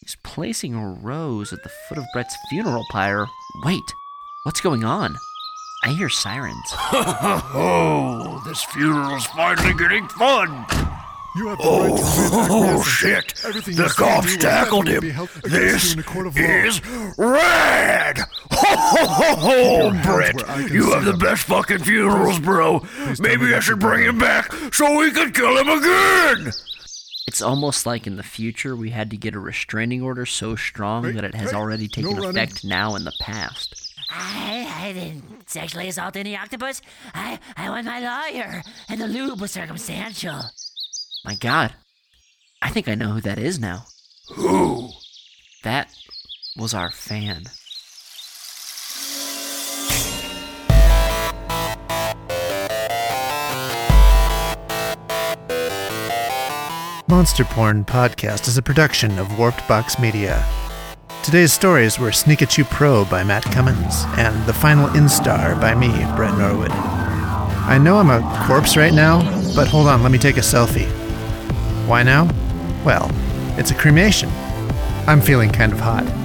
He's 0.00 0.16
placing 0.24 0.74
a 0.74 0.88
rose 0.88 1.52
at 1.52 1.62
the 1.62 1.70
foot 1.88 1.98
of 1.98 2.04
Brett's 2.12 2.36
funeral 2.50 2.84
pyre. 2.90 3.26
Wait, 3.64 3.80
what's 4.42 4.60
going 4.60 4.82
on? 4.84 5.14
I 5.84 5.90
hear 5.90 6.08
sirens. 6.08 6.56
oh, 7.54 8.42
this 8.44 8.62
funeral's 8.64 9.26
finally 9.26 9.72
getting 9.74 10.08
fun. 10.08 10.66
You 11.36 11.48
have 11.48 11.58
the 11.58 11.64
right 11.64 11.96
to 11.96 12.54
remain 12.54 12.74
Oh, 12.76 12.82
shit. 12.82 13.44
Everything 13.44 13.76
The 13.76 13.82
you 13.84 13.88
say 13.88 14.04
and 14.04 14.12
cops 14.14 14.36
tackled 14.36 14.88
him. 14.88 15.00
be 15.00 15.10
held 15.10 15.28
against 15.30 15.50
This 15.50 15.84
you 15.86 15.92
in 15.94 15.98
a 16.00 16.02
court 16.02 16.26
of 16.26 16.36
law. 16.36 16.42
is 16.42 16.80
rad. 17.18 18.18
Ho, 18.52 18.76
ho, 18.76 19.06
ho, 19.06 19.36
ho, 19.36 20.02
Brett. 20.02 20.34
where 20.36 20.50
I 20.50 20.62
can 20.64 20.72
You 20.74 20.82
see 20.84 20.90
have 20.92 21.04
the 21.04 21.12
best 21.14 21.44
fucking 21.44 21.78
funerals, 21.80 22.38
bro. 22.40 22.80
please 22.80 23.20
Maybe 23.20 23.54
I 23.54 23.60
should 23.60 23.78
bring 23.80 24.04
him 24.04 24.18
back 24.18 24.52
so 24.72 24.96
we 24.98 25.10
can 25.12 25.32
kill 25.32 25.56
him 25.58 25.68
again. 25.68 26.52
It's 27.34 27.42
almost 27.42 27.84
like 27.84 28.06
in 28.06 28.14
the 28.16 28.22
future 28.22 28.76
we 28.76 28.90
had 28.90 29.10
to 29.10 29.16
get 29.16 29.34
a 29.34 29.40
restraining 29.40 30.02
order 30.02 30.24
so 30.24 30.54
strong 30.54 31.02
Hey, 31.02 31.10
that 31.10 31.24
it 31.24 31.34
has 31.34 31.50
hey, 31.50 31.56
already 31.56 31.88
taken 31.88 32.14
running. 32.14 32.30
effect 32.30 32.64
now 32.64 32.94
in 32.94 33.02
the 33.02 33.12
past. 33.18 33.92
I, 34.08 34.68
I 34.72 34.92
didn't 34.92 35.50
sexually 35.50 35.88
assault 35.88 36.14
any 36.14 36.36
octopus. 36.36 36.80
I, 37.12 37.40
I 37.56 37.70
won 37.70 37.86
my 37.86 37.98
lawyer, 37.98 38.62
and 38.88 39.00
the 39.00 39.08
lube 39.08 39.40
was 39.40 39.50
circumstantial. 39.50 40.42
My 41.24 41.34
god. 41.34 41.74
I 42.62 42.68
think 42.70 42.86
I 42.86 42.94
know 42.94 43.14
who 43.14 43.20
that 43.22 43.40
is 43.40 43.58
now. 43.58 43.86
Who? 44.36 44.90
That 45.64 45.90
was 46.56 46.72
our 46.72 46.92
fan. 46.92 47.46
Monster 57.06 57.44
Porn 57.44 57.84
Podcast 57.84 58.48
is 58.48 58.56
a 58.56 58.62
production 58.62 59.18
of 59.18 59.38
Warped 59.38 59.68
Box 59.68 59.98
Media. 59.98 60.42
Today's 61.22 61.52
stories 61.52 61.98
were 61.98 62.08
Sneakachu 62.08 62.64
Pro 62.64 63.04
by 63.04 63.22
Matt 63.22 63.44
Cummins 63.44 64.04
and 64.16 64.42
The 64.46 64.54
Final 64.54 64.88
Instar 64.88 65.60
by 65.60 65.74
me, 65.74 65.88
Brett 66.16 66.38
Norwood. 66.38 66.70
I 66.70 67.76
know 67.76 67.98
I'm 67.98 68.08
a 68.08 68.46
corpse 68.46 68.78
right 68.78 68.94
now, 68.94 69.20
but 69.54 69.68
hold 69.68 69.86
on, 69.86 70.02
let 70.02 70.12
me 70.12 70.18
take 70.18 70.38
a 70.38 70.40
selfie. 70.40 70.88
Why 71.86 72.02
now? 72.02 72.24
Well, 72.86 73.10
it's 73.58 73.70
a 73.70 73.74
cremation. 73.74 74.30
I'm 75.06 75.20
feeling 75.20 75.50
kind 75.50 75.74
of 75.74 75.80
hot. 75.80 76.23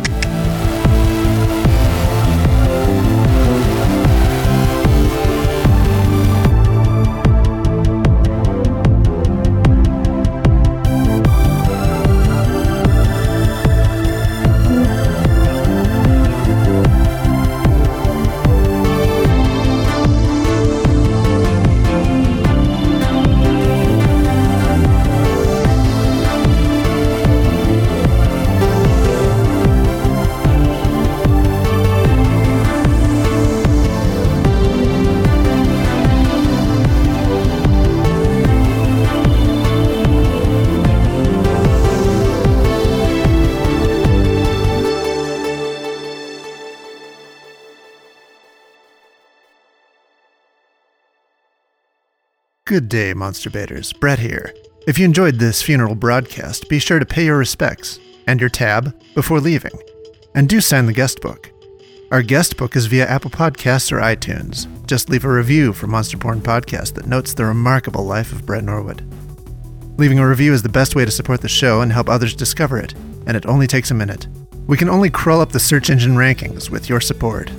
Good 52.70 52.88
day, 52.88 53.16
Monster 53.16 53.50
Baiters. 53.50 53.94
Brett 53.94 54.20
here. 54.20 54.54
If 54.86 55.00
you 55.00 55.06
enjoyed 55.06 55.40
this 55.40 55.60
funeral 55.60 55.96
broadcast, 55.96 56.70
be 56.70 56.78
sure 56.78 57.00
to 57.00 57.06
pay 57.06 57.26
your 57.26 57.40
respects 57.40 58.00
and 58.28 58.40
your 58.40 58.52
tab 58.52 58.94
before 59.16 59.40
leaving. 59.40 59.72
And 60.36 60.48
do 60.48 60.62
sign 60.62 60.86
the 60.86 60.94
guest 60.94 61.20
book. 61.20 61.52
Our 62.12 62.22
guest 62.22 62.58
book 62.58 62.76
is 62.76 62.86
via 62.86 63.08
Apple 63.08 63.32
Podcasts 63.32 63.92
or 63.92 63.98
iTunes. 64.02 64.68
Just 64.86 65.10
leave 65.10 65.26
a 65.26 65.32
review 65.32 65.74
for 65.74 65.88
Monster 65.88 66.20
Porn 66.20 66.42
Podcast 66.42 66.94
that 66.94 67.08
notes 67.08 67.34
the 67.34 67.46
remarkable 67.46 68.06
life 68.06 68.32
of 68.32 68.46
Brett 68.46 68.64
Norwood. 68.64 69.02
Leaving 69.98 70.20
a 70.20 70.30
review 70.30 70.54
is 70.54 70.62
the 70.62 70.70
best 70.70 70.96
way 70.96 71.06
to 71.06 71.12
support 71.12 71.42
the 71.42 71.50
show 71.50 71.82
and 71.82 71.92
help 71.92 72.08
others 72.08 72.36
discover 72.36 72.78
it, 72.78 72.94
and 73.26 73.36
it 73.36 73.48
only 73.48 73.66
takes 73.66 73.90
a 73.90 73.96
minute. 73.96 74.28
We 74.68 74.78
can 74.78 74.90
only 74.90 75.10
crawl 75.10 75.42
up 75.42 75.54
the 75.54 75.60
search 75.60 75.90
engine 75.90 76.14
rankings 76.14 76.70
with 76.70 76.88
your 76.88 77.02
support. 77.02 77.50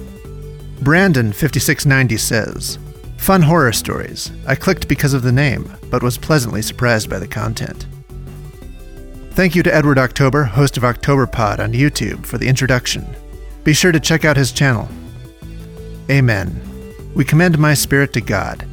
Brandon5690 0.83 2.17
says, 2.21 2.79
Fun 3.21 3.43
horror 3.43 3.71
stories. 3.71 4.33
I 4.47 4.55
clicked 4.55 4.89
because 4.89 5.13
of 5.13 5.23
the 5.23 5.31
name, 5.31 5.71
but 5.91 6.03
was 6.03 6.17
pleasantly 6.17 6.63
surprised 6.63 7.11
by 7.11 7.19
the 7.19 7.29
content. 7.29 7.87
Thank 9.33 9.55
you 9.55 9.63
to 9.63 9.73
Edward 9.73 9.99
October, 9.99 10.43
host 10.43 10.79
of 10.79 10.85
October 10.85 11.27
Pod 11.27 11.61
on 11.61 11.75
YouTube, 11.75 12.25
for 12.25 12.39
the 12.39 12.49
introduction. 12.49 13.07
Be 13.63 13.75
sure 13.75 13.93
to 13.93 14.01
check 14.01 14.25
out 14.25 14.39
his 14.39 14.53
channel. 14.53 14.89
Amen. 16.11 16.95
We 17.15 17.27
commend 17.27 17.59
my 17.59 17.75
spirit 17.75 18.15
to 18.15 18.23
God. 18.23 18.67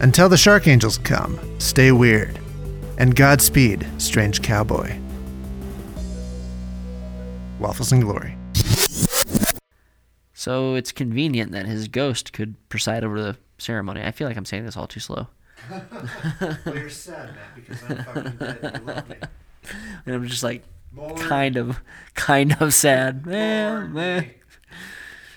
Until 0.00 0.28
the 0.28 0.36
Shark 0.36 0.68
Angels 0.68 0.98
come, 0.98 1.40
stay 1.58 1.90
weird. 1.90 2.38
And 2.98 3.16
Godspeed, 3.16 3.86
strange 3.96 4.42
cowboy. 4.42 4.94
Waffles 7.58 7.92
and 7.92 8.02
Glory. 8.02 8.36
So 10.34 10.74
it's 10.74 10.92
convenient 10.92 11.52
that 11.52 11.66
his 11.66 11.88
ghost 11.88 12.34
could 12.34 12.56
preside 12.68 13.04
over 13.04 13.20
the 13.20 13.36
ceremony. 13.60 14.02
I 14.02 14.10
feel 14.10 14.28
like 14.28 14.36
I'm 14.36 14.44
saying 14.44 14.64
this 14.64 14.76
all 14.76 14.86
too 14.86 15.00
slow. 15.00 15.28
well, 15.70 15.84
you're 16.66 16.90
sad, 16.90 17.34
man, 17.34 17.38
because 17.54 17.82
I'm 17.82 18.04
fucking 18.04 18.36
dead. 18.38 18.80
You 18.80 18.86
love 18.86 19.08
me. 19.08 19.16
And 20.06 20.14
I'm 20.14 20.26
just 20.26 20.42
like 20.42 20.62
More 20.90 21.14
kind 21.16 21.56
of 21.56 21.80
kind 22.14 22.56
of 22.60 22.72
sad. 22.72 23.26
Man, 23.26 23.92
man. 23.92 24.30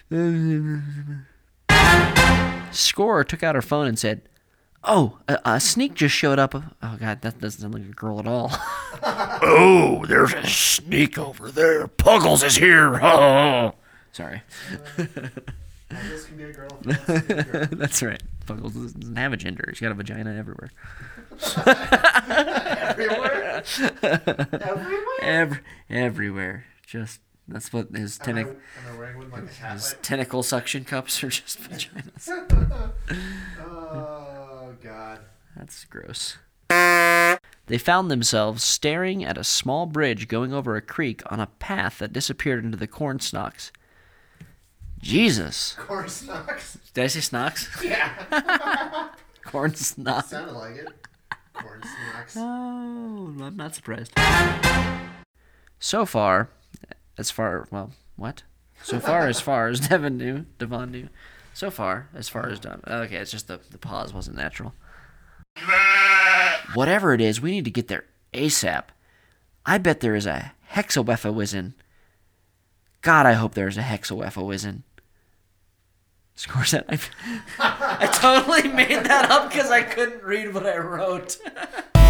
Score 2.71 3.23
took 3.25 3.43
out 3.43 3.55
her 3.55 3.61
phone 3.61 3.87
and 3.87 3.99
said, 3.99 4.21
"Oh, 4.83 5.19
a, 5.27 5.37
a 5.45 5.59
sneak 5.59 5.93
just 5.93 6.15
showed 6.15 6.39
up." 6.39 6.55
Oh 6.55 6.97
God, 6.99 7.21
that 7.21 7.39
doesn't 7.39 7.61
sound 7.61 7.73
like 7.73 7.83
a 7.83 7.93
girl 7.93 8.19
at 8.19 8.27
all. 8.27 8.51
Oh, 9.03 10.05
there's 10.07 10.33
a 10.33 10.47
sneak 10.47 11.17
over 11.17 11.51
there. 11.51 11.87
Puggles 11.87 12.41
is 12.43 12.55
here. 12.55 12.95
Oh. 13.03 13.73
Sorry, 14.13 14.41
This 16.09 16.25
can 16.25 16.37
be 16.37 16.43
a 16.43 16.53
girl. 16.53 16.67
if 16.85 17.09
it 17.09 17.09
wants 17.09 17.27
to 17.27 17.33
be 17.33 17.33
a 17.33 17.43
girl. 17.43 17.67
that's 17.71 18.01
right. 18.03 18.21
Puggles 18.45 18.73
doesn't 18.73 19.15
have 19.15 19.33
a 19.33 19.37
gender. 19.37 19.65
She's 19.69 19.79
got 19.79 19.91
a 19.91 19.95
vagina 19.95 20.35
everywhere. 20.35 20.71
Everywhere? 22.83 23.63
Everywhere? 24.03 25.21
Every, 25.21 25.59
everywhere. 25.89 26.65
Just 26.85 27.21
that's 27.47 27.71
what 27.73 27.89
his 27.95 28.17
tentac- 28.19 28.47
am 28.47 28.57
I 28.93 28.97
wearing 28.97 29.17
one 29.17 29.31
like 29.31 29.43
a 29.43 29.53
hat? 29.53 29.73
his 29.73 29.95
tentacle 30.01 30.43
suction 30.43 30.85
cups 30.85 31.23
are 31.23 31.29
just 31.29 31.59
vaginas. 31.69 32.27
oh, 33.61 34.73
God. 34.81 35.19
That's 35.55 35.85
gross. 35.85 36.37
They 36.69 37.77
found 37.77 38.11
themselves 38.11 38.63
staring 38.63 39.23
at 39.23 39.37
a 39.37 39.43
small 39.43 39.85
bridge 39.85 40.27
going 40.27 40.53
over 40.53 40.75
a 40.75 40.81
creek 40.81 41.21
on 41.31 41.39
a 41.39 41.47
path 41.47 41.99
that 41.99 42.13
disappeared 42.13 42.63
into 42.63 42.77
the 42.77 42.87
corn 42.87 43.19
stalks. 43.19 43.71
Jesus. 45.03 45.75
Corn 45.77 46.07
snocks? 46.07 46.77
Did 46.93 47.03
I 47.03 47.07
say 47.07 47.19
snocks? 47.19 47.67
Yeah. 47.83 49.09
Corn 49.45 49.75
snocks. 49.75 50.29
Sounded 50.29 50.53
like 50.53 50.75
it. 50.77 50.87
Corn 51.53 51.81
snocks. 51.81 52.35
Oh, 52.37 53.35
I'm 53.41 53.57
not 53.57 53.75
surprised. 53.75 54.13
So 55.79 56.05
far, 56.05 56.49
as 57.17 57.29
far, 57.29 57.67
well, 57.69 57.91
what? 58.15 58.43
So 58.81 59.01
far 59.01 59.27
as 59.27 59.41
far 59.47 59.67
as 59.67 59.81
Devon 59.81 60.17
knew, 60.17 60.45
Devon 60.57 60.91
knew. 60.91 61.09
So 61.53 61.69
far 61.69 62.07
as 62.15 62.29
far 62.29 62.47
as 62.47 62.61
Devon. 62.61 62.81
Okay, 62.87 63.17
it's 63.17 63.31
just 63.31 63.49
the, 63.49 63.59
the 63.71 63.77
pause 63.77 64.13
wasn't 64.13 64.37
natural. 64.37 64.73
Whatever 66.73 67.13
it 67.13 67.19
is, 67.19 67.41
we 67.41 67.51
need 67.51 67.65
to 67.65 67.71
get 67.71 67.89
there 67.89 68.05
ASAP. 68.33 68.85
I 69.65 69.77
bet 69.77 69.99
there 69.99 70.15
is 70.15 70.25
a 70.25 70.53
hexaweffawizen. 70.71 71.73
God, 73.01 73.25
I 73.25 73.33
hope 73.33 73.53
there 73.53 73.67
is 73.67 73.77
a 73.77 73.81
hexaweffawizen. 73.81 74.83
I, 76.89 76.99
I 77.59 78.07
totally 78.07 78.67
made 78.67 79.05
that 79.05 79.29
up 79.29 79.49
because 79.49 79.69
I 79.69 79.83
couldn't 79.83 80.23
read 80.23 80.53
what 80.53 80.65
I 80.65 80.77
wrote. 80.77 81.37